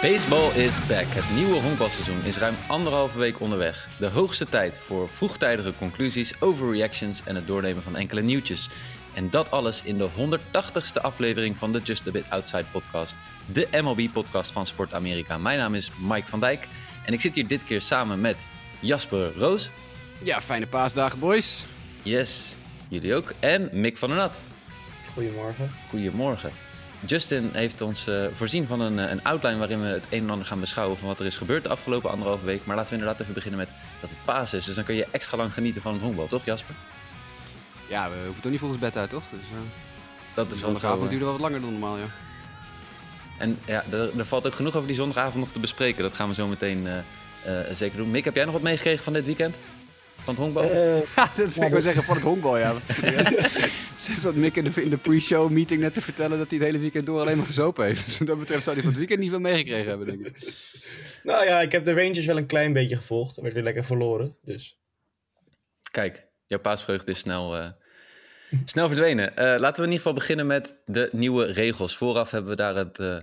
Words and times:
Baseball 0.00 0.50
is 0.54 0.86
back. 0.86 1.06
Het 1.06 1.36
nieuwe 1.36 1.60
honkbalseizoen 1.60 2.24
is 2.24 2.36
ruim 2.36 2.54
anderhalve 2.68 3.18
week 3.18 3.40
onderweg. 3.40 3.88
De 3.98 4.06
hoogste 4.06 4.46
tijd 4.46 4.78
voor 4.78 5.08
vroegtijdige 5.08 5.72
conclusies, 5.78 6.40
overreactions 6.40 7.22
en 7.24 7.34
het 7.34 7.46
doornemen 7.46 7.82
van 7.82 7.96
enkele 7.96 8.22
nieuwtjes. 8.22 8.70
En 9.14 9.30
dat 9.30 9.50
alles 9.50 9.82
in 9.82 9.98
de 9.98 10.08
180ste 10.10 11.00
aflevering 11.02 11.56
van 11.56 11.72
de 11.72 11.80
Just 11.80 12.06
a 12.06 12.10
Bit 12.10 12.24
Outside 12.28 12.64
podcast, 12.70 13.16
de 13.52 13.68
MLB-podcast 13.82 14.52
van 14.52 14.66
Sport 14.66 14.94
Amerika. 14.94 15.38
Mijn 15.38 15.58
naam 15.58 15.74
is 15.74 15.90
Mike 16.00 16.26
van 16.26 16.40
Dijk 16.40 16.68
en 17.04 17.12
ik 17.12 17.20
zit 17.20 17.34
hier 17.34 17.48
dit 17.48 17.64
keer 17.64 17.82
samen 17.82 18.20
met 18.20 18.36
Jasper 18.80 19.32
Roos. 19.36 19.70
Ja, 20.22 20.40
fijne 20.40 20.66
paasdagen, 20.66 21.18
boys. 21.18 21.64
Yes, 22.02 22.44
jullie 22.88 23.14
ook. 23.14 23.32
En 23.38 23.68
Mick 23.72 23.98
van 23.98 24.08
der 24.08 24.18
Nat. 24.18 24.38
Goedemorgen. 25.12 25.70
Goedemorgen. 25.88 26.65
Justin 27.06 27.50
heeft 27.52 27.80
ons 27.80 28.08
uh, 28.08 28.26
voorzien 28.34 28.66
van 28.66 28.80
een, 28.80 28.98
een 28.98 29.24
outline 29.24 29.58
waarin 29.58 29.80
we 29.80 29.86
het 29.86 30.04
een 30.10 30.22
en 30.22 30.30
ander 30.30 30.46
gaan 30.46 30.60
beschouwen 30.60 30.98
van 30.98 31.08
wat 31.08 31.20
er 31.20 31.26
is 31.26 31.36
gebeurd 31.36 31.62
de 31.62 31.68
afgelopen 31.68 32.10
anderhalve 32.10 32.44
week. 32.44 32.66
Maar 32.66 32.76
laten 32.76 32.90
we 32.90 32.98
inderdaad 32.98 33.20
even 33.20 33.34
beginnen 33.34 33.60
met 33.60 33.70
dat 34.00 34.10
het 34.10 34.18
paas 34.24 34.54
is. 34.54 34.64
Dus 34.64 34.74
dan 34.74 34.84
kun 34.84 34.94
je 34.94 35.06
extra 35.10 35.36
lang 35.36 35.52
genieten 35.52 35.82
van 35.82 35.92
het 35.92 36.02
honkbal, 36.02 36.26
toch 36.26 36.44
Jasper? 36.44 36.74
Ja, 37.88 38.08
we 38.08 38.16
hoeven 38.24 38.42
toch 38.42 38.50
niet 38.50 38.60
volgens 38.60 38.80
bed 38.80 38.96
uit, 38.96 39.10
toch? 39.10 39.22
Dus, 39.30 39.40
uh, 39.40 39.58
dat 40.34 40.46
is 40.46 40.50
wel 40.50 40.58
zo. 40.58 40.64
Zondagavond 40.64 41.10
duurde 41.10 41.24
wel 41.24 41.34
wat 41.34 41.42
langer 41.42 41.60
dan 41.60 41.70
normaal, 41.70 41.96
ja. 41.96 42.06
En 43.38 43.58
ja, 43.64 43.84
er, 43.90 44.18
er, 44.18 44.24
valt 44.24 44.46
ook 44.46 44.54
genoeg 44.54 44.74
over 44.74 44.86
die 44.86 44.96
zondagavond 44.96 45.44
nog 45.44 45.52
te 45.52 45.58
bespreken. 45.58 46.02
Dat 46.02 46.14
gaan 46.14 46.28
we 46.28 46.34
zo 46.34 46.46
meteen 46.46 46.86
uh, 46.86 47.54
zeker 47.72 47.96
doen. 47.96 48.10
Mick, 48.10 48.24
heb 48.24 48.34
jij 48.34 48.44
nog 48.44 48.52
wat 48.54 48.62
meegekregen 48.62 49.04
van 49.04 49.12
dit 49.12 49.26
weekend? 49.26 49.56
Van 50.26 50.34
het 50.34 50.44
honkbal? 50.44 50.64
Uh, 51.16 51.36
dat 51.36 51.54
wil 51.54 51.64
ik 51.64 51.70
wel 51.70 51.80
zeggen, 51.80 52.02
van 52.02 52.14
het 52.14 52.24
honkbal, 52.24 52.58
ja. 52.58 52.74
Sinds 53.96 54.22
dat 54.22 54.34
Mick 54.34 54.56
in 54.56 54.64
de, 54.64 54.82
in 54.82 54.90
de 54.90 54.96
pre-show 54.96 55.50
meeting 55.50 55.80
net 55.80 55.94
te 55.94 56.02
vertellen 56.02 56.38
dat 56.38 56.48
hij 56.50 56.58
het 56.58 56.66
hele 56.66 56.78
weekend 56.78 57.06
door 57.06 57.20
alleen 57.20 57.36
maar 57.36 57.46
gezopen 57.46 57.84
heeft. 57.84 58.04
Dus 58.04 58.18
wat 58.18 58.26
dat 58.26 58.38
betreft 58.38 58.62
zou 58.62 58.74
hij 58.74 58.84
van 58.84 58.92
het 58.92 59.00
weekend 59.00 59.20
niet 59.20 59.30
veel 59.30 59.40
meegekregen 59.40 59.88
hebben, 59.88 60.06
denk 60.06 60.26
ik. 60.26 60.36
Nou 61.22 61.44
ja, 61.44 61.60
ik 61.60 61.72
heb 61.72 61.84
de 61.84 61.94
Rangers 61.94 62.24
wel 62.24 62.36
een 62.36 62.46
klein 62.46 62.72
beetje 62.72 62.96
gevolgd. 62.96 63.36
Er 63.36 63.42
werd 63.42 63.54
weer 63.54 63.62
lekker 63.62 63.84
verloren, 63.84 64.36
dus... 64.42 64.78
Kijk, 65.90 66.26
jouw 66.46 66.58
paasvreugde 66.58 67.12
is 67.12 67.18
snel, 67.18 67.56
uh, 67.56 67.68
snel 68.64 68.86
verdwenen. 68.86 69.30
Uh, 69.30 69.36
laten 69.36 69.60
we 69.60 69.86
in 69.86 69.92
ieder 69.92 69.96
geval 69.96 70.12
beginnen 70.12 70.46
met 70.46 70.74
de 70.84 71.08
nieuwe 71.12 71.44
regels. 71.44 71.96
Vooraf 71.96 72.30
hebben 72.30 72.50
we 72.50 72.56
daar 72.56 72.74
het, 72.74 72.98
uh, 72.98 73.16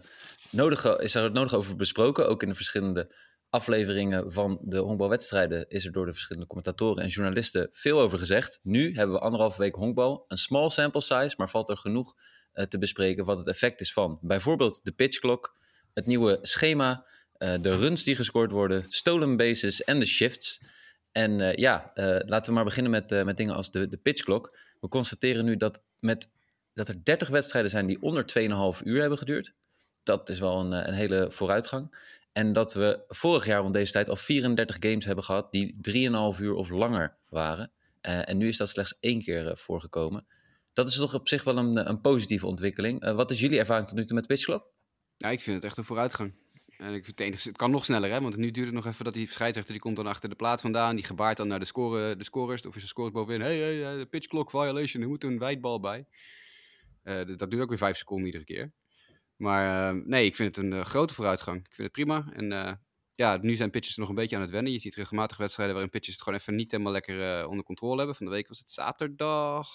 nodige, 0.50 1.00
is 1.04 1.12
daar 1.12 1.24
het 1.24 1.34
nodige 1.34 1.58
over 1.58 1.76
besproken, 1.76 2.28
ook 2.28 2.44
in 2.44 2.50
de 2.50 2.56
verschillende 2.56 3.10
afleveringen 3.54 4.32
van 4.32 4.60
de 4.62 4.78
honkbalwedstrijden 4.78 5.70
is 5.70 5.86
er 5.86 5.92
door 5.92 6.06
de 6.06 6.12
verschillende 6.12 6.48
commentatoren 6.48 7.04
en 7.04 7.10
journalisten 7.10 7.68
veel 7.72 8.00
over 8.00 8.18
gezegd. 8.18 8.60
Nu 8.64 8.94
hebben 8.94 9.16
we 9.16 9.22
anderhalve 9.22 9.62
week 9.62 9.76
honkbal, 9.76 10.26
een 10.28 10.38
small 10.38 10.70
sample 10.70 11.02
size, 11.02 11.34
maar 11.38 11.50
valt 11.50 11.70
er 11.70 11.78
genoeg 11.78 12.16
uh, 12.54 12.66
te 12.66 12.78
bespreken 12.78 13.26
wat 13.26 13.38
het 13.38 13.48
effect 13.48 13.82
is 13.82 13.94
van 13.94 14.20
bijvoorbeeld 14.22 14.80
de 14.84 14.92
pitchklok, 14.92 15.56
het 15.94 16.06
nieuwe 16.06 16.40
schema, 16.42 17.06
uh, 17.38 17.54
de 17.62 17.76
runs 17.76 18.04
die 18.04 18.16
gescoord 18.16 18.52
worden, 18.52 18.84
stolen 18.88 19.38
bases 19.38 19.84
en 19.84 20.00
de 20.00 20.06
shifts. 20.06 20.62
En 21.12 21.40
uh, 21.40 21.56
ja, 21.56 21.92
laten 22.26 22.46
we 22.46 22.52
maar 22.52 22.64
beginnen 22.64 22.92
met, 22.92 23.26
met 23.26 23.38
dingen 23.38 23.56
als 23.56 23.72
de, 23.72 23.88
de 23.88 23.98
pitchklok. 23.98 24.58
We 24.80 24.88
constateren 24.88 25.46
nu 25.46 25.58
dat, 25.58 25.84
met, 26.00 26.30
dat 26.74 26.88
er 26.88 27.04
30 27.04 27.28
wedstrijden 27.28 27.72
zijn 27.72 27.86
die 27.86 28.02
onder 28.02 28.26
2,5 28.78 28.84
uur 28.84 29.00
hebben 29.00 29.18
geduurd. 29.18 29.54
Dat 30.04 30.30
is 30.30 30.40
wel 30.40 30.60
een, 30.60 30.88
een 30.88 30.94
hele 30.94 31.32
vooruitgang. 31.32 31.96
En 32.34 32.54
dat 32.54 32.74
we 32.74 33.04
vorig 33.08 33.46
jaar 33.46 33.62
rond 33.62 33.74
deze 33.74 33.92
tijd 33.92 34.10
al 34.10 34.16
34 34.16 34.78
games 34.80 35.06
hebben 35.06 35.24
gehad 35.24 35.52
die 35.52 35.76
3,5 36.36 36.42
uur 36.42 36.54
of 36.54 36.70
langer 36.70 37.18
waren. 37.30 37.72
Uh, 38.02 38.30
en 38.30 38.38
nu 38.38 38.48
is 38.48 38.58
dat 38.58 38.70
slechts 38.70 38.98
één 39.00 39.22
keer 39.22 39.46
uh, 39.46 39.56
voorgekomen. 39.56 40.26
Dat 40.74 40.88
is 40.88 40.96
toch 40.96 41.14
op 41.14 41.28
zich 41.28 41.44
wel 41.44 41.58
een, 41.58 41.90
een 41.90 42.02
positieve 42.02 42.48
ontwikkeling. 42.48 43.12
Wat 43.12 43.32
is 43.32 43.40
jullie 43.40 43.60
ervaring 43.60 43.88
tot 43.88 43.98
nu 43.98 44.06
toe 44.06 44.16
met 44.16 44.28
pitchclock? 44.28 44.66
Ja, 45.18 45.30
ik 45.30 45.42
vind 45.42 45.56
het 45.56 45.66
echt 45.66 45.78
een 45.78 45.84
vooruitgang. 45.84 46.34
En 46.78 46.94
ik 46.94 47.06
het, 47.06 47.44
het 47.44 47.58
kan 47.58 47.72
nog 47.72 47.86
sneller, 47.86 48.12
hè? 48.12 48.22
want 48.22 48.38
nu 48.38 48.52
duurt 48.52 48.66
het 48.66 48.76
nog 48.76 48.86
even 48.86 49.06
dat 49.06 49.14
die 49.14 49.28
scheidsrechter 49.30 49.74
die 49.74 49.84
komt 49.84 49.96
dan 49.96 50.08
achter 50.08 50.30
de 50.30 50.36
plaat 50.36 50.62
vandaan. 50.62 50.96
Die 50.96 51.06
gebaart 51.06 51.38
dan 51.38 51.48
naar 51.48 51.60
de, 51.60 51.66
score, 51.66 52.16
de 52.16 52.24
scorers. 52.24 52.66
Of 52.66 52.76
is 52.76 52.82
de 52.82 52.88
scores 52.88 53.12
bovenin. 53.12 53.42
Hey, 53.42 53.58
hey, 53.58 53.98
de 53.98 54.06
pitchclock 54.06 54.50
violation, 54.50 55.04
er 55.04 55.10
moet 55.10 55.24
een 55.24 55.40
wijdbal 55.40 55.80
bij. 55.80 56.06
dat 57.04 57.50
duurt 57.50 57.62
ook 57.62 57.70
weer 57.70 57.78
vijf 57.78 57.98
seconden 57.98 58.26
iedere 58.26 58.44
keer. 58.44 58.72
Maar 59.44 59.96
uh, 59.96 60.02
nee, 60.06 60.26
ik 60.26 60.36
vind 60.36 60.56
het 60.56 60.66
een 60.66 60.72
uh, 60.72 60.82
grote 60.82 61.14
vooruitgang. 61.14 61.58
Ik 61.58 61.74
vind 61.74 61.84
het 61.84 61.92
prima. 61.92 62.26
En 62.34 62.52
uh, 62.52 62.72
ja, 63.16 63.38
nu 63.42 63.56
zijn 63.56 63.70
pitchers 63.70 63.96
er 63.96 64.00
nog 64.00 64.10
een 64.10 64.16
beetje 64.16 64.36
aan 64.36 64.42
het 64.42 64.52
wennen. 64.52 64.72
Je 64.72 64.80
ziet 64.80 64.96
regelmatig 64.96 65.38
wedstrijden 65.38 65.74
waarin 65.76 65.92
pitchers 65.92 66.16
het 66.16 66.24
gewoon 66.24 66.40
even 66.40 66.56
niet 66.56 66.72
helemaal 66.72 66.92
lekker 66.92 67.48
onder 67.48 67.66
controle 67.66 67.98
hebben. 67.98 68.16
Van 68.16 68.26
de 68.26 68.32
week 68.32 68.48
was 68.48 68.60
het 68.60 68.70
zaterdag. 68.70 69.70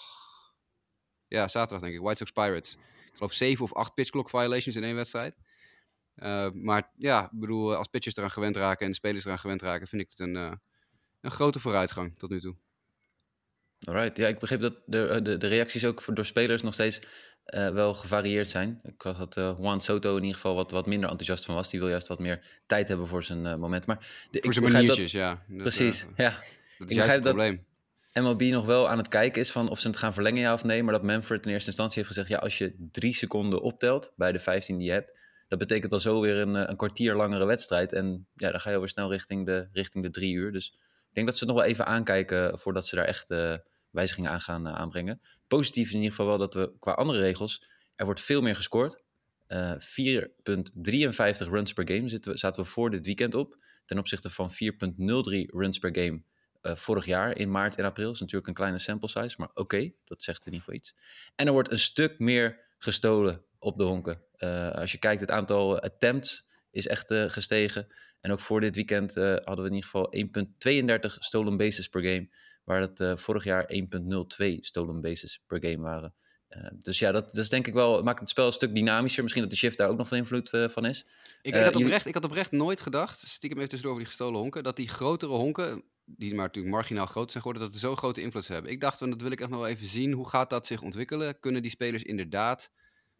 Ja, 1.26 1.48
zaterdag 1.48 1.80
denk 1.80 1.94
ik. 1.94 2.00
White 2.00 2.16
Sox 2.16 2.30
Pirates. 2.30 2.72
Ik 3.06 3.14
geloof 3.14 3.32
zeven 3.32 3.64
of 3.64 3.74
acht 3.74 3.94
pitch 3.94 4.10
clock 4.10 4.30
violations 4.30 4.76
in 4.76 4.84
één 4.84 4.94
wedstrijd. 4.94 5.36
maar 6.52 6.92
ja, 6.96 7.24
ik 7.24 7.38
bedoel, 7.38 7.74
als 7.74 7.88
pitchers 7.88 8.16
eraan 8.16 8.30
gewend 8.30 8.56
raken 8.56 8.84
en 8.84 8.90
de 8.90 8.96
spelers 8.96 9.24
eraan 9.24 9.38
gewend 9.38 9.62
raken, 9.62 9.86
vind 9.86 10.02
ik 10.02 10.10
het 10.10 10.18
een, 10.18 10.34
een 11.20 11.30
grote 11.30 11.60
vooruitgang 11.60 12.18
tot 12.18 12.30
nu 12.30 12.40
toe. 12.40 12.56
Alright, 13.86 14.16
ja, 14.16 14.28
ik 14.28 14.38
begreep 14.38 14.60
dat 14.60 14.74
de, 14.86 15.20
de, 15.22 15.36
de 15.36 15.46
reacties 15.46 15.84
ook 15.84 16.14
door 16.14 16.24
spelers 16.24 16.62
nog 16.62 16.74
steeds 16.74 17.00
uh, 17.54 17.68
wel 17.68 17.94
gevarieerd 17.94 18.48
zijn. 18.48 18.80
Ik 18.82 19.02
had 19.02 19.16
dat 19.16 19.36
uh, 19.36 19.54
Juan 19.58 19.80
Soto 19.80 20.10
in 20.16 20.22
ieder 20.22 20.34
geval 20.34 20.54
wat, 20.54 20.70
wat 20.70 20.86
minder 20.86 21.08
enthousiast 21.08 21.44
van 21.44 21.54
was. 21.54 21.70
Die 21.70 21.80
wil 21.80 21.88
juist 21.88 22.08
wat 22.08 22.18
meer 22.18 22.44
tijd 22.66 22.88
hebben 22.88 23.06
voor 23.06 23.24
zijn 23.24 23.44
uh, 23.44 23.54
moment. 23.54 23.86
Maar 23.86 24.26
de, 24.30 24.38
voor 24.42 24.52
zijn 24.52 24.72
maniertjes, 24.72 25.12
ja. 25.12 25.42
Dat, 25.48 25.62
precies, 25.62 26.06
ja. 26.16 26.38
Dat 26.78 26.90
is 26.90 26.96
juist 26.96 27.12
het 27.12 27.22
probleem. 27.22 27.66
Dat 28.12 28.22
MLB 28.22 28.40
nog 28.40 28.64
wel 28.64 28.88
aan 28.88 28.98
het 28.98 29.08
kijken 29.08 29.40
is 29.40 29.50
van 29.50 29.68
of 29.68 29.78
ze 29.78 29.88
het 29.88 29.96
gaan 29.96 30.12
verlengen 30.12 30.40
ja 30.40 30.52
of 30.52 30.64
nee. 30.64 30.82
Maar 30.82 30.92
dat 30.92 31.02
Manfred 31.02 31.46
in 31.46 31.52
eerste 31.52 31.68
instantie 31.68 31.96
heeft 31.96 32.08
gezegd... 32.08 32.28
ja, 32.28 32.38
als 32.38 32.58
je 32.58 32.88
drie 32.92 33.14
seconden 33.14 33.62
optelt 33.62 34.12
bij 34.16 34.32
de 34.32 34.38
15 34.38 34.78
die 34.78 34.86
je 34.86 34.92
hebt... 34.92 35.18
dat 35.48 35.58
betekent 35.58 35.92
al 35.92 36.00
zo 36.00 36.20
weer 36.20 36.36
een, 36.36 36.54
een 36.54 36.76
kwartier 36.76 37.14
langere 37.14 37.46
wedstrijd. 37.46 37.92
En 37.92 38.26
ja, 38.34 38.50
dan 38.50 38.60
ga 38.60 38.68
je 38.68 38.74
alweer 38.74 38.90
snel 38.90 39.10
richting 39.10 39.46
de, 39.46 39.68
richting 39.72 40.04
de 40.04 40.10
drie 40.10 40.32
uur. 40.32 40.52
Dus 40.52 40.66
ik 41.08 41.14
denk 41.14 41.26
dat 41.26 41.36
ze 41.36 41.44
het 41.44 41.54
nog 41.54 41.62
wel 41.62 41.72
even 41.72 41.86
aankijken... 41.86 42.58
voordat 42.58 42.86
ze 42.86 42.96
daar 42.96 43.04
echt 43.04 43.30
wijzigingen 43.90 44.30
aan 44.30 44.40
gaan 44.40 44.68
aanbrengen. 44.68 45.20
Positief 45.46 45.86
is 45.86 45.92
in 45.92 46.00
ieder 46.00 46.10
geval 46.10 46.26
wel 46.26 46.38
dat 46.38 46.54
we 46.54 46.72
qua 46.78 46.92
andere 46.92 47.18
regels, 47.18 47.70
er 47.94 48.04
wordt 48.04 48.20
veel 48.20 48.40
meer 48.40 48.56
gescoord. 48.56 49.02
Uh, 49.48 49.72
4,53 49.72 51.48
runs 51.48 51.72
per 51.72 51.88
game 51.88 52.08
zitten 52.08 52.32
we, 52.32 52.38
zaten 52.38 52.62
we 52.62 52.68
voor 52.68 52.90
dit 52.90 53.06
weekend 53.06 53.34
op. 53.34 53.56
Ten 53.84 53.98
opzichte 53.98 54.30
van 54.30 54.50
4,03 54.50 54.56
runs 55.46 55.78
per 55.78 55.94
game 55.94 56.22
uh, 56.62 56.74
vorig 56.74 57.04
jaar 57.04 57.36
in 57.36 57.50
maart 57.50 57.76
en 57.76 57.84
april. 57.84 58.10
Is 58.10 58.20
natuurlijk 58.20 58.48
een 58.48 58.54
kleine 58.54 58.78
sample 58.78 59.08
size, 59.08 59.34
maar 59.38 59.50
oké, 59.54 59.92
dat 60.04 60.22
zegt 60.22 60.46
in 60.46 60.52
ieder 60.52 60.64
geval 60.64 60.74
iets. 60.74 60.94
En 61.34 61.46
er 61.46 61.52
wordt 61.52 61.70
een 61.70 61.78
stuk 61.78 62.18
meer 62.18 62.60
gestolen 62.78 63.42
op 63.58 63.78
de 63.78 63.84
honken. 63.84 64.22
Als 64.72 64.92
je 64.92 64.98
kijkt, 64.98 65.20
het 65.20 65.30
aantal 65.30 65.80
attempts 65.80 66.46
is 66.70 66.86
echt 66.86 67.14
gestegen. 67.14 67.86
En 68.20 68.32
ook 68.32 68.40
voor 68.40 68.60
dit 68.60 68.74
weekend 68.74 69.14
hadden 69.14 69.62
we 69.62 69.70
in 69.70 69.74
ieder 69.74 69.90
geval 69.90 70.14
1,32 71.10 71.18
stolen 71.18 71.56
bases 71.56 71.88
per 71.88 72.02
game. 72.02 72.28
Waar 72.68 72.80
het 72.80 73.00
uh, 73.00 73.16
vorig 73.16 73.44
jaar 73.44 73.70
1,02 74.42 74.54
stolen 74.60 75.00
bases 75.00 75.40
per 75.46 75.60
game 75.60 75.82
waren. 75.82 76.14
Uh, 76.50 76.62
dus 76.78 76.98
ja, 76.98 77.12
dat, 77.12 77.26
dat 77.26 77.36
is 77.36 77.48
denk 77.48 77.66
ik 77.66 77.72
wel, 77.72 78.02
maakt 78.02 78.20
het 78.20 78.28
spel 78.28 78.46
een 78.46 78.52
stuk 78.52 78.74
dynamischer. 78.74 79.22
Misschien 79.22 79.42
dat 79.42 79.52
de 79.52 79.58
shift 79.58 79.78
daar 79.78 79.88
ook 79.88 79.96
nog 79.96 80.08
van 80.08 80.16
invloed 80.16 80.52
uh, 80.52 80.68
van 80.68 80.84
is. 80.84 81.06
Ik, 81.42 81.54
ik, 81.54 81.62
had 81.62 81.76
oprecht, 81.76 82.06
ik 82.06 82.14
had 82.14 82.24
oprecht 82.24 82.52
nooit 82.52 82.80
gedacht, 82.80 83.18
stiekem 83.18 83.58
even 83.58 83.70
tussendoor 83.70 83.90
over 83.90 84.04
die 84.04 84.14
gestolen 84.14 84.40
honken, 84.40 84.62
dat 84.62 84.76
die 84.76 84.88
grotere 84.88 85.32
honken, 85.32 85.82
die 86.04 86.34
maar 86.34 86.46
natuurlijk 86.46 86.74
marginaal 86.74 87.06
groot 87.06 87.30
zijn 87.30 87.42
geworden, 87.42 87.66
dat 87.66 87.74
er 87.74 87.80
zo'n 87.80 87.96
grote 87.96 88.20
invloed 88.20 88.48
hebben. 88.48 88.70
Ik 88.70 88.80
dacht, 88.80 88.98
van, 88.98 89.10
dat 89.10 89.20
wil 89.20 89.30
ik 89.30 89.40
echt 89.40 89.50
nog 89.50 89.58
wel 89.58 89.68
even 89.68 89.86
zien. 89.86 90.12
Hoe 90.12 90.28
gaat 90.28 90.50
dat 90.50 90.66
zich 90.66 90.82
ontwikkelen? 90.82 91.40
Kunnen 91.40 91.62
die 91.62 91.70
spelers 91.70 92.02
inderdaad 92.02 92.70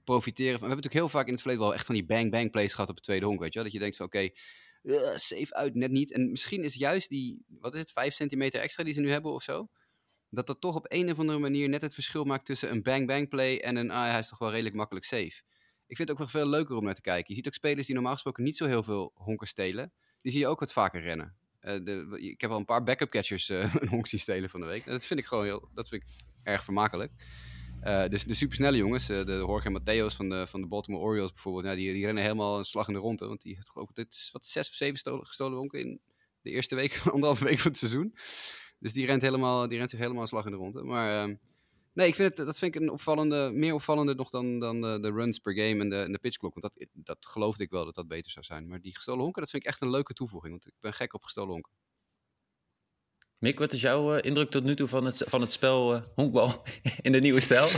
profiteren 0.05 0.59
van... 0.59 0.69
We 0.69 0.75
hebben 0.75 0.85
natuurlijk 0.85 1.13
heel 1.13 1.19
vaak 1.19 1.27
in 1.27 1.33
het 1.33 1.43
verleden 1.43 1.65
wel 1.65 1.75
echt 1.75 1.87
van 1.87 1.95
die 1.95 2.07
bang-bang 2.07 2.51
plays 2.51 2.73
gehad 2.73 2.89
op 2.89 2.95
het 2.95 3.05
tweede 3.05 3.27
honk, 3.27 3.41
weet 3.41 3.53
je 3.53 3.55
wel? 3.55 3.65
Dat 3.65 3.73
je 3.73 3.79
denkt 3.79 3.97
van, 3.97 4.07
oké, 4.07 4.17
okay, 4.17 4.35
uh, 4.83 5.17
safe 5.17 5.55
uit, 5.55 5.75
net 5.75 5.91
niet. 5.91 6.13
En 6.13 6.31
misschien 6.31 6.63
is 6.63 6.75
juist 6.75 7.09
die, 7.09 7.45
wat 7.49 7.75
is 7.75 7.81
het, 7.81 7.93
5 7.93 8.15
centimeter 8.15 8.61
extra 8.61 8.85
die 8.85 8.95
ze 8.95 9.01
nu 9.01 9.11
hebben 9.11 9.33
of 9.33 9.43
zo, 9.43 9.69
dat 10.31 10.47
dat 10.47 10.61
toch 10.61 10.75
op 10.75 10.87
een 10.89 11.11
of 11.11 11.19
andere 11.19 11.39
manier 11.39 11.69
net 11.69 11.83
het 11.83 11.95
verschil 11.95 12.25
maakt 12.25 12.45
tussen 12.45 12.71
een 12.71 12.83
bang-bang 12.83 13.29
play 13.29 13.59
en 13.59 13.77
een, 13.77 13.91
ah, 13.91 14.11
hij 14.11 14.19
is 14.19 14.29
toch 14.29 14.39
wel 14.39 14.51
redelijk 14.51 14.75
makkelijk 14.75 15.07
safe. 15.07 15.43
Ik 15.87 15.97
vind 15.97 16.09
het 16.09 16.11
ook 16.11 16.19
wel 16.19 16.43
veel 16.43 16.47
leuker 16.47 16.77
om 16.77 16.85
naar 16.85 16.95
te 16.95 17.01
kijken. 17.01 17.25
Je 17.29 17.35
ziet 17.35 17.47
ook 17.47 17.55
spelers 17.55 17.87
die 17.87 17.95
normaal 17.95 18.13
gesproken 18.13 18.45
niet 18.45 18.57
zo 18.57 18.67
heel 18.67 18.83
veel 18.83 19.13
honken 19.15 19.47
stelen, 19.47 19.93
die 20.21 20.33
zie 20.33 20.41
je 20.41 20.47
ook 20.47 20.61
wat 20.61 20.73
vaker 20.73 21.01
rennen. 21.01 21.37
Uh, 21.61 21.85
de, 21.85 22.19
ik 22.21 22.41
heb 22.41 22.51
al 22.51 22.59
een 22.59 22.65
paar 22.65 22.83
backup 22.83 23.11
catchers 23.11 23.49
uh, 23.49 23.75
een 23.81 23.89
honk 23.89 24.07
zien 24.07 24.21
stelen 24.21 24.51
van 24.51 24.61
de 24.61 24.67
week. 24.67 24.87
En 24.87 24.93
dat 24.93 25.05
vind 25.05 25.21
ik 25.21 25.27
gewoon 25.27 25.45
heel, 25.45 25.69
dat 25.75 25.89
vind 25.89 26.03
ik 26.03 26.09
erg 26.43 26.65
vermakelijk. 26.65 27.13
Dus 27.81 28.25
de 28.25 28.35
supersnelle 28.35 28.77
jongens, 28.77 29.11
uh, 29.11 29.25
de 29.25 29.33
Jorge 29.33 29.71
Mateos 29.71 30.15
van 30.15 30.29
de, 30.29 30.47
van 30.47 30.61
de 30.61 30.67
Baltimore 30.67 31.05
Orioles 31.05 31.33
bijvoorbeeld, 31.33 31.77
die, 31.77 31.93
die 31.93 32.05
rennen 32.05 32.23
helemaal 32.23 32.59
een 32.59 32.65
slag 32.65 32.89
in 32.89 32.95
de 32.95 33.01
ronde. 33.01 33.27
Want 33.27 33.43
die 33.43 33.55
heeft 33.55 33.71
geloof 33.71 33.89
ik 33.89 33.95
dit 33.95 34.13
is, 34.13 34.29
wat, 34.33 34.45
zes 34.45 34.69
of 34.69 34.75
zeven 34.75 34.99
stolen, 34.99 35.27
gestolen 35.27 35.59
honken 35.59 35.81
in 35.81 36.01
de 36.43 36.51
eerste 36.51 36.75
week, 36.75 37.01
anderhalve 37.13 37.45
week 37.45 37.59
van 37.59 37.71
het 37.71 37.81
seizoen. 37.81 38.15
Dus 38.79 38.93
die 38.93 39.07
rent, 39.07 39.23
helemaal, 39.23 39.69
die 39.69 39.79
rent 39.79 39.91
zich 39.91 39.99
helemaal 39.99 40.23
een 40.23 40.29
slag 40.29 40.45
in 40.45 40.51
de 40.51 40.57
ronde. 40.57 40.83
Maar 40.83 41.29
uh, 41.29 41.35
nee, 41.93 42.09
ik 42.09 42.15
vind 42.15 42.37
het, 42.37 42.47
dat 42.47 42.59
vind 42.59 42.75
ik 42.75 42.81
een 42.81 42.91
opvallende, 42.91 43.51
meer 43.55 43.75
opvallende 43.75 44.15
nog 44.15 44.31
dan, 44.31 44.59
dan 44.59 44.81
de, 44.81 44.99
de 45.01 45.11
runs 45.11 45.39
per 45.39 45.55
game 45.55 45.81
en 45.81 45.89
de, 45.89 46.03
en 46.03 46.13
de 46.13 46.19
pitchklok. 46.19 46.55
Want 46.55 46.75
dat, 46.75 46.87
dat 46.93 47.27
geloofde 47.27 47.65
ik 47.65 47.71
wel 47.71 47.85
dat 47.85 47.95
dat 47.95 48.09
beter 48.09 48.31
zou 48.31 48.45
zijn. 48.45 48.69
Maar 48.69 48.81
die 48.81 48.95
gestolen 48.95 49.23
honken, 49.23 49.43
dat 49.43 49.51
vind 49.51 49.63
ik 49.63 49.69
echt 49.69 49.83
een 49.83 49.91
leuke 49.91 50.13
toevoeging. 50.13 50.53
Want 50.53 50.67
ik 50.67 50.73
ben 50.81 50.95
gek 50.95 51.15
op 51.15 51.23
gestolen 51.23 51.51
honken. 51.51 51.73
Mick, 53.39 53.59
wat 53.59 53.73
is 53.73 53.81
jouw 53.81 54.15
eh, 54.15 54.25
indruk 54.25 54.51
tot 54.51 54.65
nu 54.65 54.77
toe 54.77 54.89
van 54.89 55.05
het, 55.05 55.23
van 55.27 55.41
het 55.41 55.53
spel 55.53 55.95
eh, 55.95 56.03
honkbal 56.15 56.63
in 57.03 57.13
de 57.13 57.21
nieuwe 57.21 57.41
stijl? 57.41 57.69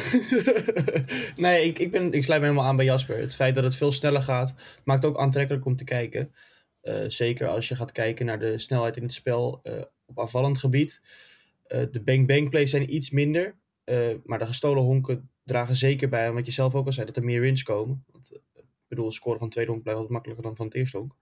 nee, 1.37 1.67
ik, 1.67 1.79
ik, 1.79 1.91
ben, 1.91 2.13
ik 2.13 2.25
sluit 2.25 2.41
me 2.41 2.47
helemaal 2.47 2.69
aan 2.69 2.77
bij 2.77 2.85
Jasper. 2.85 3.19
Het 3.19 3.35
feit 3.35 3.55
dat 3.55 3.65
het 3.65 3.77
veel 3.77 3.93
sneller 3.93 4.23
gaat, 4.23 4.55
maakt 4.85 5.05
ook 5.05 5.19
aantrekkelijk 5.19 5.65
om 5.65 5.77
te 5.77 5.85
kijken. 5.85 6.35
Eh, 6.81 7.05
zeker 7.07 7.49
als 7.49 7.69
je 7.69 7.77
gaat 7.77 7.93
kijken 7.93 8.27
naar 8.27 8.39
de 8.39 8.59
snelheid 8.59 8.97
in 8.97 9.03
het 9.03 9.13
spel 9.13 9.63
op 10.07 10.21
aanvallend 10.21 10.59
gebied. 10.59 11.01
De 11.67 12.03
bang-bang 12.05 12.51
plays 12.51 12.71
zijn 12.71 12.95
iets 12.95 13.11
minder. 13.11 13.57
maar 14.25 14.39
de 14.39 14.47
gestolen 14.47 14.83
honken 14.83 15.31
dragen 15.45 15.77
zeker 15.77 16.09
bij. 16.09 16.33
Wat 16.33 16.47
je 16.47 16.53
zelf 16.53 16.75
ook 16.75 16.87
al 16.87 16.93
zei, 16.93 17.07
dat 17.07 17.17
er 17.17 17.25
meer 17.25 17.41
wins 17.41 17.63
komen. 17.63 18.05
Want, 18.13 18.31
ik 18.55 18.65
bedoel, 18.89 19.11
scoren 19.11 19.39
van 19.39 19.47
het 19.47 19.55
tweede 19.55 19.73
honk 19.73 19.85
blijft 19.85 20.09
makkelijker 20.09 20.45
dan 20.45 20.57
van 20.57 20.67
het 20.67 20.75
eerste 20.75 20.97
honk. 20.97 21.15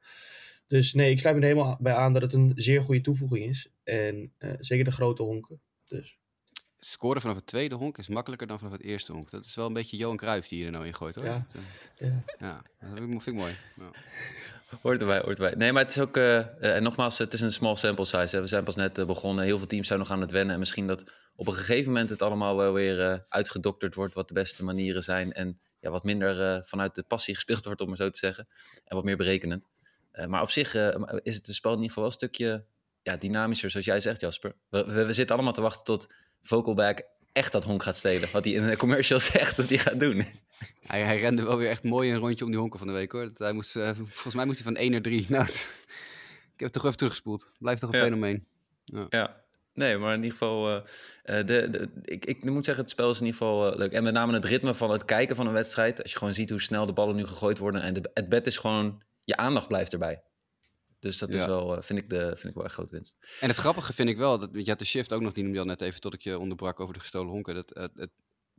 Dus 0.68 0.92
nee, 0.92 1.10
ik 1.10 1.18
sluit 1.18 1.36
me 1.36 1.42
er 1.42 1.48
helemaal 1.48 1.76
bij 1.80 1.94
aan 1.94 2.12
dat 2.12 2.22
het 2.22 2.32
een 2.32 2.52
zeer 2.54 2.82
goede 2.82 3.00
toevoeging 3.00 3.44
is. 3.44 3.70
En 3.84 4.32
eh, 4.38 4.50
zeker 4.58 4.84
de 4.84 4.90
grote 4.90 5.22
honken. 5.22 5.60
Dus 5.84 6.18
Scoren 6.78 7.20
vanaf 7.20 7.36
het 7.36 7.46
tweede 7.46 7.74
honk 7.74 7.98
is 7.98 8.08
makkelijker 8.08 8.46
dan 8.46 8.58
vanaf 8.58 8.72
het 8.72 8.82
eerste 8.82 9.12
honk. 9.12 9.30
Dat 9.30 9.44
is 9.44 9.54
wel 9.54 9.66
een 9.66 9.72
beetje 9.72 9.96
Johan 9.96 10.16
Cruijff 10.16 10.48
die 10.48 10.58
je 10.58 10.64
er 10.64 10.70
nou 10.70 10.86
in 10.86 10.94
gooit, 10.94 11.14
hoor. 11.14 11.24
Ja. 11.24 11.46
Dat, 11.52 11.62
eh, 11.98 12.08
ja. 12.38 12.62
ja, 12.80 12.88
dat 12.94 12.98
vind 12.98 13.26
ik, 13.26 13.34
mooi. 13.34 13.56
Ja. 13.76 13.90
Hoort 14.82 15.00
erbij, 15.00 15.20
hoort 15.20 15.38
erbij. 15.38 15.54
Nee, 15.54 15.72
maar 15.72 15.82
het 15.82 15.96
is 15.96 16.02
ook, 16.02 16.16
eh, 16.16 16.76
en 16.76 16.82
nogmaals, 16.82 17.18
het 17.18 17.32
is 17.32 17.40
een 17.40 17.52
small 17.52 17.76
sample 17.76 18.04
size. 18.04 18.36
Hè. 18.36 18.42
We 18.42 18.48
zijn 18.48 18.64
pas 18.64 18.76
net 18.76 19.06
begonnen. 19.06 19.44
Heel 19.44 19.58
veel 19.58 19.66
teams 19.66 19.86
zijn 19.86 19.98
nog 19.98 20.10
aan 20.10 20.20
het 20.20 20.30
wennen. 20.30 20.52
En 20.52 20.58
misschien 20.58 20.86
dat 20.86 21.12
op 21.38 21.46
een 21.46 21.54
gegeven 21.54 21.92
moment 21.92 22.10
het 22.10 22.22
allemaal 22.22 22.56
wel 22.56 22.72
weer 22.72 23.00
eh, 23.00 23.18
uitgedokterd 23.28 23.94
wordt. 23.94 24.14
Wat 24.14 24.28
de 24.28 24.34
beste 24.34 24.64
manieren 24.64 25.02
zijn. 25.02 25.32
En 25.32 25.60
ja, 25.80 25.90
wat 25.90 26.04
minder 26.04 26.42
eh, 26.42 26.64
vanuit 26.64 26.94
de 26.94 27.02
passie 27.02 27.34
gespeeld 27.38 27.64
wordt, 27.64 27.80
om 27.80 27.88
maar 27.88 27.96
zo 27.96 28.10
te 28.10 28.18
zeggen. 28.18 28.48
En 28.84 28.96
wat 28.96 29.04
meer 29.04 29.16
berekenend. 29.16 29.66
Eh, 30.18 30.26
maar 30.26 30.42
op 30.42 30.50
zich 30.50 30.74
eh, 30.74 30.88
is 31.22 31.34
het 31.34 31.46
spel 31.50 31.70
in 31.72 31.76
ieder 31.82 31.88
geval 31.94 32.02
wel 32.02 32.12
een 32.12 32.18
stukje 32.18 32.64
ja, 33.02 33.16
dynamischer, 33.16 33.70
zoals 33.70 33.86
jij 33.86 34.00
zegt, 34.00 34.20
Jasper. 34.20 34.54
We, 34.68 34.84
we, 34.84 35.04
we 35.04 35.12
zitten 35.12 35.34
allemaal 35.36 35.52
te 35.52 35.60
wachten 35.60 35.84
tot 35.84 36.06
Vocalback 36.42 37.02
echt 37.32 37.52
dat 37.52 37.64
honk 37.64 37.82
gaat 37.82 37.96
stelen. 37.96 38.28
Wat 38.32 38.44
hij 38.44 38.54
in 38.54 38.66
de 38.68 38.76
commercial 38.76 39.18
zegt 39.18 39.56
dat 39.56 39.68
hij 39.68 39.78
gaat 39.78 40.00
doen. 40.00 40.24
Hij, 40.86 41.02
hij 41.02 41.20
rende 41.20 41.42
wel 41.42 41.56
weer 41.56 41.68
echt 41.68 41.82
mooi 41.84 42.12
een 42.12 42.18
rondje 42.18 42.44
om 42.44 42.50
die 42.50 42.60
honken 42.60 42.78
van 42.78 42.88
de 42.88 42.94
week, 42.94 43.12
hoor. 43.12 43.24
Dat 43.24 43.38
hij 43.38 43.52
moest, 43.52 43.76
eh, 43.76 43.90
volgens 43.94 44.34
mij 44.34 44.44
moest 44.46 44.62
hij 44.64 44.72
van 44.72 44.82
1 44.82 44.90
naar 44.90 45.00
3. 45.02 45.26
Nou, 45.28 45.44
het- 45.44 45.68
ik 46.54 46.64
heb 46.64 46.72
het 46.72 46.72
toch 46.72 46.84
even 46.84 46.96
teruggespoeld. 46.96 47.50
Blijft 47.58 47.80
toch 47.80 47.90
een 47.92 47.98
Ja. 47.98 48.04
fenomeen. 48.04 48.46
Ja, 49.08 49.40
nee, 49.74 49.96
maar 49.98 50.14
in 50.14 50.22
ieder 50.22 50.38
geval, 50.38 50.82
de, 51.24 51.44
de, 51.44 51.88
ik, 52.04 52.24
ik 52.24 52.44
moet 52.44 52.64
zeggen, 52.64 52.82
het 52.82 52.92
spel 52.92 53.10
is 53.10 53.20
in 53.20 53.26
ieder 53.26 53.40
geval 53.40 53.76
leuk. 53.76 53.92
En 53.92 54.02
met 54.02 54.12
name 54.12 54.32
het 54.32 54.44
ritme 54.44 54.74
van 54.74 54.90
het 54.90 55.04
kijken 55.04 55.36
van 55.36 55.46
een 55.46 55.52
wedstrijd. 55.52 56.02
Als 56.02 56.12
je 56.12 56.18
gewoon 56.18 56.34
ziet 56.34 56.50
hoe 56.50 56.60
snel 56.60 56.86
de 56.86 56.92
ballen 56.92 57.16
nu 57.16 57.26
gegooid 57.26 57.58
worden. 57.58 57.82
En 57.82 57.94
de, 57.94 58.10
het 58.14 58.28
bed 58.28 58.46
is 58.46 58.56
gewoon, 58.58 59.02
je 59.28 59.36
aandacht 59.36 59.68
blijft 59.68 59.92
erbij. 59.92 60.22
Dus 61.00 61.18
dat 61.18 61.28
is 61.34 61.44
wel, 61.44 61.76
eh, 61.76 61.82
vind, 61.82 61.98
ik 61.98 62.08
de, 62.08 62.26
vind 62.26 62.44
ik 62.44 62.54
wel 62.54 62.64
echt 62.64 62.74
groot 62.74 62.90
winst. 62.90 63.16
En 63.40 63.48
het 63.48 63.56
grappige 63.56 63.92
vind 63.92 64.08
ik 64.08 64.16
wel, 64.16 64.38
dat, 64.38 64.50
je 64.52 64.70
had 64.70 64.78
de 64.78 64.84
shift 64.84 65.12
ook 65.12 65.20
nog, 65.20 65.32
die 65.32 65.42
noemde 65.42 65.58
je 65.58 65.64
al 65.64 65.70
net 65.70 65.80
even 65.80 66.00
tot 66.00 66.14
ik 66.14 66.20
je 66.20 66.38
onderbrak 66.38 66.80
over 66.80 66.94
de 66.94 67.00
gestolen 67.00 67.30
honken. 67.30 67.54
Dat 67.54 67.70
het, 67.74 67.90
het, 67.94 68.10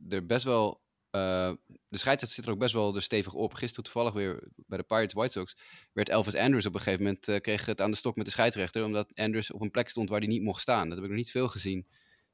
er 0.08 0.26
best 0.26 0.44
wel, 0.44 0.80
eh, 1.10 1.52
de 1.88 1.98
scheidsrechter 1.98 2.28
zit 2.28 2.44
er 2.44 2.50
ook 2.50 2.58
best 2.58 2.72
wel 2.72 2.94
er 2.94 3.02
stevig 3.02 3.32
op. 3.32 3.54
Gisteren 3.54 3.84
toevallig 3.84 4.12
weer 4.12 4.48
bij 4.56 4.78
de 4.78 4.84
Pirates 4.84 5.12
White 5.12 5.32
Sox 5.32 5.56
werd 5.92 6.08
Elvis 6.08 6.34
Andrews 6.34 6.66
op 6.66 6.74
een 6.74 6.80
gegeven 6.80 7.04
moment, 7.04 7.28
eh, 7.28 7.40
kreeg 7.40 7.66
het 7.66 7.80
aan 7.80 7.90
de 7.90 7.96
stok 7.96 8.16
met 8.16 8.24
de 8.24 8.30
scheidsrechter, 8.30 8.84
omdat 8.84 9.14
Andrews 9.14 9.50
op 9.50 9.60
een 9.60 9.70
plek 9.70 9.88
stond 9.88 10.08
waar 10.08 10.18
hij 10.18 10.28
niet 10.28 10.42
mocht 10.42 10.60
staan. 10.60 10.88
Dat 10.88 10.94
heb 10.94 11.04
ik 11.04 11.10
nog 11.10 11.18
niet 11.18 11.30
veel 11.30 11.48
gezien 11.48 11.86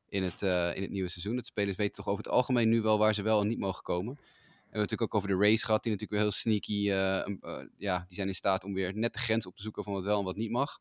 in 0.08 0.22
het, 0.22 0.42
in 0.76 0.82
het 0.82 0.90
nieuwe 0.90 1.08
seizoen. 1.08 1.36
Dat 1.36 1.46
spelers 1.46 1.76
weten 1.76 1.94
toch 1.94 2.08
over 2.08 2.24
het 2.24 2.32
algemeen 2.32 2.68
nu 2.68 2.80
wel 2.80 2.98
waar 2.98 3.14
ze 3.14 3.22
wel 3.22 3.40
en 3.40 3.46
niet 3.46 3.58
mogen 3.58 3.82
komen. 3.82 4.18
Hebben 4.66 4.80
natuurlijk 4.80 5.14
ook 5.14 5.22
over 5.22 5.38
de 5.38 5.48
race 5.48 5.64
gehad, 5.64 5.82
die 5.82 5.92
natuurlijk 5.92 6.20
weer 6.20 6.30
heel 6.30 6.38
sneaky, 6.38 6.90
eh, 6.90 7.18
eh, 7.18 7.66
ja, 7.78 8.04
die 8.06 8.16
zijn 8.16 8.28
in 8.28 8.34
staat 8.34 8.64
om 8.64 8.74
weer 8.74 8.94
net 8.94 9.12
de 9.12 9.18
grens 9.18 9.46
op 9.46 9.56
te 9.56 9.62
zoeken 9.62 9.84
van 9.84 9.92
wat 9.92 10.04
wel 10.04 10.18
en 10.18 10.24
wat 10.24 10.36
niet 10.36 10.50
mag. 10.50 10.78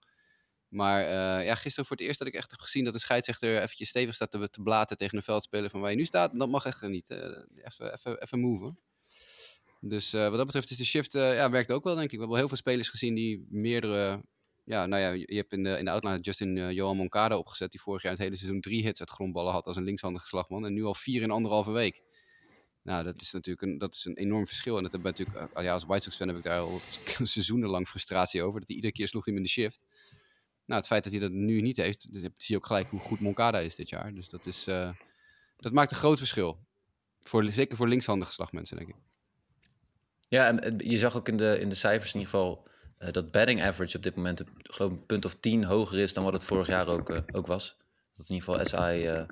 Maar 0.67 1.01
eh, 1.01 1.45
ja, 1.45 1.55
gisteren 1.55 1.85
voor 1.85 1.97
het 1.97 2.05
eerst 2.05 2.19
dat 2.19 2.27
ik 2.27 2.33
echt 2.33 2.51
heb 2.51 2.59
gezien 2.59 2.83
dat 2.83 2.93
de 2.93 2.99
scheidsrechter 2.99 3.61
eventjes 3.61 3.89
stevig 3.89 4.15
staat 4.15 4.31
te, 4.31 4.49
te 4.49 4.61
blaten 4.61 4.97
tegen 4.97 5.17
een 5.17 5.23
veldspeler 5.23 5.69
van 5.69 5.81
waar 5.81 5.89
je 5.89 5.97
nu 5.97 6.05
staat. 6.05 6.39
Dat 6.39 6.49
mag 6.49 6.65
echt 6.65 6.81
niet. 6.81 7.09
even, 7.09 7.93
even, 7.93 8.21
even 8.21 8.39
moven. 8.39 8.79
Dus 9.79 10.11
wat 10.11 10.33
dat 10.33 10.45
betreft 10.45 10.71
is 10.71 10.77
de 10.77 10.85
shift, 10.85 11.11
ja, 11.11 11.49
werkt 11.49 11.71
ook 11.71 11.83
wel 11.83 11.95
denk 11.95 12.05
ik. 12.05 12.11
We 12.11 12.17
hebben 12.17 12.29
wel 12.29 12.38
heel 12.39 12.47
veel 12.47 12.57
spelers 12.57 12.89
gezien 12.89 13.15
die 13.15 13.45
meerdere, 13.49 14.23
ja, 14.63 14.85
nou 14.85 15.01
ja, 15.01 15.09
je 15.09 15.35
hebt 15.35 15.53
in 15.53 15.63
de, 15.63 15.77
in 15.77 15.85
de 15.85 15.91
outline 15.91 16.19
Justin 16.19 16.73
Johan 16.73 16.97
Moncada 16.97 17.38
opgezet, 17.38 17.71
die 17.71 17.81
vorig 17.81 18.01
jaar 18.01 18.11
het 18.11 18.21
hele 18.21 18.35
seizoen 18.35 18.61
drie 18.61 18.83
hits 18.83 18.99
uit 18.99 19.09
grondballen 19.09 19.53
had 19.53 19.67
als 19.67 19.77
een 19.77 19.83
linkshandige 19.83 20.27
slagman. 20.27 20.65
En 20.65 20.73
nu 20.73 20.83
al 20.83 20.95
vier 20.95 21.21
in 21.21 21.31
anderhalve 21.31 21.71
week. 21.71 22.03
Nou, 22.85 23.03
dat 23.03 23.21
is 23.21 23.31
natuurlijk 23.31 23.67
een, 23.67 23.77
dat 23.77 23.93
is 23.93 24.05
een 24.05 24.17
enorm 24.17 24.47
verschil. 24.47 24.77
En 24.77 24.83
dat 24.83 24.91
heb 24.91 25.01
ik 25.01 25.07
natuurlijk, 25.07 25.53
eh, 25.53 25.63
ja, 25.63 25.73
als 25.73 25.85
White 25.85 26.03
Sox 26.03 26.15
fan 26.15 26.27
heb 26.27 26.37
ik 26.37 26.43
daar 26.43 26.59
al 26.59 26.79
seizoenenlang 27.23 27.87
frustratie 27.87 28.43
over. 28.43 28.59
Dat 28.59 28.67
hij 28.67 28.75
iedere 28.77 28.93
keer 28.93 29.07
sloeg 29.07 29.25
hem 29.25 29.35
in 29.35 29.43
de 29.43 29.49
shift. 29.49 29.83
Nou, 30.65 30.79
het 30.79 30.89
feit 30.89 31.03
dat 31.03 31.11
hij 31.11 31.21
dat 31.21 31.31
nu 31.31 31.61
niet 31.61 31.77
heeft, 31.77 32.07
zie 32.11 32.31
je 32.37 32.55
ook 32.55 32.65
gelijk 32.65 32.87
hoe 32.87 32.99
goed 32.99 33.19
Moncada 33.19 33.59
is 33.59 33.75
dit 33.75 33.89
jaar. 33.89 34.13
Dus 34.13 34.29
dat, 34.29 34.45
is, 34.45 34.67
eh, 34.67 34.89
dat 35.57 35.71
maakt 35.73 35.91
een 35.91 35.97
groot 35.97 36.17
verschil. 36.17 36.59
Voor, 37.19 37.51
zeker 37.51 37.77
voor 37.77 37.87
linkshandige 37.87 38.31
slagmensen, 38.31 38.77
denk 38.77 38.89
ik. 38.89 38.95
Ja, 40.27 40.59
en 40.59 40.77
je 40.77 40.97
zag 40.97 41.15
ook 41.17 41.27
in 41.27 41.38
de, 41.38 41.59
in 41.59 41.69
de 41.69 41.75
cijfers 41.75 42.13
in 42.13 42.19
ieder 42.19 42.33
geval 42.33 42.67
eh, 42.97 43.11
dat 43.11 43.31
batting 43.31 43.63
average 43.63 43.97
op 43.97 44.03
dit 44.03 44.15
moment, 44.15 44.43
geloof 44.57 44.91
ik, 44.91 44.97
een 44.97 45.05
punt 45.05 45.25
of 45.25 45.35
tien 45.35 45.63
hoger 45.63 45.99
is 45.99 46.13
dan 46.13 46.23
wat 46.23 46.33
het 46.33 46.43
vorig 46.43 46.67
jaar 46.67 46.88
ook, 46.88 47.21
ook 47.31 47.47
was. 47.47 47.77
Dat 48.13 48.29
in 48.29 48.35
ieder 48.35 48.49
geval 48.49 48.65
SI, 48.65 49.25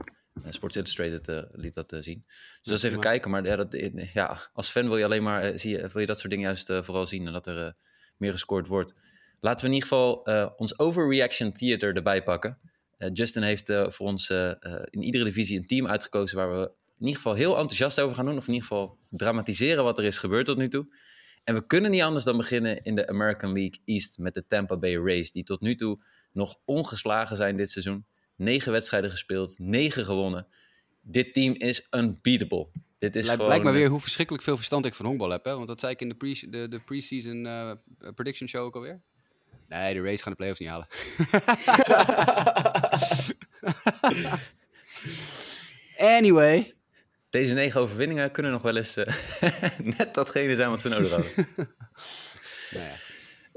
Sports 0.50 0.75
Illustrated, 0.75 1.27
eh, 1.27 1.44
liet 1.51 1.74
dat 1.74 1.91
eh, 1.91 2.01
zien. 2.01 2.24
Dus 2.25 2.59
dat 2.63 2.74
is 2.74 2.83
even 2.83 3.00
kijken. 3.00 3.31
Maar 3.31 3.45
ja, 3.45 3.56
dat, 3.56 3.74
eh, 3.74 4.13
ja, 4.13 4.50
als 4.53 4.69
fan 4.69 4.88
wil 4.88 4.97
je 4.97 5.06
alleen 5.06 5.24
maar, 5.24 5.44
eh, 5.44 5.57
zie 5.57 5.71
je, 5.71 5.89
wil 5.91 6.01
je 6.01 6.07
dat 6.07 6.19
soort 6.19 6.30
dingen 6.30 6.45
juist 6.45 6.69
eh, 6.69 6.83
vooral 6.83 7.06
zien 7.06 7.27
en 7.27 7.33
dat 7.33 7.47
er 7.47 7.65
eh, 7.65 7.71
meer 8.18 8.31
gescoord 8.31 8.68
wordt. 8.68 8.94
Laten 9.39 9.59
we 9.59 9.68
in 9.68 9.74
ieder 9.74 9.89
geval 9.89 10.25
eh, 10.25 10.50
ons 10.57 10.80
overreaction 10.80 11.51
theater 11.51 11.95
erbij 11.95 12.24
pakken. 12.24 12.59
Eh, 12.97 13.09
Justin 13.13 13.41
heeft 13.41 13.69
eh, 13.69 13.89
voor 13.89 14.07
ons 14.07 14.30
eh, 14.30 14.50
eh, 14.50 14.81
in 14.89 15.01
iedere 15.03 15.24
divisie 15.24 15.57
een 15.57 15.65
team 15.65 15.88
uitgekozen 15.88 16.38
waar 16.38 16.51
we 16.51 16.71
in 17.00 17.06
ieder 17.09 17.15
geval 17.15 17.33
heel 17.33 17.57
enthousiast 17.57 18.00
over 18.00 18.15
gaan 18.15 18.25
doen. 18.25 18.38
Of 18.38 18.47
in 18.47 18.53
ieder 18.53 18.68
geval 18.68 18.97
dramatiseren 19.09 19.83
wat 19.83 19.97
er 19.97 20.03
is 20.03 20.18
gebeurd 20.18 20.45
tot 20.45 20.57
nu 20.57 20.68
toe. 20.68 20.95
En 21.44 21.53
we 21.53 21.65
kunnen 21.65 21.91
niet 21.91 22.01
anders 22.01 22.25
dan 22.25 22.38
beginnen 22.38 22.83
in 22.83 22.95
de 22.95 23.07
American 23.07 23.51
League 23.53 23.81
East 23.85 24.18
met 24.18 24.33
de 24.33 24.45
Tampa 24.45 24.77
Bay 24.77 24.95
Rays. 24.97 25.31
Die 25.31 25.44
tot 25.44 25.62
nu 25.62 25.75
toe 25.75 26.03
nog 26.31 26.59
ongeslagen 26.65 27.35
zijn 27.35 27.57
dit 27.57 27.69
seizoen. 27.69 28.06
Negen 28.44 28.72
wedstrijden 28.72 29.10
gespeeld, 29.10 29.60
negen 29.60 30.06
gewonnen. 30.06 30.48
Dit 31.01 31.34
team 31.34 31.54
is 31.54 31.88
unbeatable. 31.92 32.68
Dit 32.98 33.16
is 33.16 33.30
gewoon... 33.30 33.45
blijkt 33.45 33.63
maar 33.63 33.74
weer 33.74 33.90
hoe 33.90 34.01
verschrikkelijk 34.01 34.44
veel 34.44 34.56
verstand 34.56 34.86
ik 34.86 34.94
van 34.94 35.06
honkbal 35.06 35.30
heb. 35.30 35.45
Hè? 35.45 35.56
Want 35.56 35.68
dat 35.68 35.80
zei 35.80 35.92
ik 35.92 36.01
in 36.01 36.07
de, 36.07 36.16
pre 36.16 36.48
de, 36.50 36.68
de 36.68 36.80
pre-season 36.80 37.45
eh, 37.45 37.72
prediction 38.16 38.50
show 38.50 38.66
ook 38.66 38.75
alweer. 38.75 39.01
Nee, 39.68 39.94
de 39.94 40.01
Rays 40.01 40.22
gaan 40.22 40.31
de 40.31 40.38
playoffs 40.38 40.60
niet 40.60 40.69
halen. 40.69 40.88
anyway. 46.18 46.74
Deze 47.30 47.54
negen 47.54 47.81
overwinningen 47.81 48.31
kunnen 48.31 48.51
nog 48.51 48.62
wel 48.62 48.78
eens 48.78 48.95
eh, 48.95 49.14
net 49.97 50.14
datgene 50.14 50.56
zijn 50.56 50.69
wat 50.69 50.81
ze 50.81 50.90
nodig 50.90 51.09
hadden. 51.09 51.31
Nou 52.71 52.85
ja. 52.85 52.95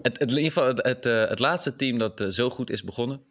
Het, 0.02 0.18
het, 0.18 0.30
in 0.30 0.36
ieder 0.36 0.44
geval 0.44 0.66
het, 0.66 0.82
het, 0.86 1.06
eh, 1.06 1.28
het 1.28 1.38
laatste 1.38 1.76
team 1.76 1.98
dat 1.98 2.24
zo 2.28 2.50
goed 2.50 2.70
is 2.70 2.84
begonnen, 2.84 3.22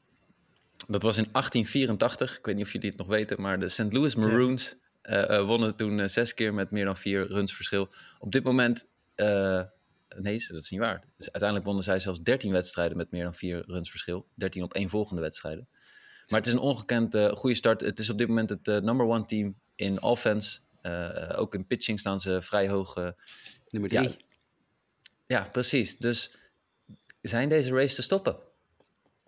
dat 0.87 1.01
was 1.01 1.17
in 1.17 1.27
1884. 1.31 2.37
Ik 2.37 2.45
weet 2.45 2.55
niet 2.55 2.65
of 2.65 2.71
jullie 2.71 2.89
het 2.89 2.97
nog 2.97 3.07
weten, 3.07 3.41
maar 3.41 3.59
de 3.59 3.69
St. 3.69 3.93
Louis 3.93 4.15
Maroons 4.15 4.75
eh, 5.05 5.37
eh, 5.37 5.45
wonnen 5.45 5.75
toen 5.75 5.99
eh, 5.99 6.07
zes 6.07 6.33
keer 6.33 6.53
met 6.53 6.71
meer 6.71 6.85
dan 6.85 6.97
vier 6.97 7.27
runs 7.27 7.55
verschil. 7.55 7.89
Op 8.19 8.31
dit 8.31 8.43
moment, 8.43 8.87
nee, 9.15 10.45
dat 10.47 10.61
is 10.61 10.69
niet 10.69 10.79
waar. 10.79 11.03
Dus 11.17 11.25
uiteindelijk 11.31 11.65
wonnen 11.65 11.83
zij 11.83 11.99
zelfs 11.99 12.21
13 12.21 12.51
wedstrijden 12.51 12.97
met 12.97 13.11
meer 13.11 13.23
dan 13.23 13.33
vier 13.33 13.63
runs 13.65 13.89
verschil. 13.89 14.27
13 14.35 14.63
op 14.63 14.73
één 14.73 14.89
volgende 14.89 15.21
wedstrijden. 15.21 15.67
Maar 16.27 16.39
het 16.39 16.47
is 16.47 16.53
een 16.53 16.59
ongekend 16.59 17.17
goede 17.31 17.55
start. 17.55 17.81
Het 17.81 17.99
is 17.99 18.09
op 18.09 18.17
dit 18.17 18.27
moment 18.27 18.49
het 18.49 18.65
number 18.65 19.05
one 19.05 19.25
team 19.25 19.55
in 19.75 20.01
offense. 20.01 20.59
Ook 21.35 21.53
in 21.53 21.67
pitching 21.67 21.99
staan 21.99 22.19
ze 22.19 22.41
vrij 22.41 22.69
hoog. 22.69 22.95
Nummer 23.67 23.93
Ja, 23.93 24.01
drie. 24.01 24.17
ja, 25.27 25.49
precies. 25.51 25.97
Dus 25.97 26.35
zijn 27.21 27.49
deze 27.49 27.73
race 27.73 27.95
te 27.95 28.01
stoppen? 28.01 28.37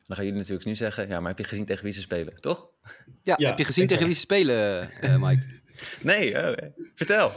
Dan 0.07 0.15
gaan 0.15 0.25
jullie 0.25 0.39
natuurlijk 0.39 0.65
nu 0.67 0.75
zeggen, 0.75 1.07
ja, 1.07 1.19
maar 1.19 1.29
heb 1.29 1.37
je 1.37 1.43
gezien 1.43 1.65
tegen 1.65 1.83
wie 1.83 1.93
ze 1.93 1.99
spelen, 1.99 2.41
toch? 2.41 2.69
Ja, 3.23 3.35
Ja, 3.37 3.47
heb 3.49 3.57
je 3.57 3.65
gezien 3.65 3.87
tegen 3.87 4.05
wie 4.05 4.13
ze 4.13 4.19
spelen, 4.19 4.91
eh, 4.91 5.21
Mike? 5.21 5.43
Nee, 6.01 6.35
oh, 6.35 6.69
vertel. 6.95 7.31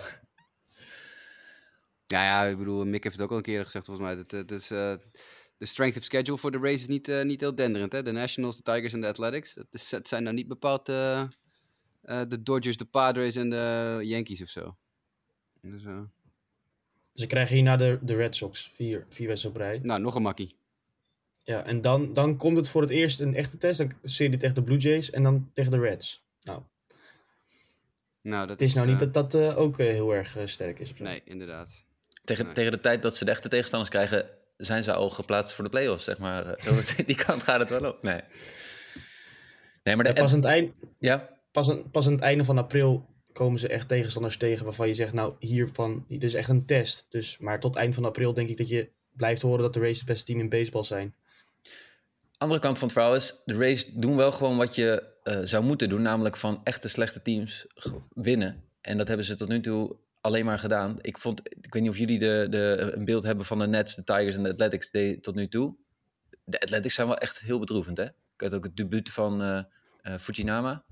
Ja, 2.07 2.25
ja, 2.25 2.45
ik 2.45 2.59
bedoel, 2.59 2.87
Mick 2.87 3.03
heeft 3.03 3.15
het 3.15 3.25
ook 3.25 3.31
al 3.31 3.37
een 3.37 3.43
keer 3.43 3.65
gezegd 3.65 3.85
volgens 3.85 4.07
mij. 4.07 4.17
Dat, 4.17 4.31
dat 4.31 4.51
is, 4.51 4.71
eh, 4.71 4.95
de 5.59 5.67
strength 5.67 5.97
of 5.97 6.05
schedule 6.05 6.39
voor 6.39 6.51
de 6.51 6.59
race 6.59 6.75
is 6.75 6.87
niet, 6.87 7.09
eh, 7.09 7.23
niet 7.23 7.41
heel 7.41 7.55
denderend. 7.55 7.93
Hè? 7.93 8.03
De 8.03 8.13
Nationals, 8.13 8.57
de 8.57 8.63
Tigers 8.63 8.93
en 8.93 9.01
de 9.01 9.07
Athletics. 9.07 9.55
Het, 9.55 9.67
is, 9.71 9.91
het 9.91 10.09
zijn 10.09 10.23
nou 10.23 10.35
niet 10.35 10.49
bepaald 10.49 10.89
eh, 10.89 11.21
eh, 11.21 11.29
de 12.29 12.43
Dodgers, 12.43 12.77
de 12.77 12.85
Padres 12.85 13.37
en 13.37 13.51
de 13.51 13.99
Yankees 14.03 14.43
of 14.43 14.49
zo. 14.49 14.77
Dus, 15.63 15.85
eh, 15.85 16.01
Ze 17.15 17.27
krijgen 17.27 17.55
hierna 17.55 17.77
de, 17.77 17.99
de 18.03 18.15
Red 18.15 18.37
Sox. 18.37 18.73
Vier, 18.75 19.07
vier 19.09 19.27
wedstrijden 19.27 19.63
op 19.63 19.67
rij. 19.67 19.81
nou, 19.83 20.01
nog 20.01 20.15
een 20.15 20.23
makkie. 20.23 20.57
Ja, 21.43 21.65
en 21.65 21.81
dan, 21.81 22.13
dan 22.13 22.37
komt 22.37 22.57
het 22.57 22.69
voor 22.69 22.83
het 22.83 22.91
eerst 22.91 23.21
een 23.21 23.35
echte 23.35 23.57
test. 23.57 23.79
Dan 23.79 23.93
serie 24.03 24.37
tegen 24.37 24.55
de 24.55 24.63
Blue 24.63 24.79
Jays 24.79 25.11
en 25.11 25.23
dan 25.23 25.51
tegen 25.55 25.71
de 25.71 25.79
Reds. 25.79 26.25
Nou, 26.43 26.63
Nou, 28.23 28.41
dat 28.41 28.51
het 28.61 28.69
is 28.69 28.75
nou 28.75 28.87
eh, 28.87 28.93
niet 28.93 29.13
dat 29.13 29.15
dat 29.31 29.35
eh, 29.43 29.59
ook 29.59 29.79
eh, 29.79 29.87
heel 29.87 30.15
erg 30.15 30.37
eh, 30.37 30.47
sterk 30.47 30.79
is. 30.79 30.93
Nee, 30.99 31.23
inderdaad. 31.25 31.85
Tegen, 32.25 32.45
Nee. 32.45 32.55
tegen 32.55 32.73
de 32.73 32.81
tijd 32.81 33.03
dat 33.03 33.17
ze 33.17 33.25
de 33.25 33.31
echte 33.31 33.49
tegenstanders 33.49 33.91
krijgen, 33.91 34.29
zijn 34.57 34.83
ze 34.83 34.93
al 34.93 35.09
geplaatst 35.09 35.55
voor 35.55 35.65
de 35.65 35.71
playoffs, 35.71 36.05
zeg 36.05 36.19
maar. 36.19 36.47
Eh, 36.47 36.75
Zo, 36.83 37.03
die 37.07 37.17
kant 37.17 37.43
gaat 37.43 37.61
het 37.61 37.69
wel 37.69 37.85
op. 37.91 38.03
Nee. 38.03 38.21
Nee, 39.83 39.97
maar 39.97 40.05
de, 40.05 40.13
pas, 40.13 40.31
aan 40.31 40.37
het 40.37 40.45
eind, 40.45 40.73
ja, 40.99 41.29
pas, 41.53 41.71
aan, 41.71 41.91
pas 41.91 42.07
aan 42.07 42.13
het 42.13 42.21
einde 42.21 42.45
van 42.45 42.59
april 42.59 43.09
komen 43.33 43.59
ze 43.59 43.69
echt 43.69 43.89
tegenstanders 43.89 44.37
tegen 44.37 44.65
waarvan 44.65 44.89
je 44.89 44.95
zegt, 44.95 45.13
nou, 45.13 45.35
hiervan, 45.39 46.05
dit 46.09 46.25
is 46.25 46.35
echt 46.35 46.49
een 46.49 46.67
test. 46.67 47.07
Dus, 47.09 47.39
maar 47.39 47.61
tot 47.61 47.77
eind 47.77 47.95
van 47.95 48.05
april 48.05 48.35
denk 48.35 48.49
ik 48.49 48.57
dat 48.57 48.69
je 48.69 48.91
blijft 49.13 49.43
horen 49.43 49.63
dat 49.63 49.73
de 49.73 49.81
Rays 49.81 49.99
het 49.99 50.07
beste 50.07 50.25
team 50.25 50.39
in 50.41 50.49
baseball 50.49 50.85
zijn. 50.85 51.15
Andere 52.41 52.61
kant 52.61 52.79
van 52.79 52.89
het 52.89 52.97
verhaal 52.97 53.15
is, 53.15 53.35
de 53.45 53.57
Rays 53.57 53.87
doen 53.87 54.17
wel 54.17 54.31
gewoon 54.31 54.57
wat 54.57 54.75
je 54.75 55.03
eh, 55.23 55.39
zou 55.43 55.65
moeten 55.65 55.89
doen, 55.89 56.03
namelijk 56.03 56.37
van 56.37 56.61
echte 56.65 56.89
slechte 56.89 57.23
teams 57.23 57.67
winnen. 58.15 58.65
En 58.81 58.99
dat 58.99 59.09
hebben 59.09 59.27
ze 59.27 59.37
tot 59.37 59.49
nu 59.49 59.61
toe 59.61 59.97
alleen 60.21 60.45
maar 60.45 60.59
gedaan. 60.59 60.99
Ik, 61.01 61.19
vond, 61.19 61.41
ik 61.45 61.73
weet 61.73 61.83
niet 61.83 61.91
of 61.91 61.99
jullie 61.99 62.19
de, 62.19 62.47
de, 62.51 62.93
een 62.95 63.05
beeld 63.05 63.23
hebben 63.23 63.45
van 63.45 63.59
de 63.59 63.67
Nets, 63.67 63.95
de 63.95 64.05
Tigers 64.05 64.37
en 64.37 64.43
de 64.43 64.51
Athletics 64.51 64.91
de, 64.91 65.19
tot 65.21 65.35
nu 65.35 65.49
toe. 65.49 65.77
De 66.45 66.61
Athletics 66.61 66.95
zijn 66.95 67.07
wel 67.07 67.19
echt 67.19 67.41
heel 67.41 67.59
bedroevend, 67.59 67.97
hè? 67.97 68.05
Ik 68.05 68.41
had 68.41 68.55
ook 68.55 68.65
het 68.65 68.77
debuut 68.77 69.11
van 69.11 69.43
eh, 69.43 69.63
eh, 70.03 70.19
Fujinama. 70.19 70.85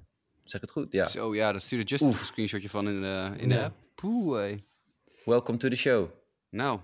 Zeg 0.45 0.61
het 0.61 0.71
goed? 0.71 0.93
Ja. 0.93 1.07
Zo 1.07 1.35
ja, 1.35 1.53
daar 1.53 1.61
stuurde 1.61 1.85
Justin 1.85 2.09
Oef. 2.09 2.21
een 2.21 2.27
screenshotje 2.27 2.69
van 2.69 2.89
in 2.89 3.01
de, 3.01 3.35
in 3.37 3.49
de 3.49 3.63
app. 3.63 3.77
Welcome 5.25 5.59
to 5.59 5.69
the 5.69 5.77
show. 5.77 6.11
Nou. 6.51 6.81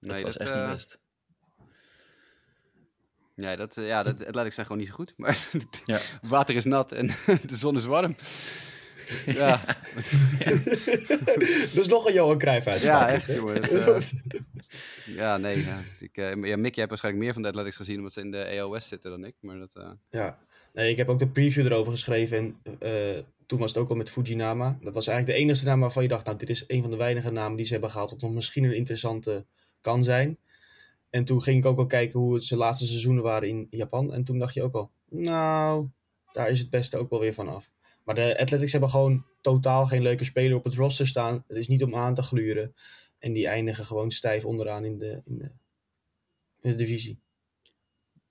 Dat 0.00 0.20
was 0.20 0.36
dat, 0.36 0.48
echt 0.48 0.54
niet 0.54 0.72
best. 0.72 0.98
Nee, 3.40 3.56
dat, 3.56 3.76
eh, 3.76 3.86
ja, 3.86 4.02
dat 4.02 4.26
Athletics 4.26 4.54
zijn 4.54 4.66
gewoon 4.66 4.80
niet 4.82 4.90
zo 4.90 4.94
goed. 4.96 5.14
Maar 5.16 5.48
Ja. 5.84 5.94
het 6.20 6.28
water 6.28 6.56
is 6.56 6.64
nat 6.64 6.92
en 6.92 7.06
de 7.50 7.56
zon 7.56 7.76
is 7.76 7.84
warm. 7.84 8.16
Ja, 9.26 9.64
dat 11.74 11.76
is 11.76 11.88
nog 11.88 12.06
een 12.06 12.12
Johan 12.12 12.38
Cruijff 12.38 12.66
uit. 12.66 12.80
ja 12.82 13.08
echt 13.08 13.26
jongen. 13.26 13.62
Eh, 13.62 14.00
ja, 15.06 15.36
nee. 15.36 15.64
Ja. 15.64 15.78
Ik, 16.00 16.16
eh, 16.16 16.34
ja, 16.34 16.56
Mick, 16.56 16.74
jij 16.74 16.84
hebt 16.84 16.88
waarschijnlijk 16.88 17.24
meer 17.24 17.32
van 17.32 17.42
de 17.42 17.48
Athletics 17.48 17.76
gezien 17.76 17.96
omdat 17.96 18.12
ze 18.12 18.20
in 18.20 18.30
de 18.30 18.58
AOS 18.60 18.88
zitten 18.88 19.10
dan 19.10 19.24
ik. 19.24 19.34
Maar 19.40 19.58
dat, 19.58 19.84
Ja, 20.10 20.38
nee, 20.72 20.90
ik 20.90 20.96
heb 20.96 21.08
ook 21.08 21.18
de 21.18 21.28
preview 21.28 21.66
erover 21.66 21.92
geschreven 21.92 22.36
en 22.36 22.56
toen 23.46 23.58
was 23.58 23.70
het 23.70 23.78
ook 23.82 23.88
al 23.90 23.96
met 23.96 24.10
Fujinama. 24.10 24.78
Dat 24.82 24.94
was 24.94 25.06
eigenlijk 25.06 25.38
de 25.38 25.44
enige 25.44 25.64
naam 25.64 25.80
waarvan 25.80 26.02
je 26.02 26.08
dacht, 26.08 26.24
nou 26.24 26.36
dit 26.38 26.48
is 26.48 26.64
een 26.66 26.82
van 26.82 26.90
de 26.90 26.96
weinige 26.96 27.30
namen 27.30 27.56
die 27.56 27.66
ze 27.66 27.72
hebben 27.72 27.90
gehaald 27.90 28.10
dat 28.10 28.20
nog 28.20 28.32
misschien 28.32 28.64
een 28.64 28.76
interessante 28.76 29.46
kan 29.80 30.04
zijn. 30.04 30.38
En 31.10 31.24
toen 31.24 31.42
ging 31.42 31.58
ik 31.58 31.64
ook 31.66 31.78
al 31.78 31.86
kijken 31.86 32.20
hoe 32.20 32.34
het 32.34 32.44
zijn 32.44 32.60
laatste 32.60 32.86
seizoenen 32.86 33.22
waren 33.22 33.48
in 33.48 33.66
Japan 33.70 34.12
en 34.12 34.24
toen 34.24 34.38
dacht 34.38 34.54
je 34.54 34.62
ook 34.62 34.74
al, 34.74 34.90
nou, 35.08 35.88
daar 36.32 36.50
is 36.50 36.58
het 36.58 36.70
beste 36.70 36.96
ook 36.96 37.10
wel 37.10 37.20
weer 37.20 37.34
van 37.34 37.48
af. 37.48 37.70
Maar 38.04 38.14
de 38.14 38.38
Athletics 38.38 38.72
hebben 38.72 38.90
gewoon 38.90 39.24
totaal 39.40 39.86
geen 39.86 40.02
leuke 40.02 40.24
speler 40.24 40.56
op 40.56 40.64
het 40.64 40.74
roster 40.74 41.06
staan. 41.06 41.44
Het 41.46 41.56
is 41.56 41.68
niet 41.68 41.82
om 41.82 41.94
aan 41.94 42.14
te 42.14 42.22
gluren. 42.22 42.74
En 43.18 43.32
die 43.32 43.46
eindigen 43.46 43.84
gewoon 43.84 44.10
stijf 44.10 44.44
onderaan 44.44 44.84
in 44.84 44.98
de, 44.98 45.22
in 45.24 45.38
de, 45.38 45.50
in 46.60 46.70
de 46.70 46.74
divisie. 46.74 47.20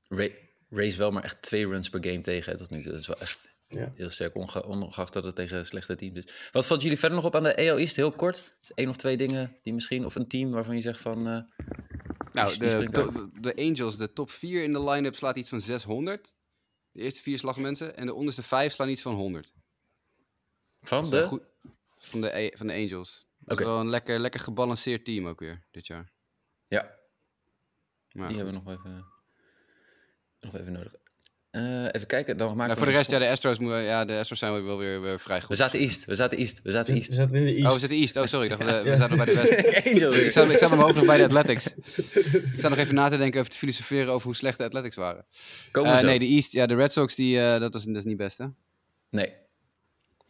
Ray, 0.07 0.35
Rays 0.69 0.95
wel 0.95 1.11
maar 1.11 1.23
echt 1.23 1.41
twee 1.41 1.67
runs 1.67 1.89
per 1.89 2.03
game 2.03 2.21
tegen 2.21 2.51
hè, 2.51 2.57
tot 2.57 2.69
nu 2.69 2.81
toe. 2.81 2.91
Dat 2.91 3.01
is 3.01 3.07
wel 3.07 3.19
echt 3.19 3.47
Ja. 3.67 3.91
heel 3.95 4.09
sterk, 4.09 4.35
onge 4.35 4.65
ongeacht 4.65 5.13
dat 5.13 5.23
het 5.23 5.35
tegen 5.35 5.65
slechte 5.65 5.95
teams 5.95 6.17
is. 6.25 6.49
Wat 6.51 6.65
valt 6.65 6.81
jullie 6.81 6.99
verder 6.99 7.17
nog 7.17 7.25
op 7.25 7.35
aan 7.35 7.43
de 7.43 7.55
AL 7.69 7.77
East? 7.77 7.95
Heel 7.95 8.11
kort. 8.11 8.57
Eén 8.75 8.89
of 8.89 8.95
twee 8.95 9.17
dingen 9.17 9.57
die 9.63 9.73
misschien, 9.73 10.05
of 10.05 10.15
een 10.15 10.27
team 10.27 10.51
waarvan 10.51 10.75
je 10.75 10.81
zegt 10.81 10.99
van... 11.01 11.27
eh, 11.27 11.41
Nou, 12.33 12.57
die 12.57 12.89
de, 12.89 13.29
de 13.41 13.55
Angels, 13.55 13.97
de 13.97 14.13
top 14.13 14.29
4 14.29 14.63
in 14.63 14.73
de 14.73 14.83
line-up 14.83 15.15
slaat 15.15 15.35
iets 15.35 15.49
van 15.49 15.61
600. 15.61 16.33
De 16.91 17.01
eerste 17.01 17.21
vier 17.21 17.37
slagmensen. 17.37 17.95
En 17.97 18.05
de 18.05 18.13
onderste 18.13 18.43
vijf 18.43 18.73
slaan 18.73 18.89
iets 18.89 19.01
van 19.01 19.15
100. 19.15 19.53
van 20.81 21.09
de... 21.09 21.23
goed- 21.23 21.43
van, 21.97 22.21
de, 22.21 22.53
van 22.57 22.67
de 22.67 22.73
Angels. 22.73 23.27
Dat 23.37 23.59
is 23.59 23.65
wel 23.65 23.79
een 23.79 23.89
lekker, 23.89 24.19
lekker 24.19 24.39
gebalanceerd 24.39 25.05
team 25.05 25.27
ook 25.27 25.39
weer 25.39 25.67
dit 25.71 25.87
jaar. 25.87 26.11
Ja, 26.67 26.81
Maar 28.11 28.27
die 28.27 28.35
goed. 28.35 28.35
hebben 28.35 28.53
we 28.53 28.59
nog 28.69 28.77
even, 28.77 29.05
nog 30.39 30.55
even 30.55 30.71
nodig. 30.71 30.93
Eh, 31.49 31.83
even 31.91 32.07
kijken, 32.07 32.37
dan 32.37 32.47
maken 32.47 32.57
Nou, 32.57 32.69
we 32.69 32.75
voor 32.77 32.85
de 32.85 32.91
nog 32.91 32.99
rest, 33.01 33.11
ja, 33.11 33.19
de 33.19 33.27
Astros, 33.27 33.59
moeten- 33.59 33.81
ja, 33.83 34.05
de 34.05 34.17
Astros 34.17 34.39
zijn 34.39 34.65
wel 34.65 34.77
weer, 34.77 35.01
weer 35.01 35.19
vrij 35.19 35.39
We 35.39 35.43
goed. 35.45 35.57
zaten 35.57 35.79
East, 35.79 36.05
we 36.05 36.15
zaten 36.15 36.37
East, 36.37 36.59
we 36.63 36.71
zaten 36.71 36.93
We 36.93 36.99
East. 36.99 37.13
zaten 37.13 37.35
in 37.35 37.45
de 37.45 37.51
East. 37.53 37.65
Oh, 37.65 37.73
we 37.73 37.79
zitten 37.79 37.97
East. 37.97 38.15
Oh, 38.17 38.25
sorry. 38.25 38.49
we, 38.49 38.65
we 38.65 38.65
Ja. 38.89 38.95
zaten 38.95 39.17
bij 39.17 39.25
de 39.25 39.33
West. 39.33 39.85
Angels. 39.87 40.17
ik 40.25 40.31
zat, 40.31 40.49
ik 40.49 40.57
zat 40.57 40.69
met 40.69 40.69
mijn 40.69 40.81
hoofd 40.81 40.95
nog 40.95 41.05
bij 41.05 41.17
de 41.17 41.23
Athletics. 41.23 41.67
ik 42.53 42.59
zat 42.59 42.69
nog 42.69 42.79
even 42.79 42.95
na 42.95 43.09
te 43.09 43.17
denken, 43.17 43.39
even 43.39 43.51
te 43.51 43.57
filosoferen 43.57 44.13
over 44.13 44.25
hoe 44.27 44.35
slecht 44.35 44.57
de 44.57 44.63
Athletics 44.63 44.95
waren. 44.95 45.25
Komen 45.71 45.89
we 45.91 45.95
Eh, 45.95 46.01
zo. 46.03 46.07
nee, 46.09 46.19
de 46.19 46.25
East, 46.25 46.51
ja, 46.51 46.65
de 46.65 46.75
Red 46.75 46.91
Sox, 46.91 47.15
die, 47.15 47.39
eh, 47.39 47.59
dat, 47.59 47.75
is, 47.75 47.83
dat 47.83 47.95
is 47.95 48.03
niet 48.05 48.17
best, 48.17 48.37
hè? 48.37 48.45
Nee. 49.09 49.33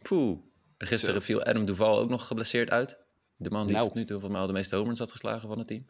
Poeh. 0.02 0.38
En 0.78 0.86
Gisteren 0.86 1.22
viel 1.22 1.42
Adam 1.44 1.64
Duval 1.64 1.98
ook 1.98 2.08
nog 2.10 2.26
geblesseerd 2.26 2.70
uit. 2.70 2.98
De 3.36 3.50
man 3.50 3.66
die 3.66 3.74
Nou. 3.76 3.86
tot 3.86 3.94
nu 3.96 4.00
toe 4.04 4.10
volgens 4.12 4.32
mij 4.32 4.40
al 4.40 4.46
de 4.46 4.52
meeste 4.52 4.76
homers 4.76 4.98
had 4.98 5.10
geslagen 5.10 5.48
van 5.48 5.58
het 5.58 5.66
team. 5.66 5.86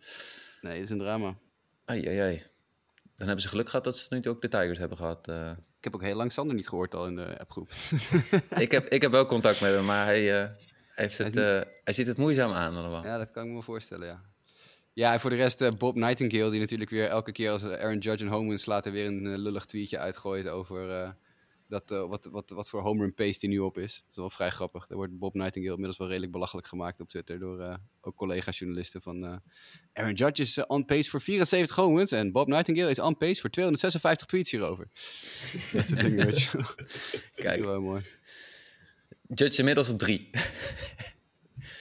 Nee, 0.60 0.74
dat 0.74 0.82
is 0.82 0.90
een 0.90 0.98
drama. 0.98 1.34
Ai, 1.84 2.06
ai, 2.08 2.18
ai. 2.18 2.42
Dan 3.20 3.28
hebben 3.28 3.46
ze 3.46 3.50
geluk 3.50 3.68
gehad 3.68 3.84
dat 3.84 3.96
ze 3.96 4.06
nu 4.14 4.28
ook 4.28 4.40
de 4.40 4.48
Tigers 4.48 4.78
hebben 4.78 4.96
gehad. 4.96 5.28
eh. 5.28 5.50
Ik 5.50 5.84
heb 5.84 5.94
ook 5.94 6.02
heel 6.02 6.16
lang 6.16 6.32
Sander 6.32 6.54
niet 6.54 6.68
gehoord 6.68 6.94
al 6.94 7.06
in 7.06 7.16
de 7.16 7.38
appgroep. 7.38 7.70
ik, 8.64 8.70
heb, 8.70 8.88
ik 8.88 9.02
heb 9.02 9.10
wel 9.10 9.26
contact 9.26 9.60
met 9.60 9.74
hem, 9.74 9.84
maar 9.84 10.04
hij, 10.04 10.42
eh, 10.42 10.48
heeft 10.94 11.18
Hij 11.18 11.26
het, 11.26 11.36
is 11.36 11.42
eh, 11.42 11.60
hij 11.84 11.92
ziet 11.92 12.06
het 12.06 12.16
moeizaam 12.16 12.52
aan 12.52 12.76
allemaal. 12.76 13.04
Ja, 13.04 13.18
dat 13.18 13.30
kan 13.30 13.42
ik 13.42 13.48
me 13.48 13.54
wel 13.54 13.62
voorstellen, 13.62 14.06
ja. 14.06 14.22
Ja, 14.92 15.12
en 15.12 15.20
voor 15.20 15.30
de 15.30 15.36
rest 15.36 15.78
Bob 15.78 15.94
Nightingale, 15.94 16.50
die 16.50 16.60
natuurlijk 16.60 16.90
weer 16.90 17.08
elke 17.08 17.32
keer 17.32 17.50
als 17.50 17.64
Aaron 17.64 17.98
Judge 17.98 18.24
een 18.24 18.30
home 18.30 18.48
win 18.48 18.58
slaat... 18.58 18.86
er 18.86 18.92
weer 18.92 19.06
een 19.06 19.38
lullig 19.38 19.64
tweetje 19.64 19.98
uitgooit 19.98 20.48
over 20.48 21.14
dat, 21.70 21.90
eh, 21.90 22.08
wat, 22.08 22.24
wat, 22.24 22.50
wat 22.50 22.68
voor 22.68 22.80
home 22.80 23.00
run 23.00 23.14
pace 23.14 23.38
die 23.38 23.48
nu 23.48 23.58
op 23.58 23.78
is. 23.78 23.94
Dat 23.94 24.10
is 24.10 24.16
wel 24.16 24.30
vrij 24.30 24.50
grappig. 24.50 24.86
Daar 24.86 24.96
wordt 24.96 25.18
Bob 25.18 25.34
Nightingale 25.34 25.70
inmiddels 25.70 25.98
wel 25.98 26.08
redelijk 26.08 26.32
belachelijk 26.32 26.66
gemaakt 26.66 27.00
op 27.00 27.08
Twitter... 27.08 27.38
door 27.38 27.60
eh, 27.60 27.74
ook 28.00 28.16
collega-journalisten 28.16 29.02
van... 29.02 29.24
eh, 29.24 29.36
Aaron 29.92 30.14
Judge 30.14 30.42
is 30.42 30.66
on 30.66 30.84
pace 30.84 31.10
voor 31.10 31.20
74 31.20 31.76
home 31.76 32.06
en 32.08 32.32
Bob 32.32 32.48
Nightingale 32.48 32.90
is 32.90 32.98
on 32.98 33.16
pace 33.16 33.40
voor 33.40 33.50
256 33.50 34.26
tweets 34.26 34.50
hierover. 34.50 34.88
dat 35.72 35.86
soort 35.86 36.00
dingen. 36.00 36.34
Kijk, 37.34 37.64
wel 37.64 37.80
mooi. 37.80 38.02
Judge 39.28 39.58
inmiddels 39.58 39.88
op 39.88 39.98
drie. 39.98 40.30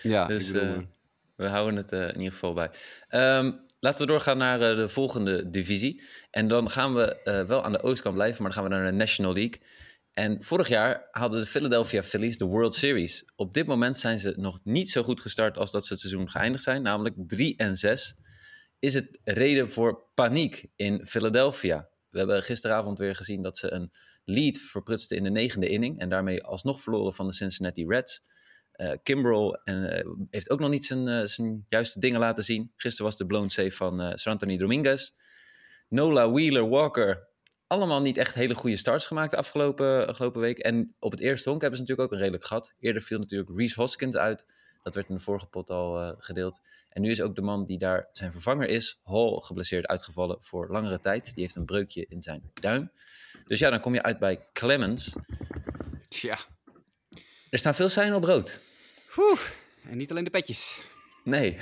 Ja, 0.04 0.28
Dus, 0.34 0.52
We 0.52 1.48
houden 1.48 1.76
het 1.76 1.92
in 1.92 2.18
ieder 2.18 2.32
geval 2.32 2.54
bij. 2.54 2.70
Ehm, 3.08 3.52
laten 3.80 4.06
we 4.06 4.12
doorgaan 4.12 4.38
naar 4.38 4.62
eh, 4.62 4.78
de 4.78 4.90
volgende 4.90 5.50
divisie. 5.50 6.04
En 6.32 6.48
dan 6.48 6.70
gaan 6.70 6.94
we 6.94 7.22
eh, 7.22 7.44
wel 7.44 7.64
aan 7.64 7.72
de 7.72 7.82
oostkant 7.82 8.16
blijven, 8.16 8.44
maar 8.44 8.52
dan 8.52 8.62
gaan 8.62 8.72
we 8.72 8.78
naar 8.78 8.92
de 8.92 8.98
National 8.98 9.34
League. 9.34 9.62
En 10.12 10.44
vorig 10.44 10.68
jaar 10.68 11.08
hadden 11.12 11.40
de 11.40 11.46
Philadelphia 11.46 12.04
Phillies 12.04 12.38
de 12.38 12.46
World 12.46 12.76
Series. 12.76 13.24
Op 13.36 13.54
dit 13.54 13.66
moment 13.66 13.98
zijn 13.98 14.20
ze 14.20 14.34
nog 14.36 14.60
niet 14.64 14.90
zo 14.90 15.04
goed 15.04 15.20
gestart 15.20 15.58
als 15.58 15.72
dat 15.72 15.86
ze 15.86 15.94
het 15.94 16.02
seizoen 16.02 16.30
geëindigd 16.30 16.64
zijn, 16.64 16.82
namelijk 16.82 17.16
3 17.18 17.58
en 17.58 17.76
6. 17.76 18.16
Is 18.80 18.94
het 18.94 19.20
reden 19.24 19.70
voor 19.70 20.04
paniek 20.14 20.66
in 20.76 21.06
Philadelphia? 21.06 21.90
We 22.10 22.18
hebben 22.18 22.44
gisteravond 22.44 23.00
weer 23.00 23.16
gezien 23.16 23.42
dat 23.42 23.58
ze 23.58 23.72
een 23.72 23.92
lead 24.24 24.58
verprutsten 24.58 25.18
in 25.18 25.24
de 25.24 25.30
negende 25.30 25.70
inning 25.70 26.00
en 26.00 26.10
daarmee 26.10 26.44
alsnog 26.44 26.82
verloren 26.82 27.14
van 27.14 27.28
de 27.28 27.34
Cincinnati 27.34 27.86
Reds. 27.88 28.22
Kimbrel 29.04 29.56
en, 29.64 29.92
eh, 29.92 30.10
heeft 30.30 30.50
ook 30.50 30.60
nog 30.60 30.70
niet 30.70 30.86
zijn, 30.86 31.08
eh, 31.08 31.26
zijn 31.26 31.66
juiste 31.70 32.00
dingen 32.00 32.20
laten 32.20 32.44
zien. 32.44 32.72
Gisteren 32.76 33.06
was 33.06 33.18
de 33.18 33.26
blown 33.26 33.48
save 33.48 33.72
van 33.72 34.00
Anthony 34.24 34.58
Dominguez. 34.58 35.12
Nola, 35.90 36.32
Wheeler, 36.32 36.70
Walker. 36.70 37.28
Allemaal 37.68 38.02
niet 38.02 38.18
echt 38.18 38.34
hele 38.34 38.56
goede 38.56 38.78
starts 38.78 39.06
gemaakt 39.06 39.32
de 39.32 39.38
afgelopen, 39.38 40.08
afgelopen 40.08 40.42
week. 40.42 40.58
En 40.58 40.96
op 41.00 41.12
het 41.12 41.20
eerste 41.20 41.50
honk 41.50 41.62
hebben 41.62 41.80
ze 41.80 41.86
natuurlijk 41.86 42.10
ook 42.10 42.16
een 42.16 42.24
redelijk 42.24 42.50
gat. 42.50 42.74
Eerder 42.80 43.02
viel 43.02 43.20
natuurlijk 43.20 43.50
Reese 43.56 43.80
Hoskins 43.80 44.16
uit. 44.16 44.46
Dat 44.84 44.96
werd 44.96 45.10
in 45.10 45.16
de 45.16 45.22
vorige 45.22 45.46
pot 45.46 45.70
al 45.70 46.16
gedeeld. 46.20 46.62
En 46.90 47.02
nu 47.02 47.12
is 47.12 47.22
ook 47.22 47.36
de 47.36 47.42
man 47.42 47.66
die 47.66 47.78
daar 47.78 48.10
zijn 48.12 48.32
vervanger 48.32 48.68
is, 48.68 49.00
Hall, 49.04 49.40
geblesseerd 49.40 49.88
uitgevallen 49.88 50.38
voor 50.40 50.72
langere 50.72 51.00
tijd. 51.00 51.26
Die 51.26 51.44
heeft 51.44 51.56
een 51.56 51.66
breukje 51.66 52.06
in 52.10 52.22
zijn 52.22 52.52
duim. 52.54 52.92
Dus 53.46 53.60
ja, 53.60 53.70
dan 53.70 53.80
kom 53.80 53.94
je 53.94 54.04
uit 54.04 54.20
bij 54.20 54.48
Clemens. 54.54 55.16
tja. 56.08 56.38
Er 57.50 57.60
staan 57.60 57.76
veel 57.76 57.90
seinen 57.90 58.16
op 58.16 58.24
rood. 58.24 58.60
Oeh, 59.18 59.40
en 59.84 59.98
niet 59.98 60.12
alleen 60.12 60.24
de 60.24 60.30
petjes. 60.30 60.82
Nee. 61.24 61.58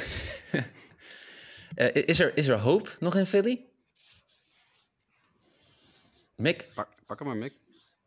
Eh, 1.75 2.04
is, 2.06 2.20
er, 2.20 2.38
is 2.38 2.48
er 2.48 2.60
hoop 2.60 2.98
nog 3.00 3.16
in 3.16 3.25
Philly? 3.25 3.66
Mick? 6.36 6.70
Pak, 6.74 6.89
pak 7.06 7.20
hem 7.20 7.27
maar, 7.27 7.38
Mick. 7.38 7.54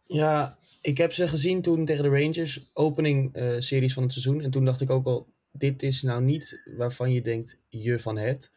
Ja, 0.06 0.59
ik 0.80 0.99
heb 0.99 1.12
ze 1.12 1.28
gezien 1.28 1.62
toen 1.62 1.85
tegen 1.85 2.02
de 2.02 2.09
Rangers, 2.09 2.70
opening 2.73 3.35
eh, 3.35 3.54
series 3.59 3.92
van 3.92 4.02
het 4.02 4.12
seizoen. 4.12 4.40
En 4.40 4.50
toen 4.50 4.64
dacht 4.64 4.80
ik 4.80 4.90
ook 4.90 5.06
al, 5.06 5.32
dit 5.52 5.82
is 5.82 6.02
nou 6.02 6.23
niet 6.23 6.61
waarvan 6.76 7.12
je 7.12 7.23
denkt, 7.23 7.59
je 7.68 7.99
van 7.99 8.18
het. 8.18 8.50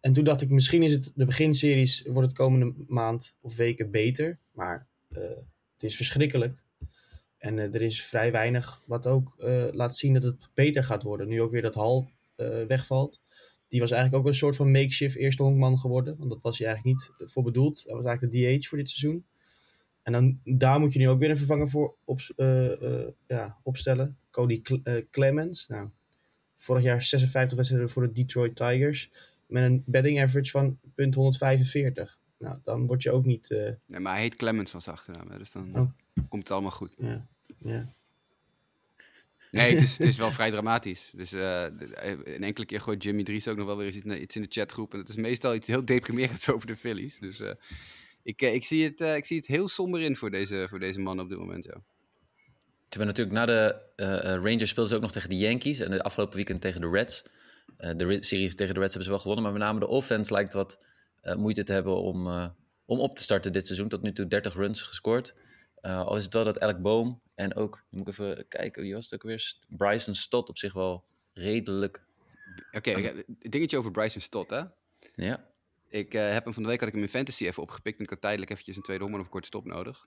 En 0.00 0.12
toen 0.12 0.24
dacht 0.24 0.40
ik, 0.40 0.50
misschien 0.50 0.82
is 0.82 0.92
het 0.92 1.12
de 1.14 1.24
beginseries, 1.24 2.02
wordt 2.02 2.28
het 2.28 2.36
komende 2.36 2.74
maand 2.86 3.34
of 3.40 3.56
weken 3.56 3.90
beter. 3.90 4.38
Maar 4.52 4.86
eh, 5.10 5.22
het 5.72 5.82
is 5.82 5.96
verschrikkelijk. 5.96 6.62
En 7.40 7.58
eh, 7.58 7.74
er 7.74 7.82
is 7.82 8.04
vrij 8.04 8.32
weinig 8.32 8.82
wat 8.86 9.06
ook 9.06 9.34
eh, 9.38 9.66
laat 9.70 9.96
zien 9.96 10.12
dat 10.12 10.22
het 10.22 10.48
beter 10.54 10.84
gaat 10.84 11.02
worden. 11.02 11.28
Nu 11.28 11.42
ook 11.42 11.50
weer 11.50 11.62
dat 11.62 11.74
Hal 11.74 12.10
eh, 12.36 12.62
wegvalt. 12.68 13.20
Die 13.68 13.80
was 13.80 13.90
eigenlijk 13.90 14.22
ook 14.22 14.28
een 14.28 14.38
soort 14.38 14.56
van 14.56 14.70
makeshift 14.70 15.16
eerste 15.16 15.42
honkman 15.42 15.78
geworden. 15.78 16.16
Want 16.18 16.30
dat 16.30 16.42
was 16.42 16.58
hij 16.58 16.66
eigenlijk 16.66 16.96
niet 16.96 17.28
voor 17.30 17.42
bedoeld. 17.42 17.84
Dat 17.86 17.96
was 17.96 18.04
eigenlijk 18.04 18.34
de 18.34 18.58
DH 18.58 18.68
voor 18.68 18.78
dit 18.78 18.88
seizoen. 18.88 19.24
En 20.02 20.12
dan, 20.12 20.40
daar 20.44 20.80
moet 20.80 20.92
je 20.92 20.98
nu 20.98 21.08
ook 21.08 21.18
weer 21.18 21.30
een 21.30 21.36
vervanger 21.36 21.68
voor 21.68 21.94
op, 22.04 22.20
ja, 23.26 23.58
opstellen. 23.62 24.18
Cody 24.30 24.62
Cle- 24.62 24.80
eh, 24.82 25.04
Clemens. 25.10 25.66
Nou, 25.66 25.88
vorig 26.54 26.82
jaar 26.82 27.02
56 27.02 27.56
wedstrijden 27.56 27.90
voor 27.90 28.02
de 28.02 28.12
Detroit 28.12 28.56
Tigers. 28.56 29.10
Met 29.46 29.62
een 29.62 29.82
batting 29.86 30.22
average 30.22 30.50
van 30.50 30.78
punt 30.94 31.14
145. 31.14 32.18
Nou, 32.38 32.58
dan 32.64 32.86
word 32.86 33.02
je 33.02 33.10
ook 33.10 33.24
niet... 33.24 33.48
Nee, 33.86 34.00
maar 34.00 34.12
hij 34.12 34.22
heet 34.22 34.36
Clemens 34.36 34.70
van 34.70 34.80
zijn 34.80 34.96
achternaam, 34.96 35.38
dus 35.38 35.52
dan... 35.52 35.78
Oh. 35.78 35.90
Komt 36.28 36.42
het 36.42 36.50
allemaal 36.50 36.70
goed. 36.70 36.94
Ja. 36.96 37.26
ja. 37.58 37.94
Nee, 39.50 39.70
het 39.70 39.82
is, 39.82 39.98
het 39.98 40.06
is 40.06 40.16
wel 40.16 40.32
vrij 40.38 40.50
dramatisch. 40.50 41.10
Dus 41.12 41.32
uh, 41.32 41.62
een 42.24 42.42
enkele 42.42 42.66
keer 42.66 42.80
gooit 42.80 43.02
Jimmy 43.02 43.22
Dries 43.22 43.48
ook 43.48 43.56
nog 43.56 43.66
wel 43.66 43.76
weer 43.76 43.86
iets, 43.86 44.06
iets 44.06 44.36
in 44.36 44.42
de 44.42 44.48
chatgroep. 44.50 44.92
En 44.92 44.98
het 44.98 45.08
is 45.08 45.16
meestal 45.16 45.54
iets 45.54 45.66
heel 45.66 45.84
deprimerends 45.84 46.50
over 46.52 46.66
de 46.66 46.76
Phillies. 46.76 47.18
Dus 47.18 47.40
uh, 47.40 47.50
ik, 48.22 48.42
ik, 48.42 48.64
zie 48.64 48.84
het, 48.84 49.00
uh, 49.00 49.16
ik 49.16 49.24
zie 49.24 49.36
het 49.36 49.46
heel 49.46 49.68
somber 49.68 50.00
in 50.00 50.16
voor 50.16 50.30
deze, 50.30 50.66
voor 50.68 50.78
deze 50.78 51.00
man 51.00 51.20
op 51.20 51.28
dit 51.28 51.38
moment, 51.38 51.64
ja. 51.64 51.82
Ze 52.88 52.98
hebben 52.98 53.16
natuurlijk 53.16 53.36
na 53.36 53.46
de 53.46 54.38
Rangers 54.42 54.68
speelden 54.68 54.88
ze 54.88 54.94
ook 54.94 55.02
nog 55.02 55.12
tegen 55.12 55.28
de 55.28 55.36
Yankees. 55.36 55.78
En 55.78 55.90
de 55.90 56.02
afgelopen 56.02 56.36
weekend 56.36 56.60
tegen 56.60 56.80
de 56.80 56.90
Reds. 56.90 57.22
de 57.76 58.16
series 58.20 58.54
tegen 58.54 58.74
de 58.74 58.80
Reds 58.80 58.94
hebben 58.94 59.02
ze 59.02 59.10
wel 59.10 59.18
gewonnen. 59.18 59.44
Maar 59.44 59.52
met 59.52 59.62
name 59.62 59.80
de 59.80 59.86
offense 59.86 60.32
lijkt 60.32 60.52
wat 60.52 60.80
moeite 61.36 61.64
te 61.64 61.72
hebben 61.72 61.96
om, 61.96 62.26
om 62.84 63.00
op 63.00 63.16
te 63.16 63.22
starten 63.22 63.52
dit 63.52 63.66
seizoen. 63.66 63.88
Tot 63.88 64.02
nu 64.02 64.12
toe 64.12 64.28
30 64.28 64.54
runs 64.54 64.82
gescoord. 64.82 65.34
Al 65.80 66.16
is 66.16 66.24
het 66.24 66.34
wel 66.34 66.44
dat 66.44 66.56
elk 66.56 66.82
boom 66.82 67.20
en 67.34 67.54
ook, 67.54 67.84
moet 67.90 68.00
ik 68.00 68.08
even 68.08 68.48
kijken, 68.48 68.82
wie 68.82 68.94
was 68.94 69.04
het 69.04 69.14
ook 69.14 69.22
weer? 69.22 69.54
Bryson 69.68 70.14
Stott 70.14 70.48
op 70.48 70.58
zich 70.58 70.72
wel 70.72 71.04
redelijk. 71.32 72.04
Oké, 72.72 72.90
okay, 72.90 73.24
dingetje 73.26 73.78
over 73.78 73.90
Bryson 73.90 74.20
Stott, 74.20 74.50
hè? 74.50 74.62
Ja. 75.14 75.48
Ik 75.88 76.14
uh, 76.14 76.32
heb 76.32 76.44
hem 76.44 76.52
van 76.52 76.62
de 76.62 76.68
week 76.68 76.78
had 76.78 76.88
ik 76.88 76.94
hem 76.94 77.02
in 77.02 77.08
fantasy 77.08 77.46
even 77.46 77.62
opgepikt. 77.62 77.98
En 77.98 78.04
ik 78.04 78.10
had 78.10 78.20
tijdelijk 78.20 78.50
eventjes 78.50 78.76
een 78.76 78.82
tweede 78.82 79.02
honger 79.02 79.18
of 79.18 79.24
een 79.24 79.32
korte 79.32 79.46
stop 79.46 79.64
nodig. 79.64 80.06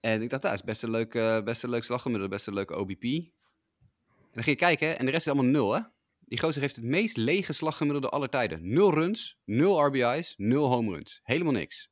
En 0.00 0.22
ik 0.22 0.30
dacht, 0.30 0.42
dat 0.42 0.52
is 0.52 0.62
best 0.62 0.82
een 0.82 0.90
leuk, 0.90 1.14
uh, 1.14 1.42
best 1.42 1.62
een 1.62 1.70
leuk 1.70 2.28
best 2.28 2.46
een 2.46 2.54
leuke 2.54 2.76
OBP. 2.76 3.02
En 3.02 4.36
dan 4.36 4.42
ging 4.42 4.58
je 4.58 4.64
kijken 4.64 4.98
en 4.98 5.04
de 5.04 5.10
rest 5.10 5.26
is 5.26 5.32
allemaal 5.32 5.50
nul, 5.50 5.72
hè? 5.74 5.80
Die 6.20 6.38
gozer 6.38 6.60
heeft 6.60 6.76
het 6.76 6.84
meest 6.84 7.16
lege 7.16 7.52
slaggemiddelde 7.52 8.08
aller 8.08 8.28
tijden. 8.28 8.72
Nul 8.72 8.94
runs, 8.94 9.38
nul 9.44 9.86
RBI's, 9.86 10.34
nul 10.36 10.66
home 10.66 10.94
runs. 10.94 11.20
Helemaal 11.22 11.52
niks. 11.52 11.89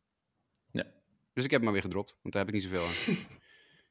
Ja. 1.38 1.44
Dus 1.44 1.44
ik 1.44 1.50
heb 1.50 1.60
hem 1.60 1.64
maar 1.64 1.72
weer 1.72 1.82
gedropt, 1.82 2.16
want 2.22 2.34
daar 2.34 2.44
heb 2.44 2.54
ik 2.54 2.60
niet 2.60 2.70
zoveel 2.70 2.86
aan. 2.86 3.16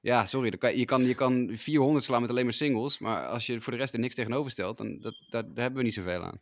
Ja, 0.01 0.25
sorry. 0.25 0.49
Kan, 0.49 0.77
je, 0.77 0.85
kan, 0.85 1.03
je 1.03 1.15
kan 1.15 1.49
400 1.53 2.05
slaan 2.05 2.21
met 2.21 2.29
alleen 2.29 2.43
maar 2.43 2.53
singles. 2.53 2.99
Maar 2.99 3.27
als 3.27 3.45
je 3.45 3.61
voor 3.61 3.73
de 3.73 3.79
rest 3.79 3.93
er 3.93 3.99
niks 3.99 4.15
tegenover 4.15 4.51
stelt, 4.51 4.77
dan 4.77 4.99
dat, 4.99 5.15
dat, 5.29 5.45
daar 5.45 5.63
hebben 5.63 5.77
we 5.77 5.83
niet 5.83 5.93
zoveel 5.93 6.23
aan. 6.23 6.41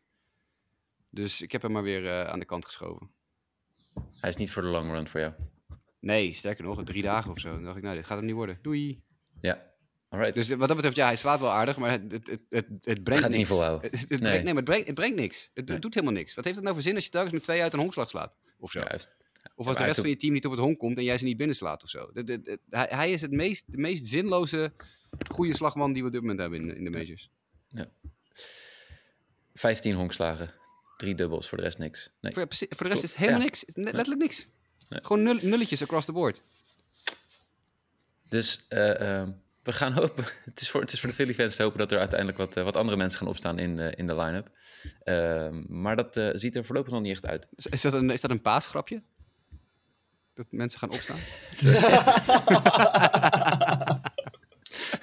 Dus 1.09 1.41
ik 1.41 1.51
heb 1.51 1.61
hem 1.61 1.71
maar 1.71 1.83
weer 1.83 2.03
uh, 2.03 2.23
aan 2.23 2.39
de 2.39 2.45
kant 2.45 2.65
geschoven. 2.65 3.09
Hij 4.19 4.29
is 4.29 4.35
niet 4.35 4.51
voor 4.51 4.61
de 4.61 4.67
long 4.67 4.85
run 4.85 5.09
voor 5.09 5.19
jou? 5.19 5.33
Nee, 5.99 6.33
sterker 6.33 6.63
nog, 6.63 6.83
drie 6.83 7.01
dagen 7.01 7.31
of 7.31 7.39
zo. 7.39 7.49
Dan 7.49 7.63
dacht 7.63 7.77
ik, 7.77 7.83
nou, 7.83 7.95
dit 7.95 8.05
gaat 8.05 8.17
hem 8.17 8.25
niet 8.25 8.35
worden. 8.35 8.59
Doei. 8.61 9.03
Ja, 9.41 9.71
alright. 10.09 10.33
Dus 10.33 10.49
wat 10.49 10.67
dat 10.67 10.75
betreft, 10.75 10.95
ja, 10.95 11.05
hij 11.05 11.15
slaat 11.15 11.39
wel 11.39 11.51
aardig, 11.51 11.77
maar 11.77 11.91
het, 11.91 12.11
het, 12.11 12.27
het, 12.27 12.41
het, 12.49 12.67
het 12.81 13.03
brengt 13.03 13.21
gaat 13.21 13.31
niks. 13.31 13.37
niet 13.37 13.47
volhouden. 13.47 13.91
Het, 13.91 13.99
het, 13.99 14.09
nee. 14.09 14.19
Brengt, 14.19 14.43
nee, 14.43 14.53
maar 14.53 14.63
het 14.63 14.71
brengt, 14.71 14.87
het 14.87 14.95
brengt 14.95 15.15
niks. 15.15 15.51
Het 15.53 15.67
nee. 15.67 15.79
doet 15.79 15.93
helemaal 15.93 16.15
niks. 16.15 16.33
Wat 16.33 16.43
heeft 16.43 16.55
het 16.55 16.65
nou 16.65 16.75
voor 16.75 16.85
zin 16.85 16.95
als 16.95 17.03
je 17.03 17.09
telkens 17.09 17.33
met 17.33 17.43
twee 17.43 17.61
uit 17.61 17.73
een 17.73 17.79
honkslag 17.79 18.09
slaat? 18.09 18.37
Of 18.57 18.71
zo. 18.71 18.79
Juist. 18.79 19.15
Of 19.55 19.67
als 19.67 19.77
de 19.77 19.83
rest 19.83 19.99
van 19.99 20.09
je 20.09 20.15
team 20.15 20.33
niet 20.33 20.45
op 20.45 20.51
het 20.51 20.59
honk 20.59 20.77
komt 20.77 20.97
en 20.97 21.03
jij 21.03 21.17
ze 21.17 21.23
niet 21.23 21.37
binnenslaat 21.37 21.83
of 21.83 21.89
zo. 21.89 22.09
De, 22.13 22.23
de, 22.23 22.41
de, 22.41 22.59
hij, 22.69 22.87
hij, 22.89 23.11
is 23.11 23.21
het 23.21 23.31
meest, 23.31 23.63
de 23.67 23.77
meest 23.77 24.05
zinloze 24.05 24.71
goede 25.31 25.55
slagman 25.55 25.93
die 25.93 26.01
we 26.01 26.07
op 26.07 26.13
dit 26.13 26.21
moment 26.21 26.39
hebben 26.39 26.61
in, 26.61 26.75
in 26.75 26.83
de 26.83 26.89
majors. 26.89 27.29
Ja. 27.67 27.87
15 29.53 29.93
honkslagen. 29.93 30.53
Drie 30.97 31.15
dubbels, 31.15 31.49
voor 31.49 31.57
de 31.57 31.63
rest 31.63 31.77
niks. 31.77 32.09
Nee. 32.21 32.33
Voor, 32.33 32.45
voor 32.49 32.85
de 32.85 32.93
rest 32.93 33.03
is 33.03 33.13
helemaal 33.13 33.39
ja. 33.39 33.45
niks. 33.45 33.63
Letterlijk 33.73 34.21
niks. 34.21 34.47
Nee. 34.89 34.99
Gewoon 35.03 35.23
nul, 35.23 35.37
nulletjes 35.41 35.81
across 35.81 36.05
the 36.05 36.11
board. 36.11 36.41
Dus 38.29 38.65
uh, 38.69 38.99
uh, 38.99 39.27
we 39.63 39.71
gaan 39.71 39.91
hopen. 39.91 40.23
Het 40.45 40.61
is 40.61 40.69
voor, 40.69 40.81
het 40.81 40.91
is 40.91 40.99
voor 40.99 41.09
de 41.09 41.15
Philly 41.15 41.33
fans 41.33 41.55
te 41.55 41.63
hopen 41.63 41.79
dat 41.79 41.91
er 41.91 41.99
uiteindelijk 41.99 42.37
wat, 42.37 42.57
uh, 42.57 42.63
wat 42.63 42.75
andere 42.75 42.97
mensen 42.97 43.19
gaan 43.19 43.27
opstaan 43.27 43.59
in, 43.59 43.79
in 43.79 44.07
de 44.07 44.15
line-up. 44.15 44.51
Ehm, 45.03 45.63
maar 45.67 45.95
dat 45.95 46.21
ziet 46.33 46.55
er 46.55 46.65
voorlopig 46.65 46.91
nog 46.91 47.01
niet 47.01 47.11
echt 47.11 47.25
uit. 47.25 47.47
Is 47.55 47.81
dat 47.81 47.93
een, 47.93 48.09
is 48.09 48.21
dat 48.21 48.31
een 48.31 48.41
paasgrapje? 48.41 49.01
Dat 50.35 50.45
mensen 50.49 50.79
gaan 50.79 50.91
opstaan? 50.91 51.19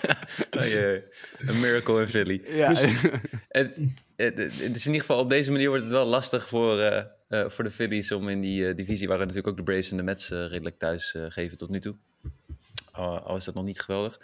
oh, 0.59 0.67
jee. 0.67 1.03
Een 1.39 1.61
miracle 1.61 2.01
in 2.01 2.09
Philly. 2.09 2.43
Ja. 2.47 2.69
Dus, 2.69 2.81
het, 3.49 3.77
het, 4.17 4.39
het, 4.39 4.59
is 4.59 4.61
in 4.61 4.87
ieder 4.87 5.01
geval 5.01 5.19
op 5.19 5.31
deze 5.31 5.51
manier 5.51 5.69
wordt 5.69 5.83
het 5.83 5.93
wel 5.93 6.07
lastig 6.07 6.49
voor, 6.49 6.79
uh, 6.79 7.03
uh, 7.29 7.49
voor 7.49 7.65
de 7.65 7.71
Phillies 7.71 8.13
om 8.13 8.29
in 8.29 8.41
die 8.41 8.63
uh, 8.63 8.77
divisie, 8.77 9.09
waar 9.09 9.19
natuurlijk 9.19 9.47
ook 9.47 9.57
de 9.57 9.63
Braves 9.63 9.91
en 9.91 9.97
de 9.97 10.03
Mets 10.03 10.29
redelijk 10.29 10.79
thuis 10.79 11.15
geven 11.29 11.59
tot 11.59 11.71
nu 11.71 11.81
toe. 11.81 11.97
al 12.93 13.37
is 13.37 13.45
dat 13.45 13.55
nog 13.55 13.65
niet 13.65 13.81
geweldig. 13.81 14.21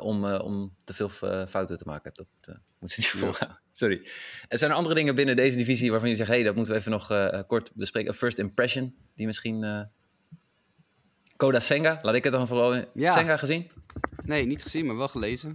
om, 0.00 0.24
om 0.24 0.74
te 0.84 0.94
veel 0.94 1.08
fouten 1.48 1.76
te 1.76 1.84
maken. 1.86 2.12
Dat 2.14 2.56
moet 2.78 2.90
ze 2.90 3.00
niet 3.00 3.08
volhouden. 3.08 3.60
Sorry. 3.72 4.08
Er 4.48 4.58
zijn 4.58 4.70
er 4.70 4.76
andere 4.76 4.94
dingen 4.94 5.14
binnen 5.14 5.36
deze 5.36 5.56
divisie 5.56 5.90
waarvan 5.90 6.08
je 6.08 6.16
zegt: 6.16 6.28
hé, 6.28 6.34
hey, 6.34 6.44
dat 6.44 6.54
moeten 6.54 6.74
we 6.74 6.80
even 6.80 6.90
nog 6.90 7.06
kort 7.46 7.70
bespreken. 7.74 8.14
First 8.14 8.38
impression, 8.38 8.94
die 9.14 9.26
misschien 9.26 9.88
Koda 11.40 11.60
Senga, 11.60 11.98
laat 12.02 12.14
ik 12.14 12.24
het 12.24 12.32
dan 12.32 12.46
vooral 12.46 12.74
in. 12.74 12.86
Ja. 12.94 13.12
Senga 13.12 13.36
gezien? 13.36 13.70
Nee, 14.24 14.46
niet 14.46 14.62
gezien, 14.62 14.86
maar 14.86 14.96
wel 14.96 15.08
gelezen. 15.08 15.54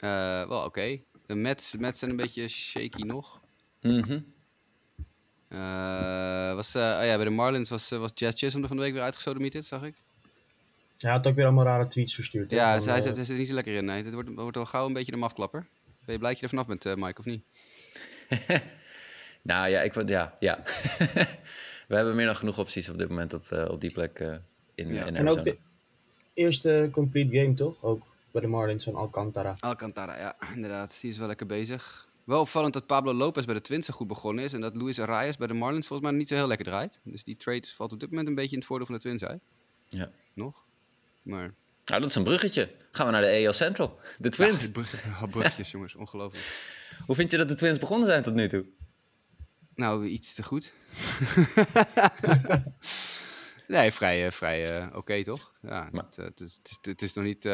Uh, 0.00 0.48
wel 0.48 0.58
oké. 0.58 0.66
Okay. 0.66 1.04
De 1.26 1.34
Mets, 1.34 1.76
Mets 1.76 1.98
zijn 1.98 2.10
een 2.10 2.16
beetje 2.16 2.48
shaky 2.48 3.02
nog. 3.02 3.40
Mm 3.80 4.02
-hmm. 4.02 4.24
uh, 5.48 6.54
was, 6.54 6.74
uh, 6.74 6.82
oh 6.82 7.04
ja, 7.04 7.16
bij 7.16 7.24
de 7.24 7.30
Marlins 7.30 7.68
was, 7.68 7.88
was 7.88 8.10
Jazz 8.14 8.38
Chisholm 8.38 8.62
er 8.62 8.68
van 8.68 8.76
de 8.76 8.82
week 8.82 8.92
weer 8.92 9.02
uitgesodemieterd, 9.02 9.66
zag 9.66 9.82
ik. 9.82 9.94
Hij 10.98 11.10
had 11.10 11.26
ook 11.26 11.34
weer 11.34 11.44
allemaal 11.44 11.64
rare 11.64 11.86
tweets 11.86 12.14
verstuurd. 12.14 12.50
Ja, 12.50 12.80
van, 12.80 12.92
hij 12.92 13.00
zit, 13.00 13.16
zit 13.16 13.28
er 13.28 13.34
niet 13.34 13.48
zo 13.48 13.54
lekker 13.54 13.74
in. 13.74 13.84
Nee, 13.84 14.02
dit 14.02 14.12
wordt, 14.12 14.34
wordt 14.34 14.56
al 14.56 14.66
gauw 14.66 14.86
een 14.86 14.92
beetje 14.92 15.12
een 15.12 15.18
mafklapper. 15.18 15.66
Ben 16.04 16.14
je 16.14 16.18
blij 16.18 16.30
dat 16.30 16.38
je 16.38 16.44
er 16.46 16.64
vanaf 16.64 16.66
bent, 16.66 16.96
Mike, 16.96 17.18
of 17.18 17.24
niet? 17.24 17.44
nou 19.42 19.68
ja, 19.68 19.80
ik 19.80 20.08
ja, 20.08 20.36
ja. 20.38 20.62
we 21.88 21.96
hebben 21.96 22.14
meer 22.14 22.26
dan 22.26 22.34
genoeg 22.34 22.58
opties 22.58 22.88
op 22.88 22.98
dit 22.98 23.08
moment 23.08 23.34
op, 23.34 23.50
uh, 23.52 23.64
op 23.68 23.80
die 23.80 23.92
plek 23.92 24.18
uh, 24.18 24.34
in, 24.74 24.92
ja. 24.92 25.06
in 25.06 25.16
En 25.16 25.28
ook 25.28 25.44
de 25.44 25.56
eerste 26.34 26.88
complete 26.92 27.38
game, 27.38 27.54
toch? 27.54 27.82
Ook 27.82 28.06
bij 28.30 28.40
de 28.40 28.46
Marlins 28.46 28.84
van 28.84 28.94
Alcantara. 28.94 29.56
Alcantara, 29.60 30.18
ja, 30.18 30.36
inderdaad. 30.54 30.98
Die 31.00 31.10
is 31.10 31.18
wel 31.18 31.26
lekker 31.26 31.46
bezig. 31.46 32.08
Wel 32.24 32.40
opvallend 32.40 32.72
dat 32.72 32.86
Pablo 32.86 33.12
Lopez 33.12 33.44
bij 33.44 33.54
de 33.54 33.60
Twins 33.60 33.86
zo 33.86 33.92
goed 33.92 34.06
begonnen 34.06 34.44
is. 34.44 34.52
En 34.52 34.60
dat 34.60 34.76
Luis 34.76 35.00
Arias 35.00 35.36
bij 35.36 35.46
de 35.46 35.54
Marlins 35.54 35.86
volgens 35.86 36.08
mij 36.08 36.18
niet 36.18 36.28
zo 36.28 36.34
heel 36.34 36.46
lekker 36.46 36.66
draait. 36.66 37.00
Dus 37.02 37.24
die 37.24 37.36
trade 37.36 37.68
valt 37.74 37.92
op 37.92 38.00
dit 38.00 38.10
moment 38.10 38.28
een 38.28 38.34
beetje 38.34 38.52
in 38.52 38.58
het 38.58 38.66
voordeel 38.66 38.86
van 38.86 38.94
de 38.94 39.00
Twins 39.00 39.24
uit. 39.24 39.42
Ja. 39.88 40.10
Nog. 40.34 40.64
Maar... 41.22 41.54
Nou, 41.84 42.00
dat 42.00 42.10
is 42.10 42.14
een 42.14 42.22
bruggetje. 42.22 42.70
Gaan 42.90 43.06
we 43.06 43.12
naar 43.12 43.22
de 43.22 43.46
AL 43.46 43.52
Central. 43.52 43.98
De 44.18 44.28
Twins. 44.28 44.62
Ja, 44.62 44.70
brug, 44.70 45.30
bruggetjes, 45.30 45.70
jongens. 45.70 45.94
Ongelooflijk. 45.94 46.44
Hoe 47.06 47.14
vind 47.14 47.30
je 47.30 47.36
dat 47.36 47.48
de 47.48 47.54
Twins 47.54 47.78
begonnen 47.78 48.06
zijn 48.06 48.22
tot 48.22 48.34
nu 48.34 48.48
toe? 48.48 48.64
Nou, 49.78 50.06
iets 50.06 50.34
te 50.34 50.42
goed. 50.42 50.64
nee, 53.68 53.90
vrij, 53.90 54.26
uh, 54.26 54.30
vrij 54.30 54.80
uh, 54.80 54.86
oké 54.86 54.96
okay, 54.96 55.22
toch? 55.22 55.54
Ja, 55.62 55.88
maar... 55.92 56.04
het, 56.04 56.16
het, 56.16 56.40
is, 56.40 56.60
het, 56.80 57.02
is, 57.02 57.12
nog 57.12 57.24
niet... 57.24 57.44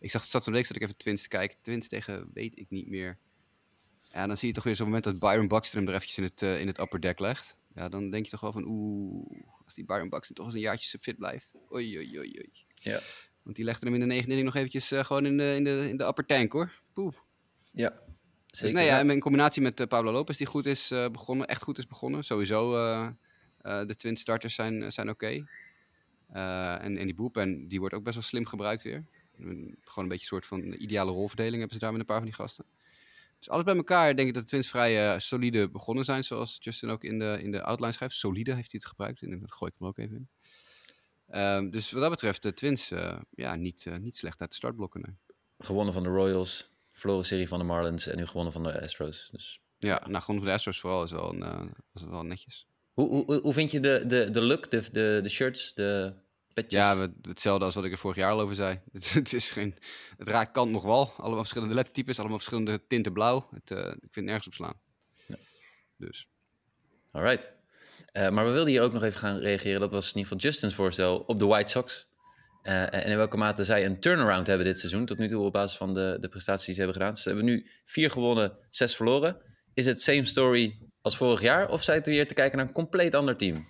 ik 0.00 0.10
zag 0.10 0.24
zat 0.24 0.44
zo'n 0.44 0.52
week 0.52 0.66
dat 0.66 0.76
ik 0.76 0.82
even 0.82 0.96
Twins 0.96 1.22
te 1.22 1.28
kijken. 1.28 1.58
Twins 1.62 1.88
tegen 1.88 2.30
weet 2.34 2.58
ik 2.58 2.70
niet 2.70 2.88
meer. 2.88 3.18
Ja, 4.12 4.26
dan 4.26 4.36
zie 4.36 4.48
je 4.48 4.54
toch 4.54 4.64
weer 4.64 4.76
zo'n 4.76 4.86
moment 4.86 5.04
dat 5.04 5.18
Byron 5.18 5.48
Buxton 5.48 5.78
hem 5.78 5.88
er 5.88 5.94
eventjes 5.94 6.18
in 6.18 6.24
het, 6.24 6.42
in 6.60 6.66
het 6.66 6.78
upper 6.78 7.00
deck 7.00 7.18
legt. 7.18 7.56
Ja, 7.74 7.88
dan 7.88 8.10
denk 8.10 8.24
je 8.24 8.30
toch 8.30 8.40
wel 8.40 8.52
van 8.52 8.64
oeh, 8.66 9.42
als 9.64 9.74
die 9.74 9.84
Byron 9.84 10.08
Buxton 10.08 10.36
toch 10.36 10.46
eens 10.46 10.54
een 10.54 10.60
jaartje 10.60 10.98
fit 10.98 11.16
blijft. 11.16 11.54
Oei, 11.72 11.96
oei, 11.96 12.18
oei, 12.18 12.38
oei. 12.38 12.52
Ja. 12.74 13.00
Want 13.42 13.56
die 13.56 13.64
legde 13.64 13.84
hem 13.84 13.94
in 13.94 14.00
de 14.00 14.06
negende 14.06 14.30
inning 14.30 14.46
nog 14.46 14.56
eventjes 14.56 15.06
gewoon 15.06 15.26
in 15.26 15.36
de, 15.36 15.54
in, 15.54 15.64
de, 15.64 15.88
in 15.88 15.96
de 15.96 16.06
upper 16.06 16.26
tank 16.26 16.52
hoor. 16.52 16.72
Poeh. 16.92 17.14
Ja, 17.72 18.02
Zeker, 18.50 18.66
dus 18.66 18.72
nee, 18.72 18.86
ja, 18.86 19.00
in 19.00 19.20
combinatie 19.20 19.62
met 19.62 19.80
uh, 19.80 19.86
Pablo 19.86 20.12
Lopez, 20.12 20.36
die 20.36 20.46
goed 20.46 20.66
is 20.66 20.90
uh, 20.90 21.08
begonnen, 21.08 21.46
echt 21.46 21.62
goed 21.62 21.78
is 21.78 21.86
begonnen. 21.86 22.24
Sowieso, 22.24 22.76
uh, 22.76 23.08
de 23.62 23.94
twin 23.96 24.16
starters 24.16 24.54
zijn, 24.54 24.92
zijn 24.92 25.10
oké. 25.10 25.24
Okay. 25.24 25.44
en, 26.78 26.96
en 26.98 27.04
die 27.04 27.14
bullpen, 27.14 27.68
die 27.68 27.78
wordt 27.78 27.94
ook 27.94 28.04
best 28.04 28.14
wel 28.14 28.24
slim 28.24 28.46
gebruikt 28.46 28.82
weer. 28.82 29.04
Gewoon 29.36 29.64
een 29.94 30.08
beetje 30.08 30.10
een 30.10 30.20
soort 30.20 30.46
van 30.46 30.72
ideale 30.72 31.10
rolverdeling 31.10 31.58
hebben 31.58 31.74
ze 31.74 31.78
daar 31.78 31.90
met 31.90 32.00
een 32.00 32.06
paar 32.06 32.16
van 32.16 32.26
die 32.26 32.34
gasten. 32.34 32.64
Dus 33.38 33.50
alles 33.50 33.64
bij 33.64 33.76
elkaar 33.76 34.16
denk 34.16 34.28
ik 34.28 34.34
dat 34.34 34.42
de 34.42 34.48
Twins 34.48 34.68
vrij 34.68 35.18
solide 35.18 35.70
begonnen 35.70 36.04
zijn, 36.04 36.24
zoals 36.24 36.56
Justin 36.60 36.90
ook 36.90 37.04
in 37.04 37.18
de, 37.18 37.38
in 37.42 37.50
de 37.50 37.62
outline 37.62 37.92
schrijft. 37.92 38.14
Solide 38.14 38.54
heeft 38.54 38.70
hij 38.70 38.80
het 38.82 38.86
gebruikt, 38.86 39.22
en 39.22 39.40
dat 39.40 39.52
gooi 39.52 39.70
ik 39.74 39.78
hem 39.78 39.88
ook 39.88 39.98
even 39.98 40.16
in. 40.16 40.28
Um, 41.40 41.70
dus 41.70 41.90
wat 41.90 42.00
dat 42.00 42.10
betreft, 42.10 42.42
de 42.42 42.52
Twins, 42.52 42.92
ja, 43.30 43.54
niet, 43.54 43.86
niet 44.00 44.16
slecht 44.16 44.40
uit 44.40 44.50
de 44.50 44.56
startblokken. 44.56 45.00
Nee. 45.00 45.16
Gewonnen 45.58 45.94
van 45.94 46.02
de 46.02 46.08
Royals, 46.08 46.69
verloren 47.00 47.24
serie 47.24 47.48
van 47.48 47.58
de 47.58 47.64
Marlins 47.64 48.06
en 48.06 48.16
nu 48.16 48.26
gewonnen 48.26 48.52
van 48.52 48.62
de 48.62 48.82
Astros. 48.82 49.28
Dus. 49.32 49.60
Ja, 49.78 50.00
nou, 50.08 50.22
gewonnen 50.22 50.44
van 50.44 50.44
de 50.44 50.52
Astros 50.52 50.80
vooral 50.80 51.02
is 51.02 51.10
wel, 51.10 51.34
een, 51.34 51.42
uh, 51.42 51.70
is 51.94 52.02
wel 52.04 52.22
netjes. 52.22 52.66
Hoe, 52.92 53.08
hoe, 53.08 53.40
hoe 53.40 53.52
vind 53.52 53.70
je 53.70 53.80
de, 53.80 54.04
de, 54.06 54.30
de 54.30 54.42
look, 54.42 54.70
de, 54.70 54.82
de, 54.92 55.20
de 55.22 55.28
shirts, 55.28 55.74
de 55.74 56.12
petjes? 56.52 56.80
Ja, 56.80 57.08
hetzelfde 57.22 57.64
als 57.64 57.74
wat 57.74 57.84
ik 57.84 57.92
er 57.92 57.98
vorig 57.98 58.16
jaar 58.16 58.32
al 58.32 58.40
over 58.40 58.54
zei. 58.54 58.80
Het, 58.92 59.12
het, 59.12 59.32
is 59.32 59.50
geen, 59.50 59.74
het 60.16 60.28
raakt 60.28 60.52
kant 60.52 60.70
nog 60.70 60.82
wel. 60.82 61.12
Allemaal 61.16 61.38
verschillende 61.38 61.74
lettertypes, 61.74 62.18
allemaal 62.18 62.38
verschillende 62.38 62.86
tinten 62.86 63.12
blauw. 63.12 63.48
Het, 63.50 63.70
uh, 63.70 63.78
ik 63.78 63.98
vind 64.00 64.14
het 64.14 64.24
nergens 64.24 64.46
op 64.46 64.54
slaan. 64.54 64.80
Ja. 65.26 65.36
Dus. 65.96 66.28
Alright. 67.12 67.52
Uh, 68.12 68.28
maar 68.30 68.44
we 68.44 68.50
wilden 68.50 68.72
hier 68.72 68.82
ook 68.82 68.92
nog 68.92 69.02
even 69.02 69.18
gaan 69.18 69.38
reageren. 69.38 69.80
Dat 69.80 69.92
was 69.92 70.04
in 70.04 70.16
ieder 70.16 70.22
geval 70.22 70.50
Justin's 70.50 70.74
voorstel 70.74 71.18
op 71.18 71.38
de 71.38 71.46
White 71.46 71.70
Sox. 71.70 72.08
Uh, 72.62 72.94
en 72.94 73.04
in 73.04 73.16
welke 73.16 73.36
mate 73.36 73.64
zij 73.64 73.84
een 73.84 74.00
turnaround 74.00 74.46
hebben 74.46 74.66
dit 74.66 74.78
seizoen. 74.78 75.06
Tot 75.06 75.18
nu 75.18 75.28
toe 75.28 75.44
op 75.44 75.52
basis 75.52 75.76
van 75.76 75.94
de, 75.94 76.16
de 76.20 76.28
prestaties 76.28 76.64
die 76.64 76.74
ze 76.74 76.80
hebben 76.80 76.98
gedaan. 76.98 77.14
Dus 77.14 77.22
ze 77.22 77.28
hebben 77.28 77.46
nu 77.46 77.66
vier 77.84 78.10
gewonnen, 78.10 78.52
zes 78.70 78.96
verloren. 78.96 79.36
Is 79.74 79.86
het 79.86 80.00
same 80.00 80.24
story 80.24 80.78
als 81.02 81.16
vorig 81.16 81.40
jaar? 81.40 81.68
Of 81.68 81.82
zijn 81.82 81.96
het 81.98 82.06
weer 82.06 82.26
te 82.26 82.34
kijken 82.34 82.58
naar 82.58 82.66
een 82.66 82.72
compleet 82.72 83.14
ander 83.14 83.36
team? 83.36 83.68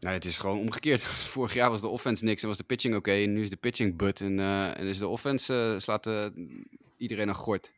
Nou, 0.00 0.14
het 0.14 0.24
is 0.24 0.38
gewoon 0.38 0.58
omgekeerd. 0.58 1.02
Vorig 1.34 1.54
jaar 1.54 1.70
was 1.70 1.80
de 1.80 1.88
offense 1.88 2.24
niks 2.24 2.42
en 2.42 2.48
was 2.48 2.56
de 2.56 2.64
pitching 2.64 2.96
oké. 2.96 3.12
nu 3.12 3.42
is 3.42 3.50
de 3.50 3.56
pitching 3.56 3.96
but. 3.96 4.20
En, 4.20 4.38
uh, 4.38 4.78
en 4.78 4.86
is 4.86 4.98
de 4.98 5.08
offense 5.08 5.72
uh, 5.74 5.80
slaat 5.80 6.30
iedereen 6.96 7.28
een 7.28 7.34
gort. 7.34 7.72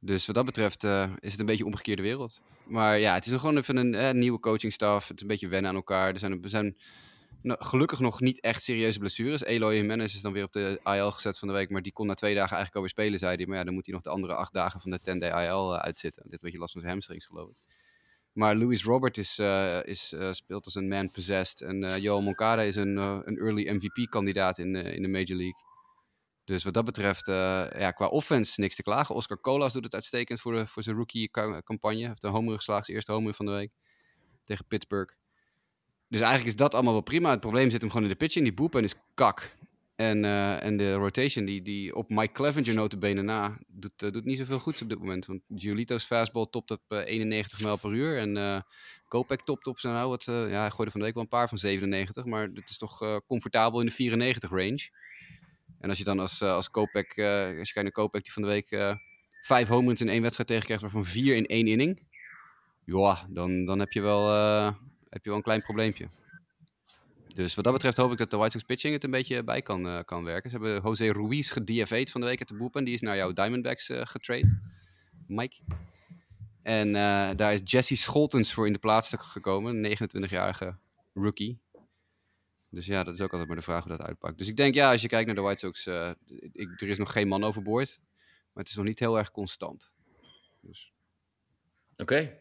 Dus 0.00 0.26
wat 0.26 0.34
dat 0.34 0.44
betreft 0.44 0.84
is 1.18 1.30
het 1.30 1.40
een 1.40 1.46
beetje 1.46 1.64
omgekeerde 1.64 2.02
wereld. 2.02 2.40
Maar 2.64 2.98
ja, 2.98 3.14
het 3.14 3.26
is 3.26 3.32
nog 3.32 3.40
gewoon 3.40 3.56
even 3.56 3.94
een 3.94 4.18
nieuwe 4.18 4.40
coachingstaf. 4.40 5.08
Het 5.08 5.16
is 5.16 5.22
een 5.22 5.28
beetje 5.28 5.48
wennen 5.48 5.70
aan 5.70 5.76
elkaar. 5.76 6.12
Er 6.12 6.18
zijn, 6.18 6.42
er 6.42 6.48
zijn 6.48 6.76
nou, 7.42 7.64
gelukkig 7.64 8.00
nog 8.00 8.20
niet 8.20 8.40
echt 8.40 8.62
serieuze 8.62 8.98
blessures. 8.98 9.44
Eloy 9.44 9.74
Jimenez 9.74 10.14
is 10.14 10.20
dan 10.20 10.32
weer 10.32 10.44
op 10.44 10.52
de 10.52 10.80
IL 10.84 11.10
gezet 11.10 11.38
van 11.38 11.48
de 11.48 11.54
week. 11.54 11.70
Maar 11.70 11.82
die 11.82 11.92
kon 11.92 12.06
na 12.06 12.14
twee 12.14 12.34
dagen 12.34 12.56
eigenlijk 12.56 12.74
alweer 12.74 12.90
spelen, 12.90 13.18
zei 13.18 13.36
hij. 13.36 13.46
Maar 13.46 13.56
ja, 13.56 13.64
dan 13.64 13.74
moet 13.74 13.86
hij 13.86 13.94
nog 13.94 14.02
de 14.02 14.10
andere 14.10 14.34
acht 14.34 14.52
dagen 14.52 14.80
van 14.80 14.90
de 14.90 14.98
10-day 14.98 15.46
IL 15.46 15.78
uitzitten. 15.78 16.24
Dit 16.26 16.40
beetje 16.40 16.58
last 16.58 16.72
van 16.72 16.80
zijn 16.80 16.92
hamstrings, 16.92 17.26
geloof 17.26 17.48
ik. 17.48 17.56
Maar 18.32 18.56
Louis 18.56 18.84
Robert 18.84 19.18
is, 19.18 19.38
uh, 19.38 19.84
is, 19.84 20.12
uh, 20.12 20.32
speelt 20.32 20.64
als 20.64 20.74
een 20.74 20.88
man 20.88 21.10
possessed. 21.10 21.60
En 21.60 21.82
uh, 21.82 22.18
Moncada 22.18 22.62
is 22.62 22.76
een, 22.76 22.96
een 22.96 23.38
early 23.38 23.74
MVP-kandidaat 23.74 24.58
in, 24.58 24.74
in 24.74 25.02
de 25.02 25.08
Major 25.08 25.36
League. 25.36 25.66
Dus 26.44 26.64
wat 26.64 26.74
dat 26.74 26.84
betreft, 26.84 27.26
ja, 27.26 27.90
qua 27.90 28.06
offense 28.06 28.60
niks 28.60 28.74
te 28.74 28.82
klagen. 28.82 29.14
Oscar 29.14 29.40
Colas 29.40 29.72
doet 29.72 29.84
het 29.84 29.94
uitstekend 29.94 30.40
voor, 30.40 30.52
de, 30.52 30.66
voor 30.66 30.82
zijn 30.82 30.96
rookie-campagne. 30.96 32.06
Heeft 32.06 32.24
een 32.24 32.30
homer 32.30 32.54
geslagen, 32.54 32.84
zijn 32.84 32.96
eerste 32.96 33.12
homer 33.12 33.34
van 33.34 33.46
de 33.46 33.52
week. 33.52 33.72
Tegen 34.44 34.66
Pittsburgh. 34.66 35.14
Dus 36.08 36.20
eigenlijk 36.20 36.50
is 36.50 36.56
dat 36.56 36.74
allemaal 36.74 36.92
wel 36.92 37.02
prima. 37.02 37.30
Het 37.30 37.40
probleem 37.40 37.70
zit 37.70 37.80
hem 37.80 37.90
gewoon 37.90 38.04
in 38.04 38.12
de 38.12 38.18
pitching. 38.18 38.44
Die 38.44 38.54
boepen 38.54 38.82
is 38.82 38.94
kak. 39.14 39.56
En, 39.98 40.24
uh, 40.24 40.62
en 40.62 40.76
de 40.76 40.92
rotation 40.92 41.44
die, 41.44 41.62
die 41.62 41.94
op 41.94 42.10
Mike 42.10 42.32
Clevenger 42.32 42.74
notabene 42.74 43.22
na 43.22 43.58
doet, 43.66 44.02
uh, 44.02 44.10
doet 44.10 44.24
niet 44.24 44.38
zoveel 44.38 44.58
goeds 44.58 44.82
op 44.82 44.88
dit 44.88 44.98
moment. 44.98 45.26
Want 45.26 45.50
Giolito's 45.54 46.04
fastball 46.04 46.46
topt 46.50 46.70
op 46.70 46.80
uh, 46.88 46.98
91 46.98 47.60
mijl 47.60 47.76
per 47.76 47.92
uur. 47.92 48.18
En 48.18 48.64
Kopek 49.08 49.40
topt 49.40 49.66
op 49.66 49.78
zijn 49.78 49.94
nou 49.94 50.08
wat... 50.08 50.24
ja, 50.24 50.60
hij 50.60 50.70
gooide 50.70 50.90
van 50.90 51.00
de 51.00 51.06
week 51.06 51.14
wel 51.14 51.22
een 51.22 51.28
paar 51.28 51.48
van 51.48 51.58
97. 51.58 52.24
Maar 52.24 52.52
dit 52.52 52.68
is 52.68 52.78
toch 52.78 53.22
comfortabel 53.26 53.80
in 53.80 53.86
de 53.86 53.92
94 53.92 54.50
range. 54.50 54.90
En 55.80 55.88
als 55.88 55.98
je 55.98 56.04
dan 56.04 56.18
als, 56.18 56.42
als 56.42 56.70
Kopek... 56.70 57.08
als 57.58 57.68
je 57.68 57.72
kijkt 57.72 57.82
naar 57.82 57.92
Kopek 57.92 58.22
die 58.22 58.32
van 58.32 58.42
de 58.42 58.48
week 58.48 58.96
vijf 59.42 59.68
home 59.68 59.86
runs 59.86 60.00
in 60.00 60.08
één 60.08 60.22
wedstrijd 60.22 60.48
tegenkrijgt... 60.48 60.82
waarvan 60.82 61.04
vier 61.04 61.36
in 61.36 61.46
één 61.46 61.66
inning. 61.66 62.02
Ja, 62.84 63.26
dan, 63.28 63.64
dan 63.64 63.78
heb, 63.78 63.92
je 63.92 64.00
wel, 64.00 64.26
heb 65.08 65.22
je 65.22 65.28
wel 65.28 65.38
een 65.38 65.44
klein 65.44 65.62
probleempje. 65.62 66.08
Dus 67.34 67.54
wat 67.54 67.64
dat 67.64 67.72
betreft 67.72 67.96
hoop 67.96 68.12
ik 68.12 68.18
dat 68.18 68.30
de 68.30 68.36
White 68.36 68.50
Sox 68.50 68.64
pitching 68.64 68.94
het 68.94 69.04
een 69.04 69.10
beetje 69.10 69.44
bij 69.44 69.62
kan, 69.62 69.86
uh, 69.86 70.00
kan 70.04 70.24
werken. 70.24 70.50
Ze 70.50 70.56
hebben 70.56 70.82
Jose 70.82 71.12
Ruiz 71.12 71.52
gedFA'd 71.52 72.10
van 72.10 72.20
de 72.20 72.26
week 72.26 72.38
uit 72.38 72.48
de 72.48 72.56
boepen. 72.56 72.84
Die 72.84 72.94
is 72.94 73.00
naar 73.00 73.16
jouw 73.16 73.32
Diamondbacks 73.32 73.88
uh, 73.88 74.00
getrade. 74.04 74.60
Mike. 75.26 75.56
En 76.62 76.86
uh, 76.88 77.30
daar 77.36 77.52
is 77.52 77.60
Jesse 77.64 77.96
Scholtens 77.96 78.52
voor 78.52 78.66
in 78.66 78.72
de 78.72 78.78
plaats 78.78 79.14
gekomen. 79.16 79.84
Een 79.84 79.98
29-jarige 79.98 80.76
rookie. 81.14 81.58
Dus 82.70 82.86
ja, 82.86 83.04
dat 83.04 83.14
is 83.14 83.20
ook 83.20 83.30
altijd 83.30 83.48
maar 83.48 83.58
de 83.58 83.64
vraag 83.64 83.84
hoe 83.84 83.96
dat 83.96 84.06
uitpakt. 84.06 84.38
Dus 84.38 84.48
ik 84.48 84.56
denk, 84.56 84.74
ja, 84.74 84.90
als 84.90 85.02
je 85.02 85.08
kijkt 85.08 85.26
naar 85.26 85.34
de 85.34 85.40
White 85.40 85.66
Sox, 85.66 85.86
ik, 86.52 86.80
er 86.80 86.88
is 86.88 86.98
nog 86.98 87.12
geen 87.12 87.28
man 87.28 87.44
overboord. 87.44 87.98
Maar 88.52 88.62
het 88.62 88.68
is 88.68 88.74
nog 88.74 88.84
niet 88.84 88.98
heel 88.98 89.18
erg 89.18 89.30
constant. 89.30 89.90
Dus. 90.60 90.92
Oké. 91.96 92.38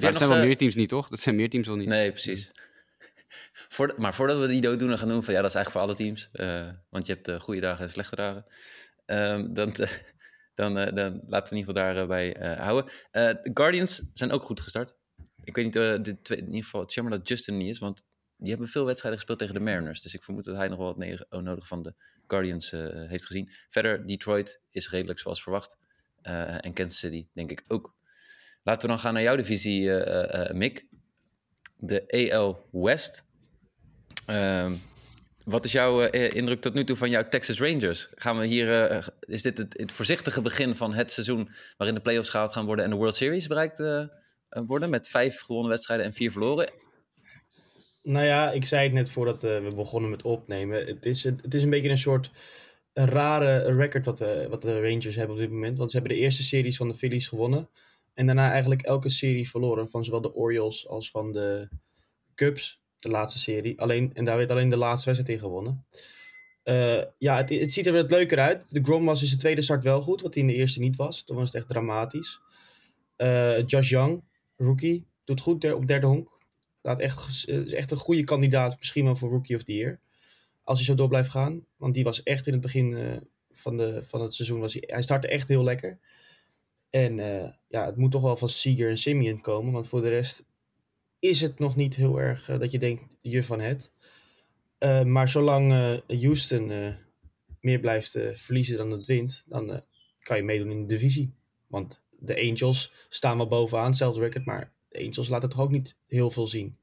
Dat 0.00 0.18
zijn 0.18 0.30
wel 0.30 0.44
meer 0.44 0.56
teams 0.56 0.74
niet, 0.74 0.88
toch? 0.88 1.08
Dat 1.08 1.20
zijn 1.20 1.36
meer 1.36 1.50
teams 1.50 1.66
wel 1.66 1.76
niet. 1.76 1.88
Nee, 1.88 2.10
precies. 2.10 2.50
Voor, 3.68 3.94
maar 3.96 4.14
voordat 4.14 4.38
we 4.38 4.46
die 4.46 4.60
dooddoener 4.60 4.98
gaan 4.98 5.08
doen, 5.08 5.24
van 5.24 5.34
ja, 5.34 5.40
dat 5.40 5.50
is 5.50 5.56
eigenlijk 5.56 5.86
voor 5.86 5.94
alle 5.94 6.04
teams. 6.04 6.28
Uh, 6.32 6.68
want 6.90 7.06
je 7.06 7.12
hebt 7.12 7.28
uh, 7.28 7.40
goede 7.40 7.60
dagen 7.60 7.84
en 7.84 7.90
slechte 7.90 8.16
dagen. 8.16 8.44
Um, 9.06 9.54
dan, 9.54 9.74
dan, 10.54 10.74
dan 10.74 11.22
laten 11.26 11.52
we 11.52 11.60
in 11.60 11.66
ieder 11.66 11.74
geval 11.74 11.74
daarbij 11.74 12.56
houden. 12.58 12.92
de 13.10 13.50
Guardians 13.54 14.02
zijn 14.12 14.30
ook 14.30 14.42
goed 14.42 14.60
gestart. 14.60 14.94
Ik 15.44 15.54
weet 15.54 15.64
niet, 15.64 16.04
de 16.04 16.18
twee, 16.22 16.38
in 16.38 16.46
ieder 16.46 16.62
geval, 16.62 16.80
het 16.80 16.94
jammer 16.94 17.18
dat 17.18 17.28
Justin 17.28 17.56
niet 17.56 17.68
is, 17.68 17.78
want 17.78 18.04
die 18.36 18.48
hebben 18.48 18.68
veel 18.68 18.84
wedstrijden 18.84 19.20
gespeeld 19.20 19.38
tegen 19.38 19.54
de 19.54 19.70
Mariners. 19.70 20.02
Dus 20.02 20.14
ik 20.14 20.24
vermoed 20.24 20.44
dat 20.44 20.56
hij 20.56 20.68
nog 20.68 20.78
wel 20.78 20.96
wat 21.28 21.42
nodig 21.42 21.66
van 21.66 21.82
de 21.82 21.94
Guardians 22.26 22.70
heeft 23.08 23.24
gezien. 23.26 23.50
Verder, 23.68 24.06
Detroit 24.06 24.60
is 24.70 24.90
redelijk 24.90 25.18
zoals 25.18 25.42
verwacht. 25.42 25.76
en 26.22 26.72
Kansas 26.72 26.98
City, 26.98 27.26
denk 27.32 27.50
ik 27.50 27.64
ook. 27.68 27.94
Laten 28.64 28.82
we 28.82 28.88
dan 28.88 28.98
gaan 28.98 29.14
naar 29.14 29.22
jouw 29.22 29.36
divisie, 29.36 29.90
Mick. 30.52 30.86
De 31.76 32.30
AL 32.32 32.68
West. 32.70 33.24
Uh, 34.30 34.72
wat 35.44 35.64
is 35.64 35.72
jouw 35.72 36.00
indruk 36.10 36.60
tot 36.60 36.74
nu 36.74 36.84
toe 36.84 36.96
van 36.96 37.10
jouw 37.10 37.28
Texas 37.28 37.60
Rangers? 37.60 38.08
Gaan 38.14 38.38
we 38.38 38.46
hier, 38.46 39.12
is 39.20 39.42
dit 39.42 39.58
het, 39.58 39.78
het, 39.78 39.92
voorzichtige 39.92 40.42
begin 40.42 40.76
van 40.76 40.94
het 40.94 41.12
seizoen 41.12 41.50
waarin 41.76 41.96
de 41.96 42.02
playoffs 42.02 42.28
gehaald 42.28 42.52
gaan 42.52 42.66
worden 42.66 42.84
en 42.84 42.90
de 42.90 42.96
World 42.96 43.14
Series 43.14 43.46
bereikt 43.46 43.82
worden 44.48 44.90
met 44.90 45.08
vijf 45.08 45.40
gewonnen 45.40 45.70
wedstrijden 45.70 46.06
en 46.06 46.12
vier 46.12 46.32
verloren? 46.32 46.72
Nou 48.02 48.24
ja, 48.24 48.50
ik 48.50 48.64
zei 48.64 48.82
het 48.82 48.92
net 48.92 49.10
voordat 49.10 49.42
we 49.42 49.72
begonnen 49.74 50.10
met 50.10 50.22
opnemen. 50.22 50.86
Het 50.86 51.04
is, 51.04 51.22
het 51.22 51.54
is 51.54 51.62
een 51.62 51.70
beetje 51.70 51.90
een 51.90 51.98
soort 51.98 52.30
rare 52.92 53.76
record 53.76 54.04
wat, 54.04 54.18
wat 54.48 54.62
de 54.62 54.80
Rangers 54.80 55.14
hebben 55.14 55.36
op 55.36 55.42
dit 55.42 55.50
moment. 55.50 55.78
Want 55.78 55.90
ze 55.90 55.96
hebben 55.96 56.16
de 56.16 56.22
eerste 56.22 56.42
series 56.42 56.76
van 56.76 56.88
de 56.88 56.94
Phillies 56.94 57.28
gewonnen. 57.28 57.68
En 58.14 58.26
daarna 58.26 58.50
eigenlijk 58.50 58.82
elke 58.82 59.08
serie 59.08 59.48
verloren. 59.48 59.90
Van 59.90 60.04
zowel 60.04 60.20
de 60.20 60.34
Orioles 60.34 60.88
als 60.88 61.10
van 61.10 61.32
de 61.32 61.68
Cubs 62.34 62.82
de 63.04 63.10
laatste 63.10 63.38
serie. 63.38 63.80
Alleen, 63.80 64.10
en 64.14 64.24
daar 64.24 64.36
werd 64.36 64.50
alleen 64.50 64.68
de 64.68 64.76
laatste 64.76 65.10
wedstrijd 65.10 65.38
in 65.38 65.44
gewonnen. 65.44 65.86
Uh, 66.64 67.02
ja, 67.18 67.36
het, 67.36 67.50
het, 67.50 67.72
ziet 67.72 67.86
er 67.86 67.92
wat 67.92 68.10
leuker 68.10 68.38
uit. 68.38 68.74
De 68.74 68.82
Grom 68.82 69.04
was 69.04 69.20
in 69.20 69.26
zijn 69.26 69.40
tweede 69.40 69.62
start 69.62 69.82
wel 69.82 70.00
goed, 70.00 70.20
wat 70.20 70.34
hij 70.34 70.42
in 70.42 70.48
de 70.48 70.54
eerste 70.54 70.80
niet 70.80 70.96
was. 70.96 71.24
Toen 71.24 71.36
was 71.36 71.46
het 71.46 71.54
echt 71.54 71.68
dramatisch. 71.68 72.40
Uh, 73.16 73.66
Josh 73.66 73.88
Young, 73.88 74.22
rookie, 74.56 75.06
doet 75.24 75.40
goed 75.40 75.72
op 75.72 75.86
derde 75.86 76.06
honk. 76.06 76.38
Laat 76.82 77.00
echt, 77.00 77.48
is 77.48 77.72
echt 77.72 77.90
een 77.90 77.96
goede 77.96 78.24
kandidaat, 78.24 78.78
misschien 78.78 79.04
wel 79.04 79.16
voor 79.16 79.30
Rookie 79.30 79.56
of 79.56 79.62
the 79.62 79.74
Year. 79.74 80.00
Als 80.62 80.78
hij 80.78 80.86
zo 80.86 80.94
door 80.94 81.08
blijft 81.08 81.30
gaan. 81.30 81.66
Want 81.76 81.94
die 81.94 82.04
was 82.04 82.22
echt 82.22 82.46
in 82.46 82.52
het 82.52 82.62
begin 82.62 83.20
van, 83.50 83.76
de, 83.76 84.02
van 84.02 84.20
het 84.20 84.34
seizoen, 84.34 84.60
was 84.60 84.72
hij, 84.72 84.82
hij 84.86 85.02
startte 85.02 85.28
echt 85.28 85.48
heel 85.48 85.64
lekker. 85.64 85.98
En 86.94 87.16
ja, 87.68 87.86
het 87.86 87.96
moet 87.96 88.10
toch 88.10 88.22
wel 88.22 88.36
van 88.36 88.48
Seager 88.48 88.88
en 88.88 88.98
Simeon 88.98 89.40
komen. 89.40 89.72
Want 89.72 89.88
voor 89.88 90.00
de 90.00 90.08
rest 90.08 90.44
is 91.18 91.40
het 91.40 91.58
nog 91.58 91.76
niet 91.76 91.94
heel 91.94 92.20
erg 92.20 92.48
uh, 92.48 92.58
dat 92.58 92.70
je 92.70 92.78
denkt, 92.78 93.16
je 93.20 93.42
van 93.42 93.60
het. 93.60 93.90
Uh, 94.78 95.02
maar 95.02 95.28
zolang 95.28 95.72
Houston 96.06 96.96
meer 97.60 97.78
blijft 97.80 98.18
verliezen 98.34 98.76
dan 98.76 98.90
het 98.90 99.06
wint, 99.06 99.42
dan 99.46 99.82
kan 100.18 100.36
je 100.36 100.42
meedoen 100.42 100.70
in 100.70 100.80
de 100.80 100.94
divisie. 100.94 101.34
Want 101.66 102.02
de 102.10 102.36
Angels 102.36 102.92
staan 103.08 103.36
wel 103.36 103.48
bovenaan, 103.48 103.86
hetzelfde 103.86 104.20
record, 104.20 104.44
maar 104.44 104.72
de 104.88 104.98
Angels 104.98 105.28
laten 105.28 105.48
toch 105.48 105.60
ook 105.60 105.70
niet 105.70 105.96
heel 106.06 106.30
veel 106.30 106.46
zien. 106.46 106.76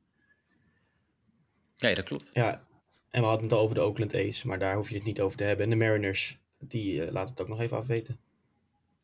Ja, 1.75 1.93
dat 1.93 2.05
klopt. 2.05 2.29
Ja, 2.33 2.63
en 3.09 3.21
we 3.21 3.27
hadden 3.27 3.49
het 3.49 3.57
over 3.57 3.75
de 3.75 3.81
Oakland 3.81 4.15
A's, 4.15 4.43
maar 4.43 4.59
daar 4.59 4.75
hoef 4.75 4.89
je 4.89 4.95
het 4.95 5.03
niet 5.03 5.21
over 5.21 5.37
te 5.37 5.43
hebben. 5.43 5.63
En 5.63 5.69
de 5.69 5.85
Mariners, 5.85 6.39
die 6.59 7.11
laten 7.11 7.29
het 7.29 7.41
ook 7.41 7.47
nog 7.47 7.59
even 7.59 7.77
afweten. 7.77 8.19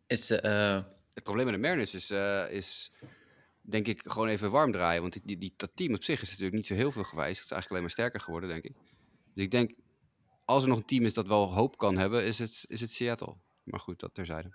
Is, 0.07 0.31
het 1.17 1.25
probleem 1.25 1.45
met 1.45 1.55
de 1.55 1.61
Mariners 1.61 1.93
is, 1.93 2.11
is 2.51 2.91
denk 3.61 3.87
ik, 3.87 4.01
gewoon 4.03 4.27
even 4.27 4.51
warm 4.51 4.71
draaien. 4.71 5.01
Want 5.01 5.19
die, 5.25 5.37
die, 5.37 5.53
dat 5.57 5.71
team 5.73 5.93
op 5.93 6.03
zich 6.03 6.21
is 6.21 6.29
natuurlijk 6.29 6.55
niet 6.55 6.65
zo 6.65 6.73
heel 6.73 6.91
veel 6.91 7.03
gewijzigd. 7.03 7.39
Het 7.39 7.45
is 7.45 7.51
eigenlijk 7.51 7.69
alleen 7.69 7.81
maar 7.81 7.91
sterker 7.91 8.19
geworden, 8.19 8.49
denk 8.49 8.63
ik. 8.63 8.73
Dus 9.33 9.43
ik 9.43 9.51
denk, 9.51 9.73
als 10.45 10.63
er 10.63 10.69
nog 10.69 10.77
een 10.77 10.85
team 10.85 11.05
is 11.05 11.13
dat 11.13 11.27
wel 11.27 11.53
hoop 11.53 11.77
kan 11.77 11.97
hebben, 11.97 12.23
is 12.25 12.39
het, 12.39 12.65
is 12.67 12.81
het 12.81 12.91
Seattle. 12.91 13.35
Maar 13.63 13.79
goed, 13.79 13.99
dat 13.99 14.13
terzijde. 14.13 14.49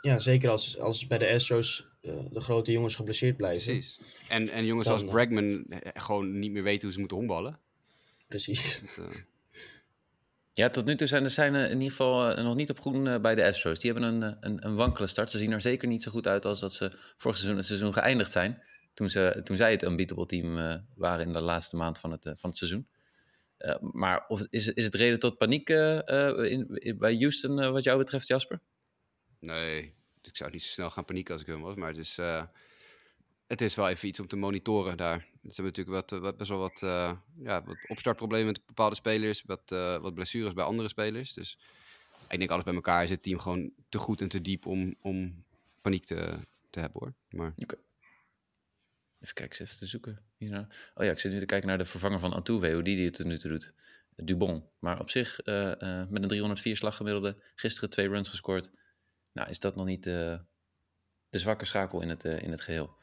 Ja, 0.00 0.18
zeker 0.18 0.50
als, 0.50 0.78
als 0.78 1.06
bij 1.06 1.18
de 1.18 1.28
Astros 1.28 1.84
uh, 2.02 2.24
de 2.30 2.40
grote 2.40 2.72
jongens 2.72 2.94
geblesseerd 2.94 3.36
blijven. 3.36 3.72
Precies. 3.72 4.00
En, 4.28 4.48
en 4.48 4.64
jongens 4.64 4.88
Dan, 4.88 4.94
als 4.94 5.04
Bregman 5.04 5.64
eh, 5.64 6.02
gewoon 6.02 6.38
niet 6.38 6.50
meer 6.50 6.62
weten 6.62 6.82
hoe 6.82 6.92
ze 6.92 6.98
moeten 6.98 7.16
omballen. 7.16 7.58
Precies. 8.28 8.80
Dat, 8.96 9.06
uh... 9.06 9.14
Ja, 10.56 10.68
tot 10.70 10.84
nu 10.84 10.96
toe 10.96 11.06
zijn 11.06 11.22
de 11.22 11.28
zijn 11.28 11.54
in 11.54 11.72
ieder 11.72 11.90
geval 11.90 12.42
nog 12.42 12.54
niet 12.54 12.70
op 12.70 12.80
groen 12.80 13.20
bij 13.22 13.34
de 13.34 13.46
Astros. 13.46 13.78
Die 13.78 13.92
hebben 13.92 14.22
een, 14.22 14.36
een, 14.40 14.66
een, 14.66 14.74
wankele 14.74 15.06
start. 15.06 15.30
Ze 15.30 15.38
zien 15.38 15.52
er 15.52 15.60
zeker 15.60 15.88
niet 15.88 16.02
zo 16.02 16.10
goed 16.10 16.26
uit 16.26 16.44
als 16.44 16.60
dat 16.60 16.72
ze 16.72 16.90
vorig 17.16 17.36
seizoen 17.36 17.56
het 17.56 17.66
seizoen 17.66 17.92
geëindigd 17.92 18.30
zijn. 18.30 18.62
Toen, 18.94 19.10
ze, 19.10 19.40
toen 19.44 19.56
zij 19.56 19.70
het 19.70 19.82
unbeatable 19.82 20.26
team 20.26 20.82
waren 20.94 21.26
in 21.26 21.32
de 21.32 21.40
laatste 21.40 21.76
maand 21.76 21.98
van 21.98 22.10
het, 22.10 22.22
van 22.22 22.50
het 22.50 22.58
seizoen. 22.58 22.88
Maar 23.80 24.24
of, 24.28 24.46
is, 24.50 24.68
is 24.68 24.84
het 24.84 24.94
reden 24.94 25.18
tot 25.18 25.38
paniek 25.38 25.68
in, 25.68 26.68
in, 26.68 26.98
bij 26.98 27.16
Houston 27.16 27.72
wat 27.72 27.84
jou 27.84 27.98
betreft, 27.98 28.26
Jasper? 28.26 28.60
Nee, 29.38 29.94
ik 30.22 30.36
zou 30.36 30.50
niet 30.50 30.62
zo 30.62 30.70
snel 30.70 30.90
gaan 30.90 31.04
panieken 31.04 31.32
als 31.32 31.42
ik 31.42 31.48
hem 31.48 31.62
was. 31.62 31.74
Maar 31.74 31.88
het 31.88 31.98
is, 31.98 32.18
het 33.46 33.60
is 33.60 33.74
wel 33.74 33.88
even 33.88 34.08
iets 34.08 34.20
om 34.20 34.26
te 34.26 34.36
monitoren 34.36 34.96
daar. 34.96 35.18
Ze 35.18 35.62
hebben 35.62 35.64
natuurlijk 35.64 36.10
wat, 36.10 36.20
wat, 36.20 36.36
best 36.36 36.50
wel 36.50 36.58
wat, 36.58 36.80
uh, 36.84 37.12
ja, 37.38 37.64
wat 37.64 37.76
opstartproblemen 37.88 38.46
met 38.46 38.66
bepaalde 38.66 38.96
spelers, 38.96 39.42
wat, 39.42 39.70
uh, 39.72 39.98
wat 39.98 40.14
blessures 40.14 40.52
bij 40.52 40.64
andere 40.64 40.88
spelers. 40.88 41.32
Dus 41.34 41.58
ik 42.28 42.38
denk 42.38 42.50
alles 42.50 42.64
bij 42.64 42.74
elkaar 42.74 43.02
is 43.02 43.10
het 43.10 43.22
team 43.22 43.38
gewoon 43.38 43.72
te 43.88 43.98
goed 43.98 44.20
en 44.20 44.28
te 44.28 44.40
diep 44.40 44.66
om, 44.66 44.94
om 45.00 45.44
paniek 45.80 46.04
te, 46.04 46.38
te 46.70 46.80
hebben 46.80 47.00
hoor. 47.00 47.12
Maar... 47.28 47.52
Even 49.20 49.34
kijken, 49.34 49.60
even 49.64 49.78
te 49.78 49.86
zoeken. 49.86 50.18
Hierna. 50.36 50.68
Oh 50.94 51.04
ja, 51.04 51.10
ik 51.10 51.18
zit 51.18 51.32
nu 51.32 51.38
te 51.38 51.46
kijken 51.46 51.68
naar 51.68 51.78
de 51.78 51.84
vervanger 51.84 52.18
van 52.18 52.32
Antuve, 52.32 52.72
hoe 52.72 52.82
die, 52.82 52.96
die 52.96 53.06
het 53.06 53.24
nu 53.24 53.36
doet. 53.36 53.72
Dubon. 54.16 54.64
Maar 54.78 55.00
op 55.00 55.10
zich, 55.10 55.40
met 56.08 56.22
een 56.22 56.28
304 56.28 56.76
slag 56.76 56.96
gemiddelde, 56.96 57.36
gisteren 57.54 57.90
twee 57.90 58.08
runs 58.08 58.28
gescoord. 58.28 58.70
Nou, 59.32 59.48
is 59.48 59.58
dat 59.58 59.76
nog 59.76 59.86
niet 59.86 60.02
de 60.02 60.44
zwakke 61.30 61.64
schakel 61.64 62.00
in 62.00 62.08
het, 62.08 62.24
in 62.24 62.50
het 62.50 62.60
geheel. 62.60 62.96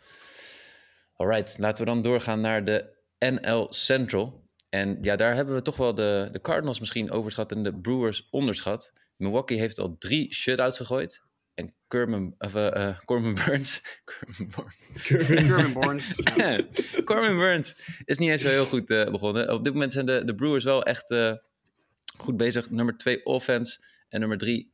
Alright, 1.23 1.57
laten 1.57 1.86
we 1.86 1.91
dan 1.91 2.01
doorgaan 2.01 2.41
naar 2.41 2.63
de 2.63 2.93
NL 3.19 3.67
Central. 3.69 4.47
En 4.69 4.97
ja, 5.01 5.15
daar 5.15 5.36
hebben 5.36 5.55
we 5.55 5.62
toch 5.62 5.77
wel 5.77 5.95
de, 5.95 6.29
de 6.31 6.41
Cardinals 6.41 6.79
misschien 6.79 7.12
overschat 7.12 7.51
en 7.51 7.63
de 7.63 7.79
Brewers 7.79 8.27
onderschat. 8.29 8.93
Milwaukee 9.15 9.59
heeft 9.59 9.79
al 9.79 9.97
drie 9.97 10.33
shutouts 10.33 10.77
gegooid. 10.77 11.21
En 11.53 11.75
Kerman, 11.88 12.36
of, 12.38 12.55
uh, 12.55 12.65
uh, 12.65 12.99
Corbin 13.05 13.33
Burns. 13.33 13.81
Corbin 15.07 15.73
Burns. 15.73 16.15
Corbin 17.05 17.36
Burns 17.36 17.75
is 18.05 18.17
niet 18.17 18.29
eens 18.29 18.41
zo 18.41 18.49
heel 18.49 18.65
goed 18.65 18.89
uh, 18.89 19.05
begonnen. 19.05 19.53
Op 19.53 19.63
dit 19.63 19.73
moment 19.73 19.93
zijn 19.93 20.05
de, 20.05 20.25
de 20.25 20.36
Brewers 20.36 20.63
wel 20.63 20.83
echt 20.83 21.15
goed 22.17 22.38
bezig. 22.38 22.69
Nummer 22.69 22.97
twee 22.97 23.25
offense 23.25 23.83
en 24.09 24.19
nummer 24.19 24.38
drie 24.38 24.73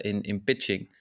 in, 0.00 0.22
in 0.22 0.44
pitching. 0.44 0.96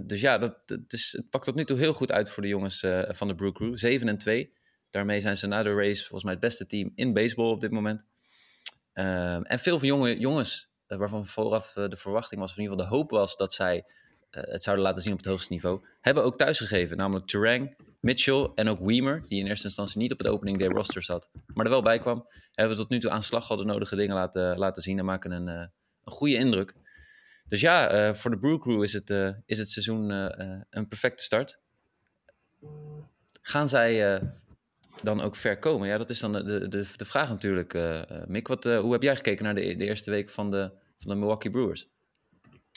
Dus 0.00 0.20
ja, 0.20 0.38
dat, 0.38 0.68
dat 0.68 0.92
is, 0.92 1.12
het 1.16 1.30
pakt 1.30 1.44
tot 1.44 1.54
nu 1.54 1.64
toe 1.64 1.78
heel 1.78 1.92
goed 1.92 2.12
uit 2.12 2.30
voor 2.30 2.42
de 2.42 2.48
jongens 2.48 2.86
van 3.08 3.28
de 3.28 3.34
Brew 3.34 3.52
Crew. 3.52 3.76
7 3.76 4.08
en 4.08 4.18
2. 4.18 4.52
Daarmee 4.90 5.20
zijn 5.20 5.36
ze 5.36 5.46
na 5.46 5.62
de 5.62 5.74
race 5.74 6.00
volgens 6.00 6.22
mij 6.22 6.32
het 6.32 6.40
beste 6.40 6.66
team 6.66 6.92
in 6.94 7.12
baseball 7.12 7.50
op 7.50 7.60
dit 7.60 7.70
moment. 7.70 8.04
Ehm, 8.92 9.42
en 9.42 9.58
veel 9.58 9.78
van 9.78 9.88
jonge 9.88 10.18
jongens, 10.18 10.70
uh, 10.88 10.98
waarvan 10.98 11.26
vooraf 11.26 11.72
de 11.72 11.96
verwachting 11.96 12.40
was, 12.40 12.50
of 12.50 12.56
in 12.56 12.62
ieder 12.62 12.76
geval 12.76 12.90
de 12.90 12.96
hoop 12.96 13.10
was 13.10 13.36
dat 13.36 13.52
zij 13.52 13.84
het 14.30 14.62
zouden 14.62 14.84
laten 14.84 15.02
zien 15.02 15.12
op 15.12 15.18
het 15.18 15.26
hoogste 15.26 15.52
niveau, 15.52 15.84
hebben 16.00 16.24
ook 16.24 16.38
thuisgegeven. 16.38 16.96
Namelijk 16.96 17.26
Terang, 17.26 17.76
Mitchell 18.00 18.50
en 18.54 18.68
ook 18.68 18.78
Weimer, 18.80 19.24
die 19.28 19.40
in 19.40 19.46
eerste 19.46 19.66
instantie 19.66 19.98
niet 19.98 20.12
op 20.12 20.18
het 20.18 20.28
opening 20.28 20.58
day 20.58 20.68
roster 20.68 21.02
zat, 21.02 21.30
maar 21.54 21.64
er 21.64 21.70
wel 21.70 21.82
bij 21.82 21.98
kwam. 21.98 22.26
Hebben 22.52 22.76
tot 22.76 22.88
nu 22.88 23.00
toe 23.00 23.10
aan 23.10 23.22
slag 23.22 23.50
al 23.50 23.56
de 23.56 23.64
nodige 23.64 23.96
dingen 23.96 24.14
laten, 24.14 24.58
laten 24.58 24.82
zien 24.82 24.98
en 24.98 25.04
maken 25.04 25.30
een, 25.30 25.46
een 25.46 25.70
goede 26.04 26.34
indruk. 26.34 26.74
Dus 27.50 27.60
ja, 27.60 28.14
voor 28.14 28.30
de 28.30 28.38
Brew 28.38 28.60
Crew 28.60 28.82
is 28.82 28.92
het, 28.92 29.10
is 29.46 29.58
het 29.58 29.68
seizoen 29.68 30.10
een 30.70 30.88
perfecte 30.88 31.22
start. 31.22 31.60
Gaan 33.42 33.68
zij 33.68 34.20
dan 35.02 35.20
ook 35.20 35.36
ver 35.36 35.58
komen? 35.58 35.88
Ja, 35.88 35.98
dat 35.98 36.10
is 36.10 36.18
dan 36.18 36.32
de, 36.32 36.68
de, 36.68 36.86
de 36.96 37.04
vraag 37.04 37.28
natuurlijk, 37.28 37.78
Mick. 38.26 38.48
Wat, 38.48 38.64
hoe 38.64 38.92
heb 38.92 39.02
jij 39.02 39.16
gekeken 39.16 39.44
naar 39.44 39.54
de, 39.54 39.76
de 39.76 39.84
eerste 39.84 40.10
week 40.10 40.30
van 40.30 40.50
de, 40.50 40.70
van 40.98 41.10
de 41.10 41.16
Milwaukee 41.16 41.50
Brewers? 41.50 41.88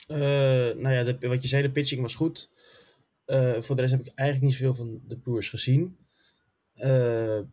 Uh, 0.08 0.16
nou 0.76 0.90
ja, 0.90 1.28
wat 1.28 1.42
je 1.42 1.48
zei, 1.48 1.62
de 1.62 1.70
pitching 1.70 2.00
was 2.00 2.14
goed. 2.14 2.50
voor 3.58 3.76
de 3.76 3.82
rest 3.82 3.92
heb 3.92 4.06
ik 4.06 4.12
eigenlijk 4.14 4.48
niet 4.50 4.58
zoveel 4.58 4.74
van 4.74 5.00
de 5.06 5.18
Brewers 5.18 5.48
gezien. 5.48 5.96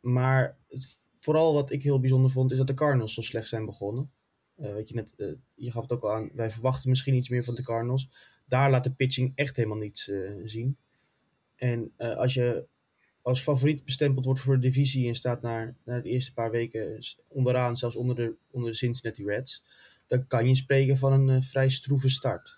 maar 0.01 0.57
vooral 1.19 1.53
wat 1.53 1.71
ik 1.71 1.83
heel 1.83 1.99
bijzonder 1.99 2.31
vond, 2.31 2.51
is 2.51 2.57
dat 2.57 2.67
de 2.67 2.73
Cardinals 2.73 3.13
zo 3.13 3.21
slecht 3.21 3.47
zijn 3.47 3.65
begonnen. 3.65 4.11
Weet 4.61 4.89
je, 4.89 4.95
net, 4.95 5.13
je 5.55 5.71
gaf 5.71 5.81
het 5.81 5.91
ook 5.91 6.03
al 6.03 6.11
aan, 6.11 6.29
wij 6.33 6.49
verwachten 6.49 6.89
misschien 6.89 7.15
iets 7.15 7.29
meer 7.29 7.43
van 7.43 7.55
de 7.55 7.63
Cardinals. 7.63 8.09
Daar 8.47 8.69
laat 8.69 8.83
de 8.83 8.91
pitching 8.93 9.31
echt 9.35 9.55
helemaal 9.55 9.77
niets 9.77 10.11
zien. 10.45 10.77
En 11.55 11.93
als 11.97 12.33
je 12.33 12.67
als 13.21 13.41
favoriet 13.41 13.85
bestempeld 13.85 14.25
wordt 14.25 14.39
voor 14.39 14.55
de 14.55 14.67
divisie 14.67 15.07
en 15.07 15.15
staat 15.15 15.41
naar, 15.41 15.75
naar 15.83 16.01
de 16.01 16.09
eerste 16.09 16.33
paar 16.33 16.51
weken 16.51 16.99
onderaan, 17.27 17.75
zelfs 17.75 17.95
onder 17.95 18.15
de, 18.15 18.33
onder 18.51 18.69
de 18.69 18.77
Cincinnati 18.77 19.25
Reds, 19.25 19.63
dan 20.07 20.27
kan 20.27 20.47
je 20.47 20.55
spreken 20.55 20.97
van 20.97 21.13
een 21.13 21.27
uh, 21.27 21.41
vrij 21.41 21.69
stroeve 21.69 22.09
start. 22.09 22.57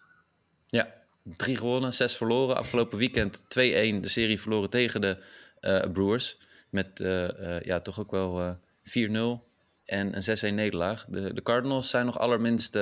Ja, 0.67 0.93
drie 1.37 1.55
gewonnen, 1.55 1.93
zes 1.93 2.15
verloren. 2.15 2.55
Afgelopen 2.55 2.97
weekend 2.97 3.41
2-1 3.41 3.45
de 3.45 3.99
serie 4.03 4.41
verloren 4.41 4.69
tegen 4.69 5.01
de 5.01 5.23
uh, 5.61 5.91
Brewers. 5.91 6.39
Met 6.69 6.99
uh, 6.99 7.61
ja, 7.61 7.79
toch 7.79 7.99
ook 7.99 8.11
wel 8.11 8.57
4-0 8.83 9.52
en 9.93 10.15
een 10.15 10.51
6-1 10.51 10.55
nederlaag. 10.55 11.05
De, 11.05 11.33
de 11.33 11.41
Cardinals 11.41 11.89
zijn 11.89 12.05
nog 12.05 12.19
allerminst 12.19 12.75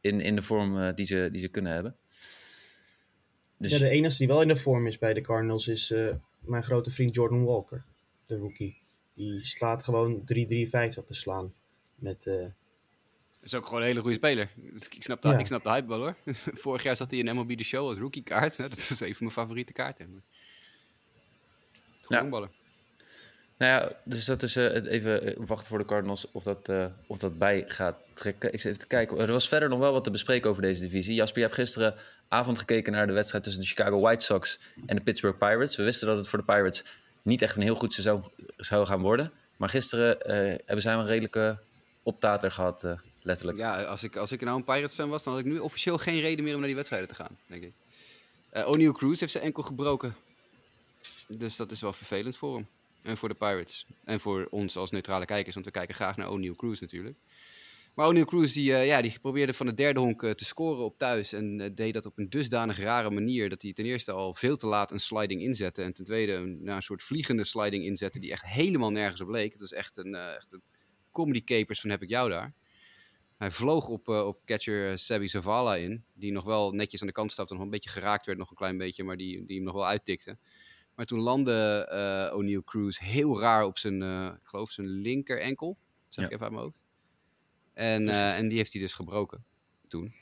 in, 0.00 0.20
in 0.20 0.36
de 0.36 0.42
vorm 0.42 0.94
die, 0.94 1.06
ze, 1.06 1.28
die 1.32 1.40
ze 1.40 1.48
kunnen 1.48 1.72
hebben. 1.72 1.96
Dus... 3.58 3.70
Ja, 3.70 3.78
de 3.78 3.88
enige 3.88 4.18
die 4.18 4.26
wel 4.26 4.42
in 4.42 4.48
de 4.48 4.56
vorm 4.56 4.86
is 4.86 4.98
bij 4.98 5.14
de 5.14 5.20
Cardinals 5.20 5.68
is 5.68 5.92
mijn 6.38 6.62
grote 6.62 6.90
vriend 6.90 7.14
Jordan 7.14 7.44
Walker, 7.44 7.84
de 8.26 8.36
rookie. 8.36 8.82
Die 9.14 9.40
slaat 9.40 9.82
gewoon 9.82 10.20
3-53 10.20 10.24
te 11.04 11.04
slaan. 11.06 11.52
Met, 11.94 12.26
uh... 12.26 12.46
is 13.42 13.54
ook 13.54 13.66
gewoon 13.66 13.80
een 13.80 13.86
hele 13.86 14.00
goede 14.00 14.16
speler. 14.16 14.50
Dus 14.54 14.88
ik 14.88 15.02
snap 15.02 15.22
de, 15.22 15.28
ja. 15.28 15.38
ik 15.38 15.46
snap 15.46 15.62
de 15.62 15.70
hype 15.70 15.88
wel 15.88 15.98
hoor. 15.98 16.16
Vorig 16.64 16.82
jaar 16.82 16.96
zat 16.96 17.10
hij 17.10 17.20
in 17.20 17.34
MLB 17.34 17.56
The 17.56 17.64
Show 17.64 17.88
als 17.88 17.98
rookie 17.98 18.22
kaart. 18.22 18.56
Dat 18.70 18.88
was 18.88 19.00
een 19.00 19.14
van 19.14 19.16
mijn 19.18 19.30
favoriete 19.30 19.72
kaarten. 19.72 20.22
Goed 22.02 22.16
ja. 22.16 22.48
Nou 23.56 23.72
ja, 23.72 23.92
dus 24.04 24.24
dat 24.24 24.42
is 24.42 24.56
uh, 24.56 24.92
even 24.92 25.46
wachten 25.46 25.68
voor 25.68 25.78
de 25.78 25.84
Cardinals 25.84 26.30
of 26.32 26.42
dat, 26.42 26.68
uh, 26.68 26.86
of 27.06 27.18
dat 27.18 27.38
bij 27.38 27.64
gaat 27.68 27.96
trekken. 28.14 28.52
Ik 28.52 28.60
zit 28.60 28.70
even 28.70 28.82
te 28.82 28.86
kijken. 28.86 29.18
Er 29.18 29.32
was 29.32 29.48
verder 29.48 29.68
nog 29.68 29.78
wel 29.78 29.92
wat 29.92 30.04
te 30.04 30.10
bespreken 30.10 30.50
over 30.50 30.62
deze 30.62 30.82
divisie. 30.82 31.14
Jasper, 31.14 31.38
je 31.38 31.44
hebt 31.44 31.58
gisteravond 31.58 32.58
gekeken 32.58 32.92
naar 32.92 33.06
de 33.06 33.12
wedstrijd 33.12 33.44
tussen 33.44 33.62
de 33.62 33.68
Chicago 33.68 34.00
White 34.00 34.24
Sox 34.24 34.60
en 34.86 34.96
de 34.96 35.02
Pittsburgh 35.02 35.38
Pirates. 35.38 35.76
We 35.76 35.82
wisten 35.82 36.06
dat 36.06 36.18
het 36.18 36.28
voor 36.28 36.38
de 36.38 36.44
Pirates 36.44 36.84
niet 37.22 37.42
echt 37.42 37.56
een 37.56 37.62
heel 37.62 37.74
goed 37.74 37.92
seizoen 37.92 38.24
zou 38.56 38.86
gaan 38.86 39.00
worden. 39.00 39.32
Maar 39.56 39.68
gisteren 39.68 40.16
hebben 40.64 40.82
zij 40.82 40.94
een 40.94 41.06
redelijke 41.06 41.58
optater 42.02 42.50
gehad, 42.50 42.86
letterlijk. 43.22 43.58
Ja, 43.58 43.82
als 43.82 44.02
ik, 44.02 44.16
als 44.16 44.32
ik 44.32 44.40
nou 44.40 44.56
een 44.56 44.64
Pirates-fan 44.64 45.08
was, 45.08 45.22
dan 45.22 45.32
had 45.32 45.42
ik 45.42 45.48
nu 45.48 45.58
officieel 45.58 45.98
geen 45.98 46.20
reden 46.20 46.44
meer 46.44 46.52
om 46.52 46.58
naar 46.58 46.68
die 46.68 46.76
wedstrijden 46.76 47.08
te 47.08 47.14
gaan, 47.14 47.38
denk 47.46 47.62
ik. 47.62 47.72
O'Neill 48.66 48.92
Cruz 48.92 49.20
heeft 49.20 49.32
zijn 49.32 49.44
enkel 49.44 49.62
gebroken. 49.62 50.14
Dus 51.26 51.56
dat 51.56 51.70
is 51.70 51.80
wel 51.80 51.92
vervelend 51.92 52.36
voor 52.36 52.54
hem. 52.54 52.66
En 53.04 53.16
voor 53.16 53.28
de 53.28 53.34
Pirates. 53.34 53.86
En 54.04 54.20
voor 54.20 54.46
ons 54.50 54.76
als 54.76 54.90
neutrale 54.90 55.24
kijkers, 55.24 55.54
want 55.54 55.66
we 55.66 55.72
kijken 55.72 55.94
graag 55.94 56.16
naar 56.16 56.30
O'Neill 56.30 56.54
Cruz 56.54 56.80
natuurlijk. 56.80 57.16
Maar 57.94 58.06
O'Neill 58.06 58.24
Cruz 58.24 58.52
die, 58.52 58.70
uh, 58.70 58.86
ja, 58.86 59.02
die 59.02 59.18
probeerde 59.20 59.54
van 59.54 59.66
de 59.66 59.74
derde 59.74 60.00
honk 60.00 60.22
uh, 60.22 60.30
te 60.30 60.44
scoren 60.44 60.84
op 60.84 60.98
thuis. 60.98 61.32
En 61.32 61.60
uh, 61.60 61.66
deed 61.74 61.94
dat 61.94 62.06
op 62.06 62.18
een 62.18 62.30
dusdanig 62.30 62.78
rare 62.78 63.10
manier 63.10 63.48
dat 63.48 63.62
hij 63.62 63.72
ten 63.72 63.84
eerste 63.84 64.12
al 64.12 64.34
veel 64.34 64.56
te 64.56 64.66
laat 64.66 64.90
een 64.90 65.00
sliding 65.00 65.42
inzette. 65.42 65.82
En 65.82 65.92
ten 65.94 66.04
tweede 66.04 66.32
een, 66.32 66.68
een 66.68 66.82
soort 66.82 67.02
vliegende 67.02 67.44
sliding 67.44 67.84
inzette 67.84 68.18
die 68.18 68.30
echt 68.30 68.44
helemaal 68.44 68.90
nergens 68.90 69.20
op 69.20 69.28
leek. 69.28 69.52
Het 69.52 69.60
was 69.60 69.72
echt 69.72 69.96
een, 69.96 70.14
echt 70.14 70.52
een 70.52 70.62
comedy 71.12 71.44
capers 71.44 71.80
van 71.80 71.90
heb 71.90 72.02
ik 72.02 72.08
jou 72.08 72.30
daar. 72.30 72.54
Hij 73.38 73.50
vloog 73.50 73.88
op, 73.88 74.08
op 74.08 74.40
catcher 74.44 74.98
Sebi 74.98 75.28
Zavala 75.28 75.76
in. 75.76 76.04
Die 76.14 76.32
nog 76.32 76.44
wel 76.44 76.72
netjes 76.72 77.00
aan 77.00 77.06
de 77.06 77.12
kant 77.12 77.32
stapte 77.32 77.52
en 77.52 77.58
nog 77.58 77.68
een 77.68 77.74
beetje 77.74 77.90
geraakt 77.90 78.26
werd, 78.26 78.38
nog 78.38 78.50
een 78.50 78.56
klein 78.56 78.78
beetje. 78.78 79.04
Maar 79.04 79.16
die, 79.16 79.44
die 79.44 79.56
hem 79.56 79.64
nog 79.64 79.74
wel 79.74 79.86
uittikte. 79.86 80.38
Maar 80.94 81.06
toen 81.06 81.20
landde 81.20 81.88
uh, 82.30 82.36
O'Neill 82.36 82.62
Cruz 82.64 82.98
heel 82.98 83.40
raar 83.40 83.64
op 83.64 83.78
zijn, 83.78 84.02
uh, 84.02 84.26
ik 84.26 84.46
geloof 84.46 84.70
zijn 84.70 84.88
linker 84.88 85.40
enkel. 85.40 85.78
Zeg 86.08 86.24
ja. 86.24 86.30
ik 86.30 86.30
even 86.30 86.44
uit 86.44 86.52
mijn 86.52 86.64
hoofd. 86.64 86.84
En, 87.72 88.02
uh, 88.08 88.36
en 88.36 88.48
die 88.48 88.58
heeft 88.58 88.72
hij 88.72 88.82
dus 88.82 88.92
gebroken 88.92 89.44
toen. 89.88 90.14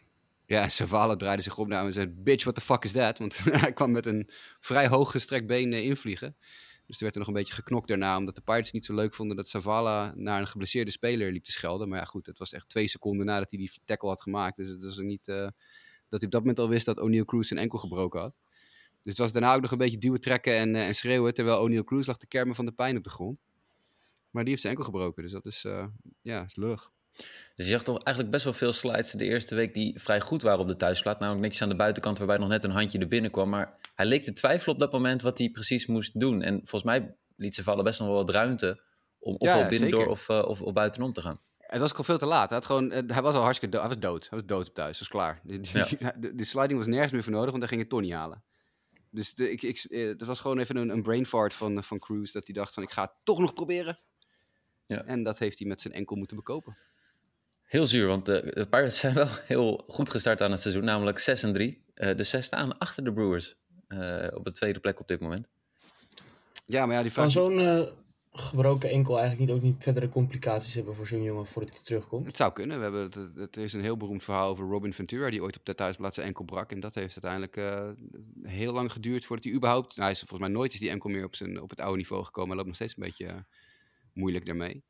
Ja, 0.47 0.69
Savala 0.69 1.17
draaide 1.17 1.43
zich 1.43 1.59
op 1.59 1.67
naar 1.67 1.79
hem 1.79 1.87
en 1.87 1.93
zei, 1.93 2.07
bitch, 2.07 2.43
what 2.43 2.55
the 2.55 2.61
fuck 2.61 2.85
is 2.85 2.93
that? 2.93 3.19
Want 3.19 3.39
hij 3.63 3.73
kwam 3.73 3.91
met 3.91 4.07
een 4.07 4.31
vrij 4.61 4.89
hoog 4.89 5.11
gestrekt 5.11 5.47
been 5.47 5.73
invliegen. 5.73 6.37
Dus 6.87 6.97
er 6.97 7.03
werd 7.03 7.15
er 7.15 7.21
nog 7.21 7.29
een 7.29 7.35
beetje 7.35 7.55
geknokt 7.55 7.89
daarna, 7.89 8.17
omdat 8.17 8.35
de 8.35 8.41
Pirates 8.41 8.73
niet 8.73 8.85
zo 8.85 8.95
leuk 8.95 9.15
vonden 9.15 9.37
dat 9.37 9.49
Savala 9.49 10.13
naar 10.17 10.41
een 10.41 10.49
geblesseerde 10.49 10.91
speler 10.91 11.33
liep 11.33 11.45
te 11.45 11.53
schelden. 11.53 11.89
Maar 11.89 11.99
ja, 11.99 12.05
goed, 12.05 12.27
het 12.27 12.39
was 12.39 12.53
echt 12.53 12.69
twee 12.69 12.89
seconden 12.89 13.27
nadat 13.27 13.51
hij 13.51 13.61
die 13.61 13.73
tackle 13.85 14.09
had 14.09 14.23
gemaakt. 14.23 14.57
Dus 14.57 14.69
het 14.69 14.85
was 14.85 14.97
niet 14.97 15.25
dat 15.25 16.21
hij 16.21 16.25
op 16.25 16.31
dat 16.31 16.41
moment 16.41 16.59
al 16.59 16.69
wist 16.69 16.87
dat 16.87 16.99
O'Neill 16.99 17.25
Cruz 17.25 17.49
zijn 17.49 17.61
enkel 17.61 17.79
gebroken 17.79 18.21
had. 18.21 18.35
Dus 19.03 19.13
het 19.13 19.19
was 19.19 19.33
daarna 19.33 19.55
ook 19.55 19.61
nog 19.61 19.71
een 19.71 19.79
beetje 19.79 19.99
duwen, 19.99 20.21
trekken 20.21 20.57
en, 20.57 20.75
uh, 20.75 20.87
en 20.87 20.95
schreeuwen. 20.95 21.35
Terwijl 21.35 21.59
O'Neill 21.59 21.85
Cruz 21.85 22.07
lag 22.07 22.17
te 22.17 22.27
kermen 22.27 22.55
van 22.55 22.65
de 22.65 22.73
pijn 22.73 22.97
op 22.97 23.05
de 23.05 23.11
grond. 23.11 23.41
Maar 24.31 24.43
die 24.43 24.51
heeft 24.51 24.63
zijn 24.63 24.75
enkel 24.75 24.91
gebroken. 24.91 25.23
Dus 25.23 25.33
dat 25.33 25.47
is, 25.47 25.65
uh, 25.65 25.87
ja, 26.23 26.45
is 26.45 26.57
lullig. 26.57 26.91
Dus 27.55 27.67
je 27.67 27.73
zag 27.73 27.83
toch 27.83 28.03
eigenlijk 28.03 28.35
best 28.35 28.45
wel 28.45 28.53
veel 28.53 28.73
slides 28.73 29.11
de 29.11 29.25
eerste 29.25 29.55
week 29.55 29.75
die 29.75 30.01
vrij 30.01 30.21
goed 30.21 30.43
waren 30.43 30.61
op 30.61 30.69
de 30.69 30.77
thuisplaat. 30.77 31.19
Namelijk 31.19 31.43
netjes 31.43 31.63
aan 31.63 31.69
de 31.69 31.77
buitenkant 31.77 32.19
waarbij 32.19 32.37
nog 32.37 32.49
net 32.49 32.65
een 32.65 32.71
handje 32.71 32.99
er 32.99 33.09
binnen 33.09 33.31
kwam. 33.31 33.49
Maar 33.49 33.79
hij 33.95 34.07
leek 34.07 34.23
te 34.23 34.33
twijfelen 34.33 34.75
op 34.75 34.81
dat 34.81 34.93
moment 34.93 35.23
wat 35.23 35.39
hij 35.39 35.51
precies 35.51 35.87
moest 35.87 36.21
doen. 36.21 36.43
En 36.43 36.55
volgens 36.55 36.83
mij 36.83 37.15
liet 37.37 37.55
ze 37.55 37.63
vallen 37.63 37.85
best 37.85 37.99
nog 37.99 38.09
wel 38.09 38.17
wat 38.17 38.31
ruimte 38.31 38.83
om 39.19 39.35
ofwel 39.35 39.59
ja, 39.59 39.69
binnendoor 39.69 40.07
of, 40.07 40.29
uh, 40.29 40.43
of, 40.47 40.63
of 40.63 40.73
buitenom 40.73 41.13
te 41.13 41.21
gaan. 41.21 41.41
Het 41.59 41.81
was 41.81 41.95
al 41.95 42.05
veel 42.05 42.19
te 42.19 42.27
laat. 42.27 42.49
Hij, 42.49 42.59
had 42.59 42.67
gewoon, 42.67 42.91
hij 42.91 43.23
was 43.23 43.35
al 43.35 43.43
hartstikke 43.43 43.77
dood. 43.77 43.87
Hij 43.87 43.95
was 43.95 44.11
dood. 44.11 44.29
Hij 44.31 44.39
was 44.39 44.47
dood 44.47 44.69
op 44.69 44.75
thuis. 44.75 44.99
Dat 44.99 45.09
was 45.09 45.09
klaar. 45.09 45.41
Ja. 45.99 46.13
die, 46.35 46.45
sliding 46.45 46.79
was 46.79 46.89
nergens 46.89 47.13
meer 47.13 47.23
voor 47.23 47.33
nodig, 47.33 47.51
want 47.51 47.59
hij 47.59 47.69
ging 47.69 47.81
het 47.81 47.91
toch 47.91 48.01
niet 48.01 48.13
halen. 48.13 48.43
Dus 49.13 49.35
de, 49.35 49.51
ik, 49.51 49.63
ik, 49.63 49.87
het 49.89 50.25
was 50.25 50.41
gewoon 50.41 50.59
even 50.59 50.77
een, 50.77 50.89
een 50.89 51.03
brain 51.03 51.27
fart 51.27 51.55
van, 51.55 51.85
van 51.85 51.99
Cruz. 51.99 52.33
Dat 52.33 52.45
hij 52.47 52.55
dacht 52.55 52.75
van 52.75 52.83
ik 52.83 52.91
ga 52.91 53.03
het 53.03 53.13
toch 53.25 53.39
nog 53.39 53.53
proberen. 53.53 53.99
Ja. 54.87 55.05
En 55.05 55.23
dat 55.23 55.39
heeft 55.39 55.59
hij 55.59 55.69
met 55.69 55.81
zijn 55.81 55.95
enkel 55.95 56.17
moeten 56.17 56.37
bekopen. 56.37 56.77
Heel 57.63 57.87
zuur, 57.87 58.07
want 58.07 58.27
de, 58.27 58.51
de 58.55 58.67
Pirates 58.67 58.99
zijn 58.99 59.15
wel 59.15 59.29
heel 59.53 59.85
goed 59.87 60.11
gestart 60.11 60.41
aan 60.41 60.51
het 60.51 60.61
seizoen. 60.61 60.85
Namelijk 60.85 61.19
6 61.19 61.43
en 61.43 61.53
3. 61.53 61.85
Uh, 61.95 62.17
dus 62.17 62.29
zij 62.29 62.43
staan 62.43 62.79
achter 62.79 63.05
de 63.05 63.13
Brewers. 63.13 63.57
Uh, 63.89 64.27
op 64.35 64.45
de 64.45 64.53
tweede 64.53 64.81
plek 64.81 65.01
op 65.01 65.09
dit 65.09 65.21
moment. 65.21 65.47
Ja, 66.67 66.87
maar 66.87 66.97
ja, 66.97 67.03
die 67.03 67.13
Van 67.13 67.31
zo'n 67.31 67.61
uh, 67.61 67.83
gebroken 68.33 68.91
enkel 68.91 69.19
eigenlijk 69.19 69.49
niet 69.49 69.59
ook 69.59 69.63
niet 69.63 69.83
verdere 69.83 70.09
complicaties 70.09 70.75
hebben 70.75 70.95
voor 70.95 71.07
zo'n 71.07 71.23
jongen 71.23 71.47
voordat 71.47 71.75
hij 71.75 71.83
terugkomt? 71.83 72.27
Het 72.27 72.37
zou 72.37 72.53
kunnen. 72.53 72.77
We 72.77 72.83
hebben 72.83 73.03
het, 73.03 73.15
het 73.35 73.57
is 73.57 73.73
een 73.73 73.81
heel 73.81 73.97
beroemd 73.97 74.25
verhaal 74.25 74.49
over 74.51 74.67
Robin 74.67 74.95
Ventura, 74.95 75.31
die 75.31 75.43
ooit 75.43 75.59
op 75.59 75.65
de 75.65 75.75
thuisplaats 75.75 76.15
zijn 76.15 76.27
enkel 76.27 76.45
brak. 76.45 76.73
En 76.73 76.81
dat 76.81 76.95
heeft 76.95 77.23
uiteindelijk 77.23 77.57
uh, 77.57 77.91
heel 78.43 78.73
lang 78.73 78.93
geduurd 78.93 79.25
voordat 79.25 79.45
hij 79.45 79.55
überhaupt... 79.55 79.89
Nou, 79.89 80.03
hij 80.03 80.11
is 80.11 80.19
volgens 80.19 80.41
mij 80.41 80.49
nooit 80.49 80.73
is 80.73 80.79
die 80.79 80.91
enkel 80.91 81.11
meer 81.11 81.25
op, 81.25 81.35
zijn, 81.35 81.61
op 81.61 81.71
het 81.71 81.81
oude 81.81 81.97
niveau 81.97 82.25
gekomen. 82.25 82.49
Hij 82.49 82.57
loopt 82.57 82.69
nog 82.69 82.77
steeds 82.77 82.97
een 82.97 83.05
beetje 83.05 83.27
uh, 83.27 83.35
moeilijk 84.13 84.47
daarmee. 84.47 84.83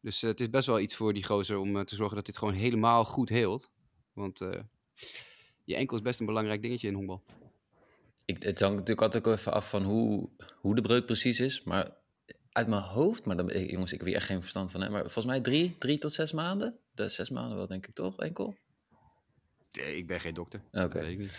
Dus 0.00 0.22
uh, 0.22 0.30
het 0.30 0.40
is 0.40 0.50
best 0.50 0.66
wel 0.66 0.80
iets 0.80 0.94
voor 0.94 1.12
die 1.12 1.24
gozer 1.24 1.58
om 1.58 1.84
te 1.84 1.94
zorgen 1.94 2.16
dat 2.16 2.26
dit 2.26 2.38
gewoon 2.38 2.54
helemaal 2.54 3.04
goed 3.04 3.28
heelt. 3.28 3.70
Want 4.12 4.38
je 5.64 5.74
enkel 5.74 5.96
is 5.96 6.02
best 6.02 6.20
een 6.20 6.26
belangrijk 6.26 6.62
dingetje 6.62 6.88
in 6.88 6.94
honkbal. 6.94 7.22
Ik, 8.24 8.42
het 8.42 8.60
hangt 8.60 8.74
natuurlijk 8.76 9.02
altijd 9.02 9.26
ook 9.26 9.34
even 9.34 9.52
af 9.52 9.68
van 9.68 9.82
hoe, 9.82 10.28
hoe 10.60 10.74
de 10.74 10.82
breuk 10.82 11.06
precies 11.06 11.40
is. 11.40 11.62
Maar 11.62 12.02
uit 12.54 12.66
mijn 12.68 12.82
hoofd, 12.82 13.24
maar 13.24 13.36
dan, 13.36 13.50
eh, 13.50 13.70
jongens, 13.70 13.92
ik 13.92 13.98
heb 13.98 14.06
hier 14.06 14.16
echt 14.16 14.26
geen 14.26 14.40
verstand 14.40 14.70
van. 14.70 14.80
Hè, 14.80 14.88
maar 14.90 15.00
volgens 15.00 15.24
mij 15.24 15.40
drie, 15.40 15.76
drie 15.78 15.98
tot 15.98 16.12
zes 16.12 16.32
maanden. 16.32 16.78
De 16.92 17.08
zes 17.08 17.30
maanden 17.30 17.56
wel, 17.56 17.66
denk 17.66 17.86
ik 17.86 17.94
toch? 17.94 18.18
Enkel? 18.20 18.56
Nee, 19.72 19.96
ik 19.96 20.06
ben 20.06 20.20
geen 20.20 20.34
dokter. 20.34 20.60
Oké. 20.72 20.98
Dat 20.98 21.08
ik. 21.08 21.30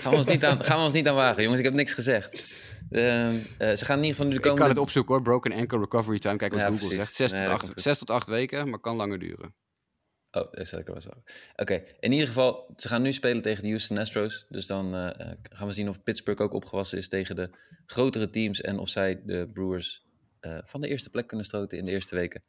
Gaan 0.00 0.10
we 0.10 0.16
ons 0.16 0.26
niet 0.26 0.44
aan, 0.44 0.64
gaan 0.64 0.78
we 0.78 0.84
ons 0.84 0.92
niet 0.92 1.08
aan 1.08 1.14
wagen, 1.14 1.42
jongens. 1.42 1.60
Ik 1.60 1.66
heb 1.66 1.74
niks 1.74 1.92
gezegd. 1.92 2.54
Ehm, 2.90 3.36
eh, 3.58 3.76
ze 3.76 3.84
gaan 3.84 3.98
in 3.98 4.04
ieder 4.04 4.16
geval 4.16 4.24
nu 4.24 4.30
de 4.30 4.36
Ik 4.36 4.42
kan 4.42 4.50
komende... 4.50 4.68
het 4.68 4.78
opzoeken 4.78 5.14
hoor. 5.14 5.22
Broken 5.22 5.52
ankle 5.52 5.78
recovery 5.78 6.18
time. 6.18 6.36
Kijk 6.36 6.52
wat 6.52 6.60
Ja, 6.60 6.66
Google 6.66 6.86
precies. 6.86 7.04
zegt. 7.04 7.14
6 7.14 7.30
Nee, 7.32 7.40
tot, 7.40 7.50
dat 7.50 7.58
8, 7.58 7.62
komt 7.62 7.74
goed. 7.74 7.82
6 7.82 7.98
tot 7.98 8.10
8 8.10 8.26
weken, 8.26 8.70
maar 8.70 8.78
kan 8.80 8.96
langer 8.96 9.18
duren. 9.18 9.54
Oh, 10.30 10.42
dat 10.42 10.58
is 10.58 10.68
zeker 10.68 10.92
wel 10.92 11.00
zo. 11.00 11.10
Oké, 11.56 11.82
in 12.00 12.12
ieder 12.12 12.26
geval, 12.26 12.72
ze 12.76 12.88
gaan 12.88 13.02
nu 13.02 13.12
spelen 13.12 13.42
tegen 13.42 13.62
de 13.62 13.68
Houston 13.68 13.98
Astros. 13.98 14.46
Dus 14.48 14.66
dan 14.66 14.94
eh, 14.94 15.30
gaan 15.42 15.66
we 15.66 15.72
zien 15.72 15.88
of 15.88 16.02
Pittsburgh 16.02 16.42
ook 16.42 16.52
opgewassen 16.54 16.98
is 16.98 17.08
tegen 17.08 17.36
de 17.36 17.50
grotere 17.86 18.30
teams. 18.30 18.60
En 18.60 18.78
of 18.78 18.88
zij 18.88 19.22
de 19.24 19.50
Brewers 19.52 20.06
eh, 20.40 20.58
van 20.64 20.80
de 20.80 20.88
eerste 20.88 21.10
plek 21.10 21.26
kunnen 21.26 21.46
stoten 21.46 21.78
in 21.78 21.84
de 21.84 21.92
eerste 21.92 22.14
weken. 22.14 22.42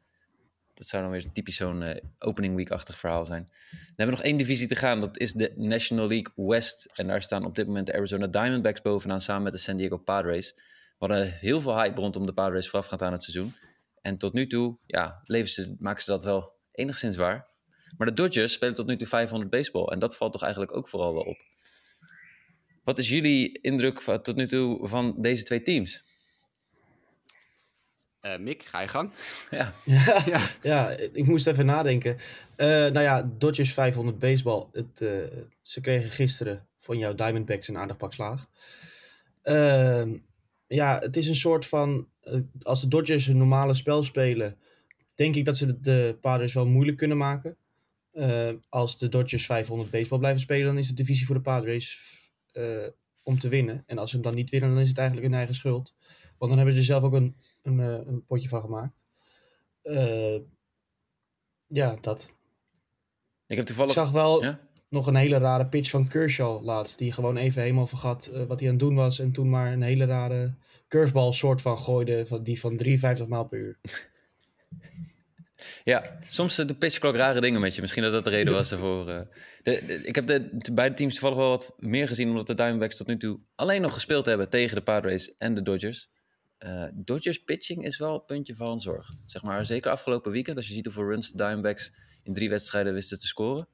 Dat 0.73 0.87
zou 0.87 1.03
dan 1.03 1.11
weer 1.11 1.31
typisch 1.31 1.55
zo'n 1.55 1.81
eh, 1.81 2.03
opening 2.19 2.55
week-achtig 2.55 2.97
verhaal 2.97 3.25
zijn. 3.25 3.47
Dan 3.71 3.79
hebben 3.87 4.05
we 4.05 4.11
nog 4.11 4.21
één 4.21 4.37
divisie 4.37 4.67
te 4.67 4.75
gaan. 4.75 4.99
Dat 4.99 5.17
is 5.17 5.33
de 5.33 5.53
National 5.55 6.07
League 6.07 6.47
West. 6.47 6.87
En 6.93 7.07
daar 7.07 7.21
staan 7.21 7.45
op 7.45 7.55
dit 7.55 7.67
moment 7.67 7.85
de 7.85 7.93
Arizona 7.93 8.27
Diamondbacks 8.27 8.81
bovenaan 8.81 9.21
samen 9.21 9.43
met 9.43 9.51
de 9.51 9.57
San 9.57 9.77
Diego 9.77 9.97
Padres. 9.97 10.53
We 10.53 11.05
hadden 11.05 11.31
heel 11.31 11.61
veel 11.61 11.77
hype 11.77 11.99
rondom 11.99 12.25
de 12.25 12.33
Padres 12.33 12.69
voorafgaand 12.69 13.01
aan 13.01 13.11
het 13.11 13.23
seizoen. 13.23 13.53
En 14.01 14.17
tot 14.17 14.33
nu 14.33 14.47
toe 14.47 14.77
ja, 14.85 15.19
leven 15.23 15.49
ze, 15.49 15.75
maken 15.79 16.03
ze 16.03 16.11
dat 16.11 16.23
wel 16.23 16.55
enigszins 16.71 17.15
waar. 17.15 17.47
Maar 17.97 18.07
de 18.07 18.13
Dodgers 18.13 18.53
spelen 18.53 18.75
tot 18.75 18.87
nu 18.87 18.97
toe 18.97 19.07
500 19.07 19.51
baseball. 19.51 19.85
En 19.85 19.99
dat 19.99 20.17
valt 20.17 20.31
toch 20.31 20.41
eigenlijk 20.41 20.75
ook 20.75 20.87
vooral 20.87 21.13
wel 21.13 21.23
op. 21.23 21.37
Wat 22.83 22.99
is 22.99 23.09
jullie 23.09 23.61
indruk 23.61 23.99
tot 23.99 24.35
nu 24.35 24.47
toe 24.47 24.87
van 24.87 25.15
deze 25.21 25.43
twee 25.43 25.61
teams? 25.61 26.03
Eh 28.19 28.37
Mick, 28.37 28.63
ga 28.63 28.81
je 28.81 28.87
gang. 28.87 29.11
Ja, 29.51 29.73
Ja, 29.83 30.23
Ja. 30.25 30.49
ja, 30.61 30.89
ik 30.89 31.25
moest 31.25 31.47
even 31.47 31.65
nadenken. 31.65 32.17
Eh, 32.55 32.67
nou 32.67 32.99
ja, 32.99 33.31
Dodgers 33.37 33.73
500 33.73 34.19
baseball. 34.19 34.65
Het, 34.71 35.01
eh, 35.01 35.37
ze 35.61 35.81
kregen 35.81 36.09
gisteren 36.09 36.67
van 36.77 36.97
jouw 36.97 37.15
Diamondbacks 37.15 37.67
een 37.67 37.77
aardig 37.77 37.97
pak 37.97 38.13
slaag. 38.13 38.47
Ehm, 39.41 40.17
ja, 40.67 40.99
het 40.99 41.17
is 41.17 41.27
een 41.27 41.35
soort 41.35 41.65
van... 41.65 42.07
als 42.61 42.81
de 42.81 42.87
Dodgers 42.87 43.27
een 43.27 43.37
normale 43.37 43.73
spel 43.73 44.03
spelen... 44.03 44.57
denk 45.15 45.35
ik 45.35 45.45
dat 45.45 45.57
ze 45.57 45.65
de, 45.65 45.79
de 45.79 46.17
Padres 46.21 46.53
wel 46.53 46.67
moeilijk 46.67 46.97
kunnen 46.97 47.17
maken. 47.17 47.57
Eh, 48.17 48.49
als 48.69 48.97
de 48.97 49.09
Dodgers 49.09 49.45
500 49.45 49.89
baseball 49.89 50.19
blijven 50.19 50.41
spelen... 50.41 50.65
dan 50.65 50.77
is 50.77 50.87
de 50.87 50.93
divisie 50.93 51.25
voor 51.25 51.35
de 51.35 51.41
Padres 51.41 51.99
eh, 52.51 52.87
om 53.23 53.39
te 53.39 53.49
winnen. 53.49 53.83
En 53.85 53.97
als 53.97 54.09
ze 54.09 54.15
hem 54.15 54.25
dan 54.25 54.35
niet 54.35 54.49
winnen, 54.49 54.69
dan 54.69 54.79
is 54.79 54.87
het 54.87 54.97
eigenlijk 54.97 55.27
hun 55.27 55.37
eigen 55.37 55.55
schuld. 55.55 55.93
Want 56.37 56.51
dan 56.51 56.57
hebben 56.57 56.75
ze 56.77 56.83
zelf 56.83 57.03
ook 57.03 57.13
een, 57.13 57.35
een, 57.67 57.79
eh, 57.79 58.07
een 58.07 58.25
potje 58.25 58.47
van 58.49 58.61
gemaakt. 58.61 59.03
Eh, 59.81 60.37
ja, 61.67 61.95
dat. 62.01 62.23
ik 63.47 63.55
heb 63.55 63.59
Ik 63.59 63.65
toevallig... 63.65 63.93
zag 63.93 64.11
wel 64.11 64.43
Ja? 64.43 64.59
nog 64.89 65.07
een 65.07 65.15
hele 65.15 65.37
rare 65.37 65.67
pitch 65.67 65.89
van 65.89 66.07
Kershaw 66.07 66.63
laatst. 66.63 66.97
Die 66.97 67.11
gewoon 67.11 67.37
even 67.37 67.61
helemaal 67.61 67.87
vergat 67.87 68.25
eh, 68.25 68.43
wat 68.43 68.59
hij 68.59 68.69
aan 68.69 68.75
het 68.75 68.83
doen 68.83 68.95
was. 68.95 69.19
En 69.19 69.31
toen 69.31 69.49
maar 69.49 69.71
een 69.73 69.81
hele 69.81 70.05
rare 70.05 70.55
curveball 70.87 71.31
soort 71.33 71.61
van 71.61 71.77
gooide. 71.79 72.25
Van, 72.25 72.43
die 72.43 72.59
van 72.59 72.77
53 72.77 73.27
mijl 73.27 73.45
per 73.47 73.59
uur. 73.59 73.77
Ja, 75.83 76.19
soms 76.23 76.55
de 76.55 76.75
pitchklok 76.75 77.15
rare 77.15 77.41
dingen 77.41 77.61
met 77.61 77.75
je. 77.75 77.81
Misschien 77.81 78.03
dat 78.03 78.11
dat 78.11 78.23
de 78.23 78.29
reden 78.29 78.53
was 78.53 78.69
daarvoor. 78.69 79.05
De, 79.05 79.27
de- 79.63 80.01
ik 80.03 80.15
heb 80.15 80.27
de, 80.27 80.57
de 80.57 80.73
beide 80.73 80.95
teams 80.95 81.13
toevallig 81.13 81.37
wel 81.37 81.49
wat 81.49 81.73
meer 81.77 82.07
gezien... 82.07 82.29
omdat 82.29 82.47
de 82.47 82.53
Diamondbacks 82.53 82.95
tot 82.95 83.07
nu 83.07 83.17
toe 83.17 83.39
alleen 83.55 83.81
nog 83.81 83.93
gespeeld 83.93 84.25
hebben... 84.25 84.49
tegen 84.49 84.75
de 84.75 84.81
Padres 84.83 85.37
en 85.37 85.55
de 85.55 85.61
Dodgers. 85.61 86.09
Eh, 86.57 86.83
Dodgers 86.93 87.43
pitching 87.43 87.85
is 87.85 87.97
wel 87.97 88.13
een 88.13 88.25
puntje 88.25 88.55
van 88.55 88.79
zorg. 88.79 89.13
Zeg 89.25 89.41
maar, 89.43 89.65
zeker 89.65 89.91
afgelopen 89.91 90.31
weekend... 90.31 90.57
als 90.57 90.67
je 90.67 90.73
ziet 90.73 90.85
hoeveel 90.85 91.03
runs 91.03 91.31
de 91.31 91.37
Diamondbacks 91.37 91.91
in 92.23 92.33
drie 92.33 92.49
wedstrijden 92.49 92.93
wisten 92.93 93.19
te 93.19 93.27
scoren... 93.27 93.67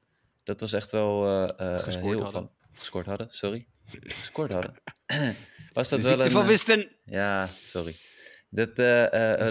dat 0.44 0.60
was 0.60 0.72
echt 0.72 0.90
wel 0.90 1.26
eh, 1.26 1.74
eh, 1.74 1.82
Gescoord 1.82 2.14
heel 2.14 2.22
hadden. 2.22 2.50
Gescoord 2.72 3.06
hadden, 3.06 3.30
sorry. 3.30 3.66
Gescoord 3.90 4.52
hadden. 4.52 4.74
was 5.72 5.88
dat 5.88 6.00
De 6.00 6.04
wel 6.04 6.14
ziekte 6.14 6.24
een... 6.24 6.30
van 6.30 6.46
Wisten. 6.46 6.88
Ja, 7.04 7.46
sorry. 7.46 7.94
Dat, 8.50 8.76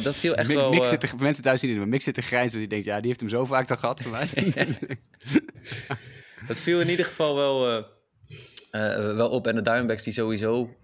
dat 0.04 0.16
viel 0.16 0.36
echt 0.36 0.48
Mick, 0.48 0.58
wel... 0.58 0.70
Mick 0.70 0.86
zit 0.86 1.04
er, 1.04 1.16
mensen 1.18 1.44
thuis 1.44 1.60
zien 1.60 1.70
het, 1.70 1.80
maar 1.80 1.88
Mick 1.88 2.02
zit 2.02 2.14
te 2.14 2.22
grijnzen. 2.22 2.60
Die 2.60 2.68
denkt, 2.68 2.86
ja, 2.86 2.98
die 2.98 3.08
heeft 3.08 3.20
hem 3.20 3.30
zo 3.30 3.46
vaak 3.46 3.68
dan 3.68 3.78
gehad 3.78 4.02
voor 4.02 4.12
mij. 4.12 4.28
Dat 6.48 6.60
viel 6.60 6.80
in 6.80 6.90
ieder 6.90 7.06
geval 7.06 7.36
wel, 7.36 7.86
wel 9.16 9.30
op. 9.30 9.48
En 9.48 9.56
de 9.56 9.62
Diamondbacks 9.62 10.04
die 10.04 10.14
sowieso 10.14 10.76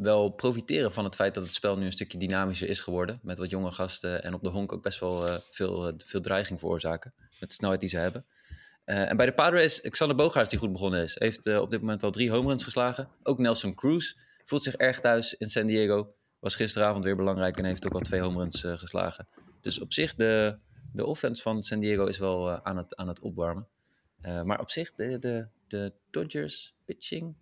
wel 0.00 0.28
profiteren 0.28 0.92
van 0.92 1.04
het 1.04 1.14
feit 1.14 1.34
dat 1.34 1.42
het 1.42 1.54
spel 1.54 1.76
nu 1.76 1.84
een 1.84 1.92
stukje 1.92 2.18
dynamischer 2.18 2.68
is 2.68 2.80
geworden. 2.80 3.18
Met 3.22 3.38
wat 3.38 3.50
jonge 3.50 3.70
gasten 3.70 4.22
en 4.22 4.34
op 4.34 4.42
de 4.42 4.48
honk 4.48 4.72
ook 4.72 4.82
best 4.82 5.00
wel 5.00 5.26
eh, 5.26 5.34
veel, 5.50 5.88
eh, 5.88 5.94
veel 5.96 6.20
dreiging 6.20 6.58
veroorzaken. 6.58 7.14
Met 7.40 7.48
de 7.48 7.54
snelheid 7.54 7.80
die 7.80 7.88
ze 7.88 7.96
hebben. 7.96 8.26
Eh, 8.84 9.10
en 9.10 9.16
bij 9.16 9.26
de 9.26 9.34
Padres, 9.34 9.80
Xander 9.80 10.16
Bogaerts 10.16 10.50
die 10.50 10.58
goed 10.58 10.72
begonnen 10.72 11.02
is. 11.02 11.16
Heeft 11.18 11.58
op 11.58 11.70
dit 11.70 11.80
moment 11.80 12.02
al 12.02 12.10
drie 12.10 12.30
home 12.30 12.48
runs 12.48 12.62
geslagen. 12.62 13.08
Ook 13.22 13.38
Nelson 13.38 13.74
Cruz 13.74 14.14
voelt 14.44 14.62
zich 14.62 14.74
erg 14.74 15.00
thuis 15.00 15.34
in 15.34 15.46
San 15.46 15.66
Diego. 15.66 16.14
Was 16.38 16.54
gisteravond 16.54 17.04
weer 17.04 17.16
belangrijk 17.16 17.56
en 17.56 17.64
heeft 17.64 17.86
ook 17.86 17.94
al 17.94 18.00
twee 18.00 18.20
home 18.20 18.38
runs 18.38 18.64
eh, 18.64 18.78
geslagen. 18.78 19.28
Dus 19.60 19.80
op 19.80 19.92
zich, 19.92 20.14
de, 20.14 20.58
de 20.92 21.06
offense 21.06 21.42
van 21.42 21.62
San 21.62 21.80
Diego 21.80 22.06
is 22.06 22.18
wel 22.18 22.64
aan, 22.64 22.76
het, 22.76 22.96
aan 22.96 23.08
het 23.08 23.20
opwarmen. 23.20 23.68
Maar 24.44 24.60
op 24.60 24.70
zich, 24.70 24.94
de, 24.94 25.18
de, 25.18 25.48
de 25.68 25.92
Dodgers 26.10 26.74
pitching. 26.84 27.34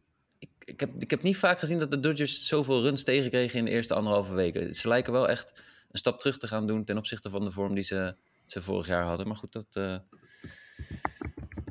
Ik, 0.69 0.81
heb, 0.81 0.91
ik 0.99 1.11
heb 1.11 1.23
niet 1.23 1.37
vaak 1.37 1.59
gezien 1.59 1.79
dat 1.79 1.91
de 1.91 2.01
Dodgers 2.01 2.47
zoveel 2.47 2.83
runs 2.83 3.03
tegenkregen 3.05 3.59
in 3.59 3.65
de 3.65 3.71
eerste 3.71 3.95
anderhalve 3.95 4.35
weken. 4.35 4.75
Ze 4.75 4.89
lijken 4.89 5.13
wel 5.13 5.29
echt 5.29 5.63
een 5.91 5.99
stap 5.99 6.19
terug 6.19 6.39
te 6.39 6.49
gaan 6.49 6.67
doen 6.67 6.85
ten 6.85 6.97
opzichte 6.99 7.31
van 7.31 7.45
de 7.45 7.51
vorm 7.51 7.75
die 7.75 7.85
ze, 7.85 8.17
ze 8.47 8.63
vorig 8.63 8.87
jaar 8.87 9.05
hadden. 9.05 9.27
Maar 9.27 9.37
goed, 9.37 9.53
dat. 9.53 9.67
eh, 9.73 9.97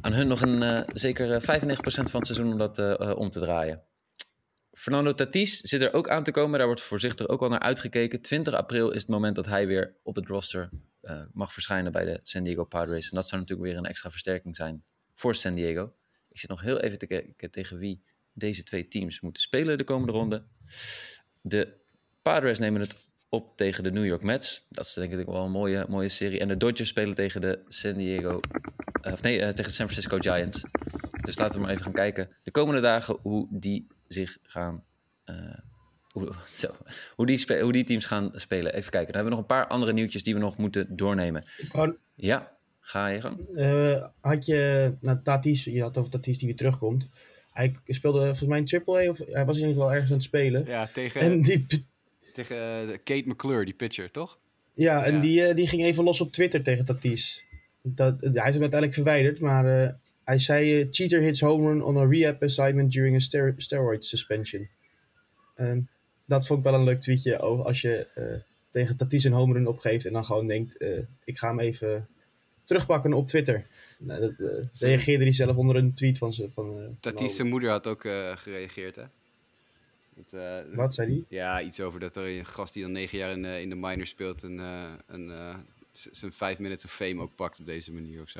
aan 0.02 0.14
hun 0.14 0.28
nog 0.28 0.42
een 0.42 0.64
eh, 0.64 0.82
zeker 0.94 1.34
eh, 1.34 1.62
95% 1.62 1.74
van 1.84 2.20
het 2.20 2.26
seizoen 2.26 2.52
om 2.52 2.58
dat 2.58 2.78
eh, 2.80 3.00
eh, 3.00 3.18
om 3.18 3.30
te 3.30 3.40
draaien. 3.40 3.82
Fernando 4.74 5.14
Tatis 5.14 5.60
zit 5.62 5.82
er 5.82 5.94
ook 5.94 6.10
aan 6.10 6.24
te 6.24 6.32
komen. 6.32 6.58
Daar 6.58 6.68
wordt 6.68 6.82
voorzichtig 6.82 7.28
ook 7.28 7.42
al 7.42 7.50
naar 7.50 7.60
uitgekeken. 7.60 8.22
20 8.22 8.54
april 8.54 8.92
is 8.92 9.02
het 9.02 9.10
moment 9.10 9.36
dat 9.36 9.46
hij 9.46 9.68
weer 9.68 9.96
op 10.04 10.16
het 10.16 10.28
roster 10.28 10.70
eh, 11.02 11.22
mag 11.34 11.54
verschijnen 11.54 11.92
bij 11.92 12.06
de 12.06 12.20
San 12.24 12.44
Diego 12.44 12.64
Padres. 12.64 13.10
En 13.10 13.16
dat 13.16 13.28
zou 13.28 13.42
natuurlijk 13.42 13.70
weer 13.70 13.78
een 13.78 13.86
extra 13.86 14.10
versterking 14.10 14.56
zijn 14.56 14.84
voor 15.16 15.36
San 15.36 15.56
Diego. 15.56 15.94
Ik 16.30 16.40
zit 16.40 16.50
nog 16.50 16.62
heel 16.62 16.80
even 16.80 16.98
te 16.98 17.08
kijken 17.08 17.52
tegen 17.52 17.78
wie 17.78 18.04
deze 18.38 18.63
twee 18.63 18.88
teams 18.88 19.21
moeten 19.21 19.41
spelen 19.41 19.78
de 19.78 19.84
komende 19.84 20.13
ronde. 20.13 20.43
De 21.41 21.73
Padres 22.21 22.60
nemen 22.60 22.82
het 22.82 23.08
op 23.30 23.58
tegen 23.58 23.84
de 23.84 23.91
New 23.91 24.06
York 24.06 24.23
Mets. 24.23 24.65
Dat 24.69 24.86
is 24.86 24.93
denk 24.93 25.13
ik 25.13 25.26
wel 25.26 25.43
een 25.43 25.52
mooie, 25.52 25.86
mooie 25.89 26.10
serie. 26.10 26.39
En 26.39 26.47
de 26.47 26.58
Dodgers 26.58 26.89
spelen 26.89 27.15
tegen 27.15 27.41
de 27.41 27.60
San 27.67 27.93
Diego... 27.93 28.39
eh, 29.02 29.13
of 29.13 29.21
nee, 29.21 29.39
eh, 29.39 29.47
tegen 29.47 29.63
de 29.63 29.69
San 29.71 29.89
Francisco 29.89 30.17
Giants. 30.17 30.62
Dus 31.21 31.38
laten 31.38 31.60
we 31.60 31.65
maar 31.65 31.71
even 31.71 31.84
gaan 31.84 31.93
kijken 31.93 32.30
de 32.43 32.52
komende 32.52 32.82
dagen 32.82 33.17
hoe 33.21 33.47
die 33.50 33.88
zich 34.08 34.38
gaan... 34.43 34.84
eh, 35.23 35.36
hoe, 36.08 36.32
zo, 36.58 36.76
hoe, 37.15 37.26
die 37.26 37.62
hoe 37.62 37.71
die 37.71 37.84
teams 37.84 38.06
gaan 38.06 38.32
spelen. 38.34 38.73
Even 38.73 38.91
kijken. 38.91 39.13
Dan 39.13 39.21
hebben 39.21 39.23
we 39.23 39.30
nog 39.30 39.39
een 39.39 39.58
paar 39.58 39.67
andere 39.67 39.93
nieuwtjes 39.93 40.23
die 40.23 40.34
we 40.34 40.39
nog 40.39 40.58
moeten 40.58 40.95
doornemen. 40.95 41.45
Ja, 42.15 42.58
ga 42.80 43.08
je 43.08 43.21
gang. 43.21 43.45
had 44.19 44.45
je, 44.45 44.93
nou, 45.02 45.21
Tatis, 45.23 45.63
je 45.63 45.82
had 45.82 45.97
over 45.97 46.12
Tatis 46.12 46.38
die 46.38 46.47
weer 46.47 46.58
terugkomt. 46.58 47.10
Hij 47.58 47.76
speelde 47.88 48.20
volgens 48.26 48.50
mij 48.50 48.60
in 48.60 48.84
AAA, 48.86 49.10
of 49.10 49.17
hij 49.17 49.46
was 49.46 49.56
in 49.58 49.62
ieder 49.67 49.74
geval 49.76 49.91
ergens 49.91 50.10
aan 50.10 50.15
het 50.17 50.26
spelen. 50.26 50.65
ja, 50.65 50.88
tegen, 50.93 51.22
En 51.22 51.41
die, 51.41 51.65
tegen 52.34 52.58
eh, 52.58 52.98
Kate 53.04 53.24
McClure, 53.26 53.65
die 53.65 53.74
pitcher, 53.74 54.12
toch? 54.12 54.39
ja, 54.74 55.04
en 55.06 55.13
Ja. 55.13 55.20
Die, 55.20 55.46
eh, 55.46 55.56
die 55.56 55.67
ging 55.67 55.84
even 55.84 56.04
los 56.04 56.22
op 56.22 56.32
Twitter 56.32 56.63
tegen 56.63 56.86
Tatis. 56.86 57.43
Dat, 57.82 58.15
hij 58.20 58.30
is 58.30 58.34
hem 58.36 58.46
uiteindelijk 58.46 58.93
verwijderd, 58.93 59.39
maar 59.39 59.84
eh, 59.84 59.93
hij 60.24 60.38
zei... 60.39 60.82
eh, 60.82 60.88
cheater 60.91 61.22
hits 61.22 61.39
home 61.41 61.67
run 61.70 61.84
on 61.84 61.98
a 61.98 62.06
rehab 62.06 62.43
assignment 62.43 62.91
during 62.91 63.15
a 63.15 63.20
ster- 63.20 63.54
steroid 63.58 64.06
suspension. 64.06 64.70
Ehm, 65.56 65.80
dat 66.26 66.48
vond 66.48 66.60
ik 66.60 66.65
wel 66.65 66.74
een 66.80 66.84
leuk 66.86 67.02
tweetje 67.02 67.39
over 67.39 67.65
als 67.65 67.82
je 67.82 68.08
eh, 68.15 68.24
tegen 68.70 68.98
Tatis 68.98 69.24
een 69.24 69.32
home 69.32 69.54
run 69.54 69.67
opgeeft... 69.67 70.06
en 70.06 70.14
dan 70.14 70.26
gewoon 70.26 70.47
denkt, 70.47 70.78
eh, 70.78 70.89
ik 71.26 71.38
ga 71.38 71.47
hem 71.47 71.60
even 71.60 72.08
terugpakken 72.68 73.13
op 73.13 73.28
Twitter. 73.28 73.68
Nou, 73.99 74.20
dat, 74.22 74.49
eh, 74.49 74.65
reageerde 74.74 75.24
hij 75.24 75.34
zelf 75.34 75.55
onder 75.55 75.76
een 75.76 75.93
tweet 75.93 76.18
van 76.18 76.34
ze. 76.34 76.49
Van, 76.51 76.80
eh, 76.80 76.86
Tatis 76.99 77.36
zijn 77.36 77.47
moeder 77.47 77.70
had 77.70 77.88
ook 77.88 78.03
eh, 78.05 78.38
gereageerd, 78.38 78.95
hè? 78.95 79.03
Dat, 80.30 80.65
Wat 80.74 80.93
zei 80.93 81.07
hij? 81.11 81.24
Ja, 81.30 81.61
iets 81.61 81.80
over 81.80 81.99
dat 81.99 82.15
er 82.15 82.26
een 82.38 82.45
gast 82.45 82.74
die 82.74 82.84
al 82.84 82.89
negen 82.89 83.18
jaar 83.18 83.32
in, 83.32 83.41
de- 83.41 83.61
in 83.61 83.70
de 83.70 83.76
minor 83.76 84.07
speelt... 84.07 84.43
en 84.43 84.57
een, 85.07 85.32
z- 85.91 86.05
zijn 86.11 86.32
vijf 86.32 86.59
minutes 86.59 86.84
of 86.84 86.91
fame 86.93 87.22
ook 87.22 87.36
pakt 87.36 87.59
op 87.59 87.65
deze 87.65 87.93
manier 87.93 88.22
of 88.22 88.30
zo. 88.30 88.39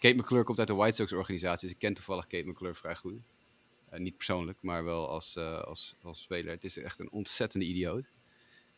Kate 0.00 0.14
McClure 0.16 0.44
komt 0.44 0.58
uit 0.58 0.68
de 0.68 0.74
White 0.74 0.94
Sox 0.96 1.12
organisatie. 1.12 1.66
Dus 1.68 1.76
ik 1.76 1.78
ken 1.82 1.94
toevallig 1.94 2.26
Kate 2.26 2.48
McClure 2.48 2.74
vrij 2.74 2.94
goed. 2.96 3.14
Niet 3.96 4.16
persoonlijk, 4.16 4.58
maar 4.60 4.84
wel 4.84 5.08
als, 5.08 5.36
als, 5.64 5.94
als 6.02 6.22
speler. 6.22 6.50
Het 6.52 6.64
is 6.64 6.78
echt 6.78 6.98
een 6.98 7.10
ontzettende 7.10 7.66
idioot. 7.66 8.08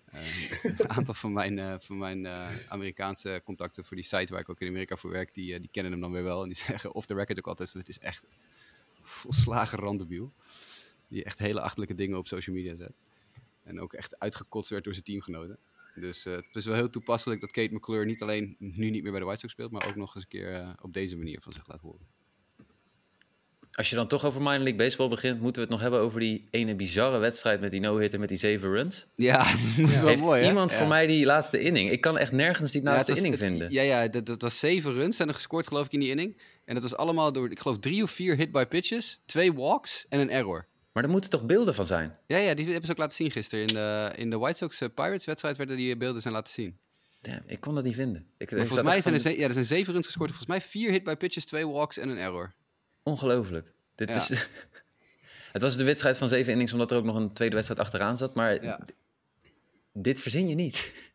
Eh, 0.07 0.65
een 0.79 0.89
aantal 0.89 1.15
van 1.15 1.33
mijn, 1.33 1.59
eh, 1.59 1.75
van 1.79 1.99
mijn 1.99 2.27
eh, 2.27 2.49
Amerikaanse 2.69 3.41
contacten 3.45 3.85
voor 3.85 3.97
die 3.97 4.05
site 4.05 4.33
waar 4.33 4.41
ik 4.41 4.49
ook 4.49 4.61
in 4.61 4.69
Amerika 4.69 4.97
voor 4.97 5.11
werk, 5.11 5.35
die, 5.35 5.61
die 5.61 5.71
kennen 5.73 5.93
hem 5.93 6.01
dan 6.01 6.13
weer 6.13 6.23
wel. 6.23 6.43
En 6.43 6.49
die 6.49 6.57
zeggen 6.67 6.93
off 6.93 7.07
the 7.07 7.15
record 7.15 7.39
ook 7.39 7.47
altijd 7.47 7.73
het 7.73 7.89
is 7.89 7.99
echt 7.99 8.27
volslagen 9.03 9.79
randebiel. 9.79 10.33
Die 11.09 11.25
echt 11.25 11.39
hele 11.39 11.61
achterlijke 11.61 11.95
dingen 11.95 12.19
op 12.19 12.27
social 12.27 12.57
media 12.57 12.75
zet. 12.75 12.93
En 13.65 13.81
ook 13.81 13.93
echt 13.93 14.19
uitgekotst 14.19 14.71
werd 14.71 14.85
door 14.85 14.93
zijn 14.93 15.05
teamgenoten. 15.05 15.59
Dus 15.95 16.25
het 16.25 16.55
is 16.55 16.67
wel 16.67 16.75
heel 16.75 16.91
toepasselijk 16.91 17.41
dat 17.41 17.51
Kate 17.51 17.75
McClure 17.75 18.05
niet 18.05 18.23
alleen 18.23 18.57
nu 18.59 18.91
niet 18.91 19.03
meer 19.03 19.11
bij 19.11 19.21
de 19.21 19.27
White 19.27 19.41
Sox 19.41 19.53
speelt, 19.53 19.71
maar 19.71 19.87
ook 19.87 19.97
nog 19.97 20.15
eens 20.15 20.25
een 20.25 20.31
keer 20.31 20.75
op 20.83 20.93
deze 20.93 21.17
manier 21.17 21.41
van 21.41 21.53
zich 21.53 21.69
laat 21.69 21.81
horen. 21.81 22.16
Als 23.77 23.91
je 23.91 23.97
dan 23.97 24.09
toch 24.09 24.25
over 24.25 24.41
minor 24.43 24.59
league 24.59 24.75
baseball 24.77 25.09
begint, 25.09 25.41
moeten 25.41 25.55
we 25.55 25.61
het 25.61 25.71
nog 25.71 25.81
hebben 25.81 26.01
over 26.01 26.21
die 26.21 26.47
ene 26.51 26.75
bizarre 26.75 27.19
wedstrijd 27.19 27.61
met 27.61 27.71
die 27.71 27.81
no-hitter 27.81 28.21
met 28.21 28.29
die 28.29 28.39
zeven 28.39 28.69
runs. 28.71 29.07
Ja, 29.15 29.39
dat 29.77 29.89
is 29.89 29.99
wel 30.01 30.09
Heeft 30.09 30.23
mooi 30.23 30.43
hè? 30.43 30.49
iemand 30.49 30.71
Ja. 30.71 30.77
voor 30.77 30.87
mij 30.87 31.07
die 31.07 31.27
laatste 31.27 31.61
inning? 31.61 31.91
Ik 31.91 32.01
kan 32.01 32.19
echt 32.19 32.33
nergens 32.33 32.73
die 32.73 32.83
Ja, 32.83 32.91
laatste 32.91 33.11
was- 33.13 33.21
inning 33.21 33.35
het- 33.41 33.45
vinden. 33.45 33.71
Ja, 33.73 33.83
ja 33.83 34.09
dat, 34.09 34.27
dat 34.27 34.43
was 34.43 34.59
zeven 34.59 34.93
runs 34.93 35.17
zijn 35.17 35.29
er 35.29 35.35
gescoord 35.35 35.67
geloof 35.67 35.87
ik 35.87 35.93
in 35.93 36.01
die 36.01 36.11
inning. 36.11 36.41
En 36.65 36.75
dat 36.75 36.83
was 36.83 36.97
allemaal 36.97 37.33
door, 37.33 37.51
ik 37.51 37.61
geloof 37.61 37.79
drie 37.79 38.03
of 38.03 38.11
vier 38.11 38.37
hit 38.37 38.53
by 38.53 38.65
pitches, 38.65 39.21
twee 39.27 39.53
walks 39.53 40.07
en 40.09 40.21
een 40.21 40.31
error. 40.31 40.67
Maar 40.93 41.05
er 41.05 41.11
moeten 41.11 41.31
toch 41.31 41.45
beelden 41.45 41.75
van 41.75 41.87
zijn? 41.87 42.17
Ja, 42.27 42.37
ja, 42.37 42.55
die 42.55 42.65
hebben 42.65 42.85
ze 42.85 42.91
ook 42.91 42.99
laten 42.99 43.17
zien 43.17 43.31
gisteren. 43.31 43.67
In 43.67 43.75
de, 43.75 44.13
in 44.17 44.31
de 44.31 44.39
White 44.39 44.57
Sox 44.57 44.81
eh, 44.81 44.89
Pirates 44.95 45.25
wedstrijd 45.25 45.57
werden 45.57 45.77
die 45.77 45.97
beelden 45.97 46.23
zijn 46.23 46.35
laten 46.35 46.53
zien. 46.53 46.79
Damn, 47.21 47.43
ik 47.47 47.61
kon 47.61 47.75
dat 47.75 47.85
niet 47.85 47.95
vinden. 47.95 48.27
Ik, 48.39 48.51
Maar 48.51 48.61
ik 48.61 48.67
volgens 48.67 48.89
mij 48.89 49.01
zijn 49.03 49.15
er, 49.15 49.21
van- 49.21 49.37
ja, 49.37 49.47
er 49.47 49.53
zijn 49.53 49.65
zeven 49.65 49.93
runs 49.93 50.07
gescoord. 50.07 50.29
Volgens 50.31 50.49
mij 50.49 50.61
vier 50.61 50.91
hit 50.91 51.05
by 51.05 51.15
pitches, 51.15 51.45
twee 51.45 51.69
walks 51.69 51.99
en 51.99 52.09
een 52.09 52.19
error. 52.19 52.55
Ongelooflijk. 53.07 53.71
Dit 53.95 54.09
Ja. 54.09 54.15
is... 54.15 54.29
het 55.53 55.63
was 55.63 55.77
de 55.77 55.85
wedstrijd 55.85 56.19
van 56.19 56.29
zeven 56.29 56.53
innings, 56.53 56.73
omdat 56.73 56.91
er 56.91 56.97
ook 56.97 57.05
nog 57.05 57.17
een 57.17 57.33
tweede 57.33 57.55
wedstrijd 57.55 57.81
achteraan 57.81 58.17
zat. 58.17 58.35
Maar 58.35 58.65
Ja. 58.65 58.81
dit 59.93 60.21
verzin 60.21 60.49
je 60.49 60.55
niet. 60.55 60.93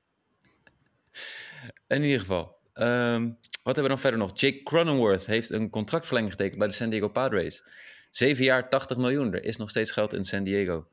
In 1.87 2.03
ieder 2.03 2.19
geval. 2.19 2.55
Ehm, 2.73 3.23
wat 3.63 3.75
hebben 3.75 3.83
we 3.83 3.89
dan 3.89 3.99
verder 3.99 4.19
nog? 4.19 4.31
Jake 4.39 4.63
Cronenworth 4.63 5.25
heeft 5.25 5.49
een 5.49 5.69
contractverlenging 5.69 6.31
getekend 6.33 6.59
bij 6.59 6.67
de 6.67 6.73
San 6.73 6.89
Diego 6.89 7.07
Padres. 7.07 7.63
Zeven 8.11 8.43
jaar, 8.43 8.69
80 8.69 8.97
miljoen. 8.97 9.33
Er 9.33 9.43
is 9.43 9.57
nog 9.57 9.69
steeds 9.69 9.91
geld 9.91 10.13
in 10.13 10.25
San 10.25 10.43
Diego. 10.43 10.87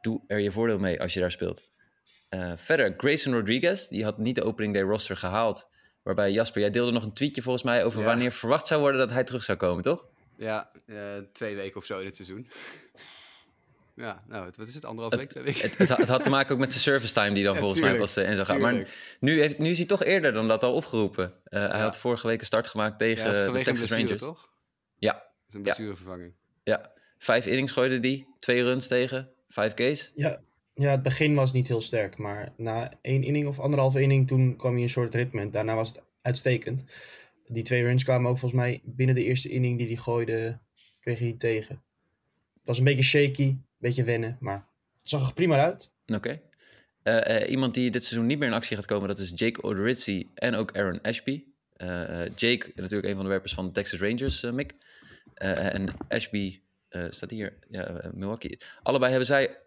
Doe 0.00 0.22
er 0.26 0.38
je 0.38 0.50
voordeel 0.50 0.78
mee 0.78 1.00
als 1.00 1.14
je 1.14 1.20
daar 1.20 1.32
speelt. 1.32 1.62
Eh, 2.28 2.52
verder, 2.56 2.94
Grayson 2.96 3.32
Rodriguez, 3.32 3.88
die 3.88 4.04
had 4.04 4.18
niet 4.18 4.34
de 4.34 4.42
opening 4.42 4.74
day 4.74 4.82
roster 4.82 5.16
gehaald. 5.16 5.70
Waarbij 6.02 6.32
Jasper, 6.32 6.60
jij 6.60 6.70
deelde 6.70 6.92
nog 6.92 7.04
een 7.04 7.12
tweetje 7.12 7.42
volgens 7.42 7.64
mij 7.64 7.84
over 7.84 8.00
Ja. 8.00 8.06
wanneer 8.06 8.32
verwacht 8.32 8.66
zou 8.66 8.80
worden 8.80 9.00
dat 9.00 9.10
hij 9.10 9.24
terug 9.24 9.42
zou 9.42 9.58
komen, 9.58 9.82
toch? 9.82 10.06
Ja, 10.36 10.70
eh, 10.86 10.96
twee 11.32 11.54
weken 11.56 11.76
of 11.76 11.84
zo 11.84 11.98
in 11.98 12.04
het 12.06 12.14
seizoen. 12.16 12.46
Ja, 13.96 14.22
nou, 14.28 14.46
het- 14.46 14.56
wat 14.56 14.68
is 14.68 14.74
het? 14.74 14.84
Anderhalf 14.84 15.14
week, 15.16 15.28
twee 15.30 15.42
weken? 15.44 15.60
Het, 15.60 15.78
het, 15.78 15.88
had- 15.88 15.98
het 15.98 16.08
had 16.08 16.22
te 16.22 16.30
maken 16.30 16.52
ook 16.54 16.60
met 16.60 16.70
zijn 16.70 16.82
service 16.82 17.12
time 17.12 17.34
die 17.34 17.44
dan 17.44 17.52
Ja, 17.54 17.58
volgens 17.60 17.80
tuurlijk, 17.80 17.98
mij 17.98 18.06
pas 18.06 18.16
eh, 18.24 18.28
in 18.30 18.34
zou 18.34 18.46
gaan. 18.46 18.60
Maar 18.60 18.88
nu, 19.20 19.40
heeft, 19.40 19.58
nu 19.58 19.70
is 19.70 19.78
hij 19.78 19.86
toch 19.86 20.02
eerder 20.04 20.32
dan 20.32 20.48
dat 20.48 20.62
al 20.62 20.74
opgeroepen. 20.74 21.32
Eh, 21.44 21.60
Hij 21.60 21.68
Ja. 21.78 21.82
had 21.82 21.96
vorige 21.96 22.26
week 22.26 22.40
een 22.40 22.46
start 22.46 22.66
gemaakt 22.66 22.98
tegen 22.98 23.18
ja, 23.24 23.24
dat 23.24 23.34
is 23.34 23.40
de 23.40 23.46
een 23.46 23.52
Texas 23.54 23.74
blessure, 23.76 24.00
Rangers. 24.02 24.22
toch? 24.22 24.48
Ja, 24.98 25.12
Dat 25.12 25.22
is 25.48 25.54
een 25.54 25.58
Ja. 25.58 25.64
blessurevervanging. 25.64 26.32
ja, 26.64 26.92
vijf 27.18 27.46
innings 27.46 27.72
gooide 27.72 28.00
die, 28.00 28.26
twee 28.38 28.62
runs 28.62 28.86
tegen, 28.86 29.30
vijf 29.48 29.74
Ks. 29.74 30.12
Ja, 30.14 30.40
ja, 30.74 30.90
het 30.90 31.02
begin 31.02 31.34
was 31.34 31.52
niet 31.52 31.68
heel 31.68 31.80
sterk, 31.80 32.18
maar 32.18 32.52
na 32.56 32.92
één 33.02 33.22
inning 33.22 33.46
of 33.46 33.60
anderhalve 33.60 34.00
inning, 34.00 34.26
toen 34.28 34.56
kwam 34.56 34.72
hij 34.72 34.82
een 34.82 34.88
soort 34.88 35.14
ritme. 35.14 35.40
En 35.40 35.50
daarna 35.50 35.74
was 35.74 35.88
het 35.88 36.02
uitstekend. 36.22 36.84
Die 37.46 37.62
twee 37.62 37.82
runs 37.82 38.04
kwamen 38.04 38.30
ook 38.30 38.38
volgens 38.38 38.60
mij 38.60 38.80
binnen 38.84 39.14
de 39.14 39.24
eerste 39.24 39.48
inning 39.48 39.78
die 39.78 39.86
hij 39.86 39.96
gooide, 39.96 40.60
kreeg 41.00 41.18
hij 41.18 41.34
tegen. 41.38 41.74
Het 42.54 42.72
was 42.72 42.78
een 42.78 42.84
beetje 42.84 43.02
shaky, 43.02 43.42
een 43.42 43.66
beetje 43.78 44.04
wennen, 44.04 44.36
maar 44.40 44.68
het 45.00 45.08
zag 45.08 45.28
er 45.28 45.34
prima 45.34 45.58
uit. 45.58 45.90
Oké. 46.06 46.40
Eh, 47.02 47.42
eh, 47.42 47.50
iemand 47.50 47.74
die 47.74 47.90
dit 47.90 48.04
seizoen 48.04 48.26
niet 48.26 48.38
meer 48.38 48.48
in 48.48 48.54
actie 48.54 48.76
gaat 48.76 48.86
komen, 48.86 49.08
dat 49.08 49.18
is 49.18 49.32
Jake 49.34 49.62
Odorizzi 49.62 50.30
en 50.34 50.54
ook 50.54 50.76
Aaron 50.76 51.00
Ashby. 51.02 51.44
Eh, 51.72 52.26
Jake, 52.36 52.72
natuurlijk 52.74 53.08
een 53.08 53.14
van 53.14 53.24
de 53.24 53.30
werpers 53.30 53.54
van 53.54 53.66
de 53.66 53.72
Texas 53.72 54.00
Rangers, 54.00 54.40
Mick. 54.40 54.74
En 55.34 55.88
Ashby 56.08 56.60
staat 57.08 57.30
hier, 57.30 57.58
ja, 57.68 58.10
Milwaukee. 58.14 58.58
Allebei 58.82 59.10
hebben 59.10 59.26
zij 59.26 59.58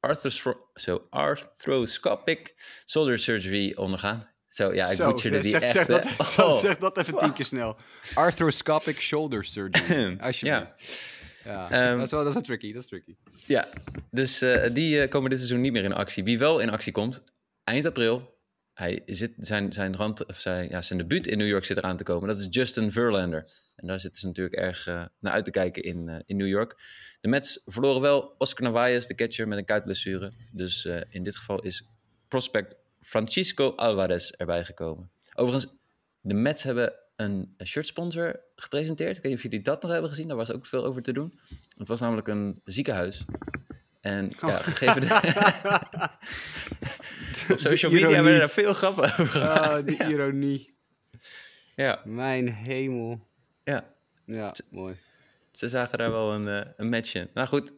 arthro 0.00 0.68
zo, 0.74 1.06
arthroscopic 1.10 2.54
shoulder 2.86 3.18
surgery 3.18 3.72
ondergaan. 3.74 4.28
Zo, 4.52 4.74
ja, 4.74 4.88
ik 4.90 4.96
Zo, 4.96 5.06
butcherde 5.06 5.38
die 5.38 5.50
zeg, 5.50 5.62
echt. 5.62 5.72
zeg, 5.72 5.86
dat, 5.86 6.06
zo, 6.26 6.42
Oh. 6.46 6.58
zeg 6.60 6.78
dat 6.78 6.98
even 6.98 7.18
tien 7.18 7.32
keer 7.32 7.44
snel. 7.44 7.76
Arthroscopic 8.14 9.00
shoulder 9.00 9.44
surgery. 9.44 10.16
Alsjeblieft. 10.20 11.10
Ja, 11.44 11.70
Ehm, 11.70 11.96
dat, 11.96 12.04
is 12.06 12.10
wel, 12.10 12.18
dat 12.20 12.28
is 12.28 12.34
wel 12.34 12.42
tricky, 12.42 12.72
dat 12.72 12.82
is 12.82 12.88
tricky. 12.88 13.14
Ja, 13.46 13.68
dus 14.10 14.40
eh, 14.40 14.74
die 14.74 15.02
eh, 15.02 15.08
komen 15.08 15.30
dit 15.30 15.38
seizoen 15.38 15.60
niet 15.60 15.72
meer 15.72 15.84
in 15.84 15.92
actie. 15.92 16.24
Wie 16.24 16.38
wel 16.38 16.58
in 16.60 16.70
actie 16.70 16.92
komt, 16.92 17.22
eind 17.64 17.86
april. 17.86 18.40
Hij 18.72 19.02
zit, 19.06 19.32
zijn, 19.36 19.72
zijn, 19.72 19.96
rand, 19.96 20.26
of 20.26 20.40
zijn, 20.40 20.68
ja, 20.68 20.82
zijn 20.82 20.98
debuut 20.98 21.26
in 21.26 21.38
New 21.38 21.48
York 21.48 21.64
zit 21.64 21.76
eraan 21.76 21.96
te 21.96 22.02
komen. 22.04 22.28
Dat 22.28 22.38
is 22.38 22.46
Justin 22.50 22.92
Verlander. 22.92 23.52
En 23.76 23.86
daar 23.86 24.00
zitten 24.00 24.20
ze 24.20 24.26
natuurlijk 24.26 24.56
erg 24.56 24.86
eh, 24.86 25.04
naar 25.20 25.32
uit 25.32 25.44
te 25.44 25.50
kijken 25.50 25.82
in, 25.82 26.08
eh, 26.08 26.16
in 26.26 26.36
New 26.36 26.48
York. 26.48 26.76
De 27.20 27.28
Mets 27.28 27.62
verloren 27.64 28.00
wel 28.00 28.34
Oscar 28.38 28.62
Narvaez, 28.62 29.06
de 29.06 29.14
catcher, 29.14 29.48
met 29.48 29.58
een 29.58 29.64
kuitblessure. 29.64 30.32
Dus 30.52 30.84
eh, 30.84 31.00
in 31.08 31.22
dit 31.22 31.36
geval 31.36 31.62
is 31.62 31.84
prospect 32.28 32.76
Francisco 33.02 33.72
Alvarez 33.76 34.30
erbij 34.30 34.64
gekomen. 34.64 35.10
Overigens, 35.34 35.72
de 36.20 36.34
Mets 36.34 36.62
hebben 36.62 36.92
een 37.16 37.54
shirtsponsor 37.64 38.40
gepresenteerd. 38.56 39.16
Ik 39.16 39.22
weet 39.22 39.32
niet 39.32 39.44
of 39.44 39.50
jullie 39.50 39.64
dat 39.64 39.82
nog 39.82 39.90
hebben 39.90 40.10
gezien. 40.10 40.28
Daar 40.28 40.36
was 40.36 40.52
ook 40.52 40.66
veel 40.66 40.84
over 40.84 41.02
te 41.02 41.12
doen. 41.12 41.40
Het 41.76 41.88
was 41.88 42.00
namelijk 42.00 42.28
een 42.28 42.60
ziekenhuis. 42.64 43.24
En 44.00 44.30
ja, 44.40 44.56
gegeven 44.56 45.00
de... 45.00 45.06
op 47.52 47.58
social 47.58 47.92
media 47.92 48.22
werden 48.22 48.38
daar 48.38 48.50
veel 48.50 48.74
grappen 48.74 49.04
over 49.04 49.26
gemaakt. 49.26 49.78
Oh, 49.80 49.86
die 49.86 50.04
ironie. 50.08 50.76
Ja, 51.76 52.00
Mijn 52.04 52.48
hemel. 52.48 53.28
ja, 53.64 53.94
Ja, 54.26 54.54
mooi. 54.70 54.94
ze 55.52 55.68
zagen 55.68 55.98
daar 55.98 56.10
wel 56.10 56.32
een, 56.32 56.48
eh, 56.48 56.70
een 56.76 56.88
match 56.88 57.14
in. 57.14 57.28
Nou 57.34 57.48
goed, 57.48 57.72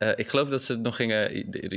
Eh, 0.00 0.12
ik 0.16 0.28
geloof 0.28 0.48
dat 0.48 0.62
ze 0.62 0.76
nog 0.76 0.96
gingen, 0.96 1.36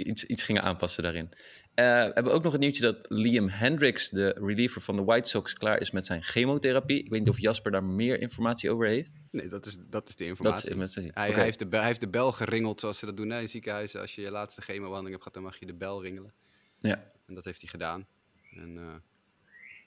iets, 0.09 0.25
iets 0.25 0.43
gingen 0.43 0.61
aanpassen 0.61 1.03
daarin. 1.03 1.29
Eh, 1.73 1.85
we 1.85 2.11
hebben 2.13 2.33
ook 2.33 2.43
nog 2.43 2.51
het 2.51 2.61
nieuwtje 2.61 2.81
dat 2.81 2.97
Liam 3.09 3.49
Hendricks, 3.49 4.09
de 4.09 4.29
reliever 4.37 4.81
van 4.81 4.95
de 4.95 5.03
White 5.03 5.29
Sox, 5.29 5.53
klaar 5.53 5.79
is 5.79 5.91
met 5.91 6.05
zijn 6.05 6.23
chemotherapie. 6.23 7.03
Ik 7.03 7.09
weet 7.09 7.19
niet 7.19 7.29
of 7.29 7.39
Jasper 7.39 7.71
daar 7.71 7.83
meer 7.83 8.19
informatie 8.19 8.71
over 8.71 8.87
heeft. 8.87 9.13
Nee, 9.31 9.47
dat 9.47 9.65
is, 9.65 9.77
dat 9.89 10.09
is 10.09 10.15
de 10.15 10.23
Dat 10.23 10.27
informatie. 10.27 10.63
is 10.63 10.69
Hij, 11.13 11.33
heeft 11.43 11.59
de 11.59 11.67
bel, 11.67 11.79
hij 11.79 11.87
heeft 11.87 11.99
de 11.99 12.07
bel 12.07 12.31
geringeld 12.31 12.79
zoals 12.79 12.97
ze 12.99 13.05
dat 13.05 13.17
doen 13.17 13.29
hè, 13.29 13.39
in 13.41 13.49
ziekenhuizen. 13.49 14.01
Als 14.01 14.15
je 14.15 14.21
je 14.21 14.31
laatste 14.31 14.61
chemobehandeling 14.61 15.09
hebt 15.11 15.23
gehad, 15.23 15.33
dan 15.33 15.43
mag 15.43 15.59
je 15.59 15.65
de 15.65 15.73
bel 15.73 16.01
ringelen. 16.01 16.33
Ja, 16.81 17.11
En 17.25 17.33
dat 17.33 17.45
heeft 17.45 17.61
hij 17.61 17.69
gedaan. 17.69 18.07
En 18.55 18.77
eh, 18.77 18.95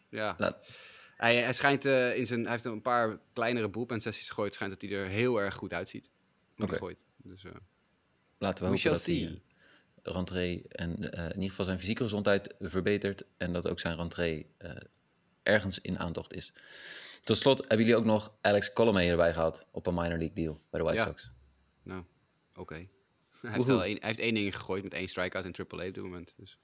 ja, 0.08 0.34
laat- 0.38 0.66
hij, 1.16 1.36
hij 1.36 1.52
schijnt 1.52 1.84
in 1.84 2.26
zijn, 2.26 2.42
hij 2.42 2.50
heeft 2.50 2.64
een 2.64 2.82
paar 2.82 3.18
kleinere 3.32 3.68
bullpen-sessies 3.70 4.28
gegooid. 4.28 4.46
Het 4.46 4.54
schijnt 4.54 4.80
dat 4.80 4.90
hij 4.90 4.98
er 5.00 5.08
heel 5.08 5.40
erg 5.40 5.54
goed 5.54 5.72
uitziet. 5.72 6.10
Oké. 6.58 6.76
gooit. 6.76 7.04
Dus, 7.16 7.44
eh, 7.44 7.50
laten 8.38 8.64
we 8.64 8.70
We 8.70 8.76
hopen 8.76 8.90
dat 8.90 9.04
hij 9.06 9.40
eh, 10.02 10.12
rentree 10.14 10.64
en 10.68 11.12
eh, 11.12 11.24
in 11.24 11.34
ieder 11.34 11.48
geval 11.50 11.64
zijn 11.64 11.78
fysieke 11.78 12.02
gezondheid 12.02 12.54
verbetert. 12.60 13.24
En 13.36 13.52
dat 13.52 13.68
ook 13.68 13.80
zijn 13.80 13.96
rentree 13.96 14.46
eh, 14.58 14.70
ergens 15.42 15.80
in 15.80 15.98
aantocht 15.98 16.32
is. 16.34 16.52
Tot 17.24 17.38
slot 17.38 17.58
hebben 17.58 17.78
jullie 17.78 17.96
ook 17.96 18.04
nog 18.04 18.32
Alex 18.40 18.72
Colomé 18.72 19.08
erbij 19.08 19.32
gehad 19.32 19.64
op 19.70 19.86
een 19.86 19.94
minor 19.94 20.18
league 20.18 20.32
deal 20.34 20.60
bij 20.70 20.80
de 20.80 20.86
White 20.86 21.00
Ja. 21.02 21.06
Sox. 21.06 21.30
nou, 21.82 22.04
oké. 22.54 22.74
Hij, 23.40 23.54
heeft 23.54 23.66
wel 23.66 23.84
één- 23.84 23.98
hij 23.98 24.08
heeft 24.08 24.18
één 24.20 24.34
ding 24.34 24.56
gegooid 24.56 24.82
met 24.82 24.94
één 24.94 25.08
strikeout 25.08 25.44
in 25.44 25.54
AAA 25.54 25.86
op 25.86 25.94
dit 25.94 26.02
moment. 26.02 26.34
Dus. 26.36 26.58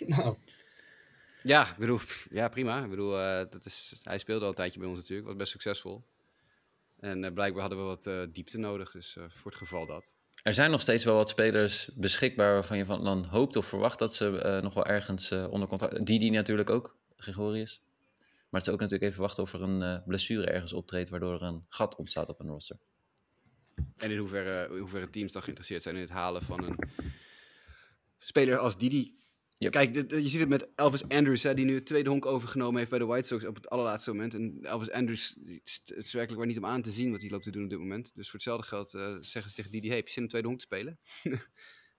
Nou, 0.06 0.36
Ja, 1.42 1.70
ik 1.70 1.76
bedoel, 1.76 1.98
ja, 2.30 2.48
prima. 2.48 2.82
Ik 2.84 2.90
bedoel, 2.90 3.18
eh, 3.20 3.44
dat 3.50 3.64
is, 3.64 3.94
hij 4.02 4.18
speelde 4.18 4.42
al 4.42 4.48
een 4.50 4.54
tijdje 4.56 4.78
bij 4.78 4.88
ons 4.88 4.98
natuurlijk, 4.98 5.26
was 5.28 5.36
best 5.36 5.50
succesvol. 5.52 6.04
En 7.00 7.24
eh, 7.24 7.32
blijkbaar 7.32 7.60
hadden 7.60 7.78
we 7.78 7.84
wat 7.84 8.06
eh, 8.06 8.22
diepte 8.32 8.58
nodig, 8.58 8.90
dus 8.90 9.16
eh, 9.16 9.24
voor 9.28 9.50
het 9.50 9.60
geval 9.60 9.86
dat. 9.86 10.14
Er 10.42 10.54
zijn 10.54 10.70
nog 10.70 10.80
steeds 10.80 11.04
wel 11.04 11.14
wat 11.14 11.28
spelers 11.28 11.90
beschikbaar 11.94 12.52
waarvan 12.52 12.76
je 12.76 12.84
van 12.84 13.04
dan 13.04 13.24
hoopt 13.24 13.56
of 13.56 13.66
verwacht 13.66 13.98
dat 13.98 14.14
ze 14.14 14.38
eh, 14.38 14.62
nog 14.62 14.74
wel 14.74 14.86
ergens 14.86 15.30
eh, 15.30 15.46
onder 15.50 15.68
contract... 15.68 16.06
Didi 16.06 16.30
natuurlijk 16.30 16.70
ook, 16.70 16.96
Gregorius. 17.16 17.82
Maar 18.18 18.60
het 18.60 18.68
is 18.68 18.74
ook 18.74 18.80
natuurlijk 18.80 19.10
even 19.10 19.22
wachten 19.22 19.42
of 19.42 19.52
er 19.52 19.62
een 19.62 19.82
eh, 19.82 20.06
blessure 20.06 20.46
ergens 20.46 20.72
optreedt 20.72 21.08
waardoor 21.08 21.34
er 21.34 21.42
een 21.42 21.64
gat 21.68 21.96
ontstaat 21.96 22.28
op 22.28 22.40
een 22.40 22.48
roster. 22.48 22.78
En 23.96 24.10
in 24.10 24.18
hoeverre, 24.18 24.74
in 24.74 24.78
hoeverre 24.78 25.10
teams 25.10 25.32
dan 25.32 25.42
geïnteresseerd 25.42 25.82
zijn 25.82 25.94
in 25.94 26.00
het 26.00 26.10
halen 26.10 26.42
van 26.42 26.64
een 26.64 26.78
speler 28.18 28.58
als 28.58 28.78
Didi. 28.78 29.19
Yep. 29.60 29.72
Kijk, 29.72 29.94
dit- 29.94 30.10
je 30.10 30.28
ziet 30.28 30.40
het 30.40 30.48
met 30.48 30.68
Elvis 30.74 31.08
Andrews, 31.08 31.42
hè, 31.42 31.54
die 31.54 31.64
nu 31.64 31.74
het 31.74 31.86
tweede 31.86 32.08
honk 32.10 32.26
overgenomen 32.26 32.78
heeft 32.78 32.90
bij 32.90 32.98
de 32.98 33.04
White 33.04 33.28
Sox 33.28 33.44
op 33.44 33.54
het 33.54 33.68
allerlaatste 33.70 34.10
moment. 34.10 34.34
En 34.34 34.58
Elvis 34.62 34.90
Andrews, 34.90 35.36
is 35.64 35.82
werkelijk 35.94 36.36
waar 36.36 36.46
niet 36.46 36.56
om 36.58 36.66
aan 36.66 36.82
te 36.82 36.90
zien 36.90 37.10
wat 37.10 37.20
hij 37.20 37.30
loopt 37.30 37.44
te 37.44 37.50
doen 37.50 37.64
op 37.64 37.70
dit 37.70 37.78
moment. 37.78 38.10
Dus 38.14 38.24
voor 38.26 38.34
hetzelfde 38.34 38.66
geld 38.66 38.94
eh, 38.94 39.16
zeggen 39.20 39.50
ze 39.50 39.56
tegen 39.56 39.70
Didi, 39.70 39.86
hey, 39.86 39.96
heb 39.96 40.06
je 40.06 40.12
zin 40.12 40.22
om 40.22 40.28
tweede 40.28 40.48
honk 40.48 40.60
te 40.60 40.66
spelen? 40.66 40.98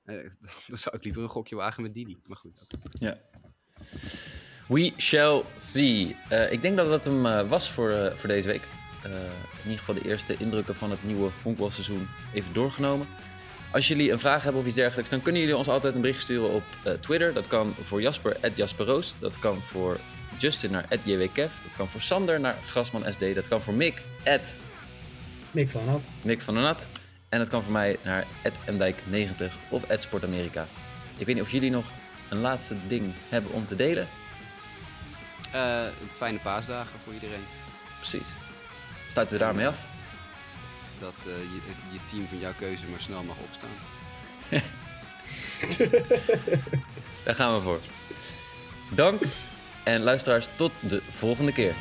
Eh, 0.04 0.16
dan 0.68 0.78
zou 0.78 0.96
ik 0.96 1.04
liever 1.04 1.22
een 1.24 1.30
gokje 1.30 1.56
wagen 1.56 1.84
met 1.84 1.94
Didi. 1.94 2.18
Maar 2.26 2.38
goed. 2.38 2.68
Ja. 2.92 3.18
We 4.68 4.94
shall 4.98 5.44
see. 5.56 6.16
Eh, 6.30 6.52
ik 6.52 6.62
denk 6.62 6.78
dat 6.78 6.88
dat 6.88 7.04
hem 7.06 7.26
eh, 7.26 7.50
was 7.50 7.72
voor, 7.72 7.90
eh, 7.90 8.16
voor 8.16 8.30
deze 8.30 8.48
week. 8.48 8.62
Eh, 9.04 9.12
in 9.64 9.64
ieder 9.64 9.78
geval 9.78 9.96
de 9.96 10.04
eerste 10.10 10.36
indrukken 10.38 10.76
van 10.76 10.92
het 10.92 11.04
nieuwe 11.04 11.32
honkbalseizoen 11.44 12.08
even 12.34 12.54
doorgenomen. 12.54 13.08
Als 13.72 13.88
jullie 13.88 14.12
een 14.12 14.20
vraag 14.20 14.44
hebben 14.44 14.62
of 14.62 14.68
iets 14.68 14.76
dergelijks, 14.76 15.10
dan 15.10 15.22
kunnen 15.22 15.42
jullie 15.42 15.58
ons 15.58 15.68
altijd 15.68 15.96
een 15.96 16.02
bericht 16.02 16.22
sturen 16.22 16.50
op 16.50 16.64
eh, 16.84 16.94
Twitter. 16.94 17.34
Dat 17.34 17.48
kan 17.48 17.74
voor 17.84 18.02
Jasper, 18.02 18.38
@jasperroos. 18.56 19.16
Dat 19.20 19.40
kan 19.40 19.62
voor 19.62 20.00
Justin 20.38 20.72
naar 20.72 20.86
@jwkev. 21.04 21.52
Dat 21.64 21.74
kan 21.76 21.88
voor 21.88 22.02
Sander 22.02 22.40
naar 22.40 22.56
Grasman 22.66 23.14
SD. 23.14 23.36
Dat 23.36 23.48
kan 23.48 23.62
voor 23.62 23.74
Mick, 23.74 24.02
Mick 25.52 25.70
van 25.70 25.88
Had. 25.88 26.12
Mick 26.24 26.42
van 26.42 26.54
der 26.54 26.64
Nat. 26.64 26.88
En 27.30 27.40
dat 27.40 27.50
kan 27.50 27.64
voor 27.64 27.72
mij 27.72 27.98
naar 28.04 28.26
@mdijk90 28.66 29.54
of 29.70 29.86
@sportamerika. 29.98 30.68
Ik 31.18 31.26
weet 31.26 31.36
niet 31.36 31.44
of 31.44 31.52
jullie 31.52 31.72
nog 31.72 31.92
een 32.30 32.42
laatste 32.42 32.76
ding 32.88 33.14
hebben 33.30 33.52
om 33.52 33.66
te 33.66 33.76
delen? 33.76 34.08
Eh, 35.52 35.88
fijne 36.12 36.40
paasdagen 36.40 37.00
voor 37.04 37.14
iedereen. 37.14 37.46
Precies. 38.00 38.28
Sluiten 39.12 39.38
we 39.38 39.44
daarmee 39.44 39.68
af? 39.68 39.91
Dat 41.02 41.14
eh, 41.20 41.26
je, 41.26 41.62
je 41.92 42.00
team 42.10 42.28
van 42.28 42.40
jouw 42.40 42.54
keuze 42.60 42.84
maar 42.90 43.00
snel 43.00 43.24
mag 43.24 43.36
opstaan. 43.38 43.70
Daar 47.26 47.36
gaan 47.36 47.56
we 47.56 47.62
voor. 47.62 47.80
Dank 48.90 49.22
en 49.84 50.02
luisteraars, 50.02 50.48
tot 50.56 50.72
de 50.80 51.02
volgende 51.12 51.52
keer. 51.52 51.76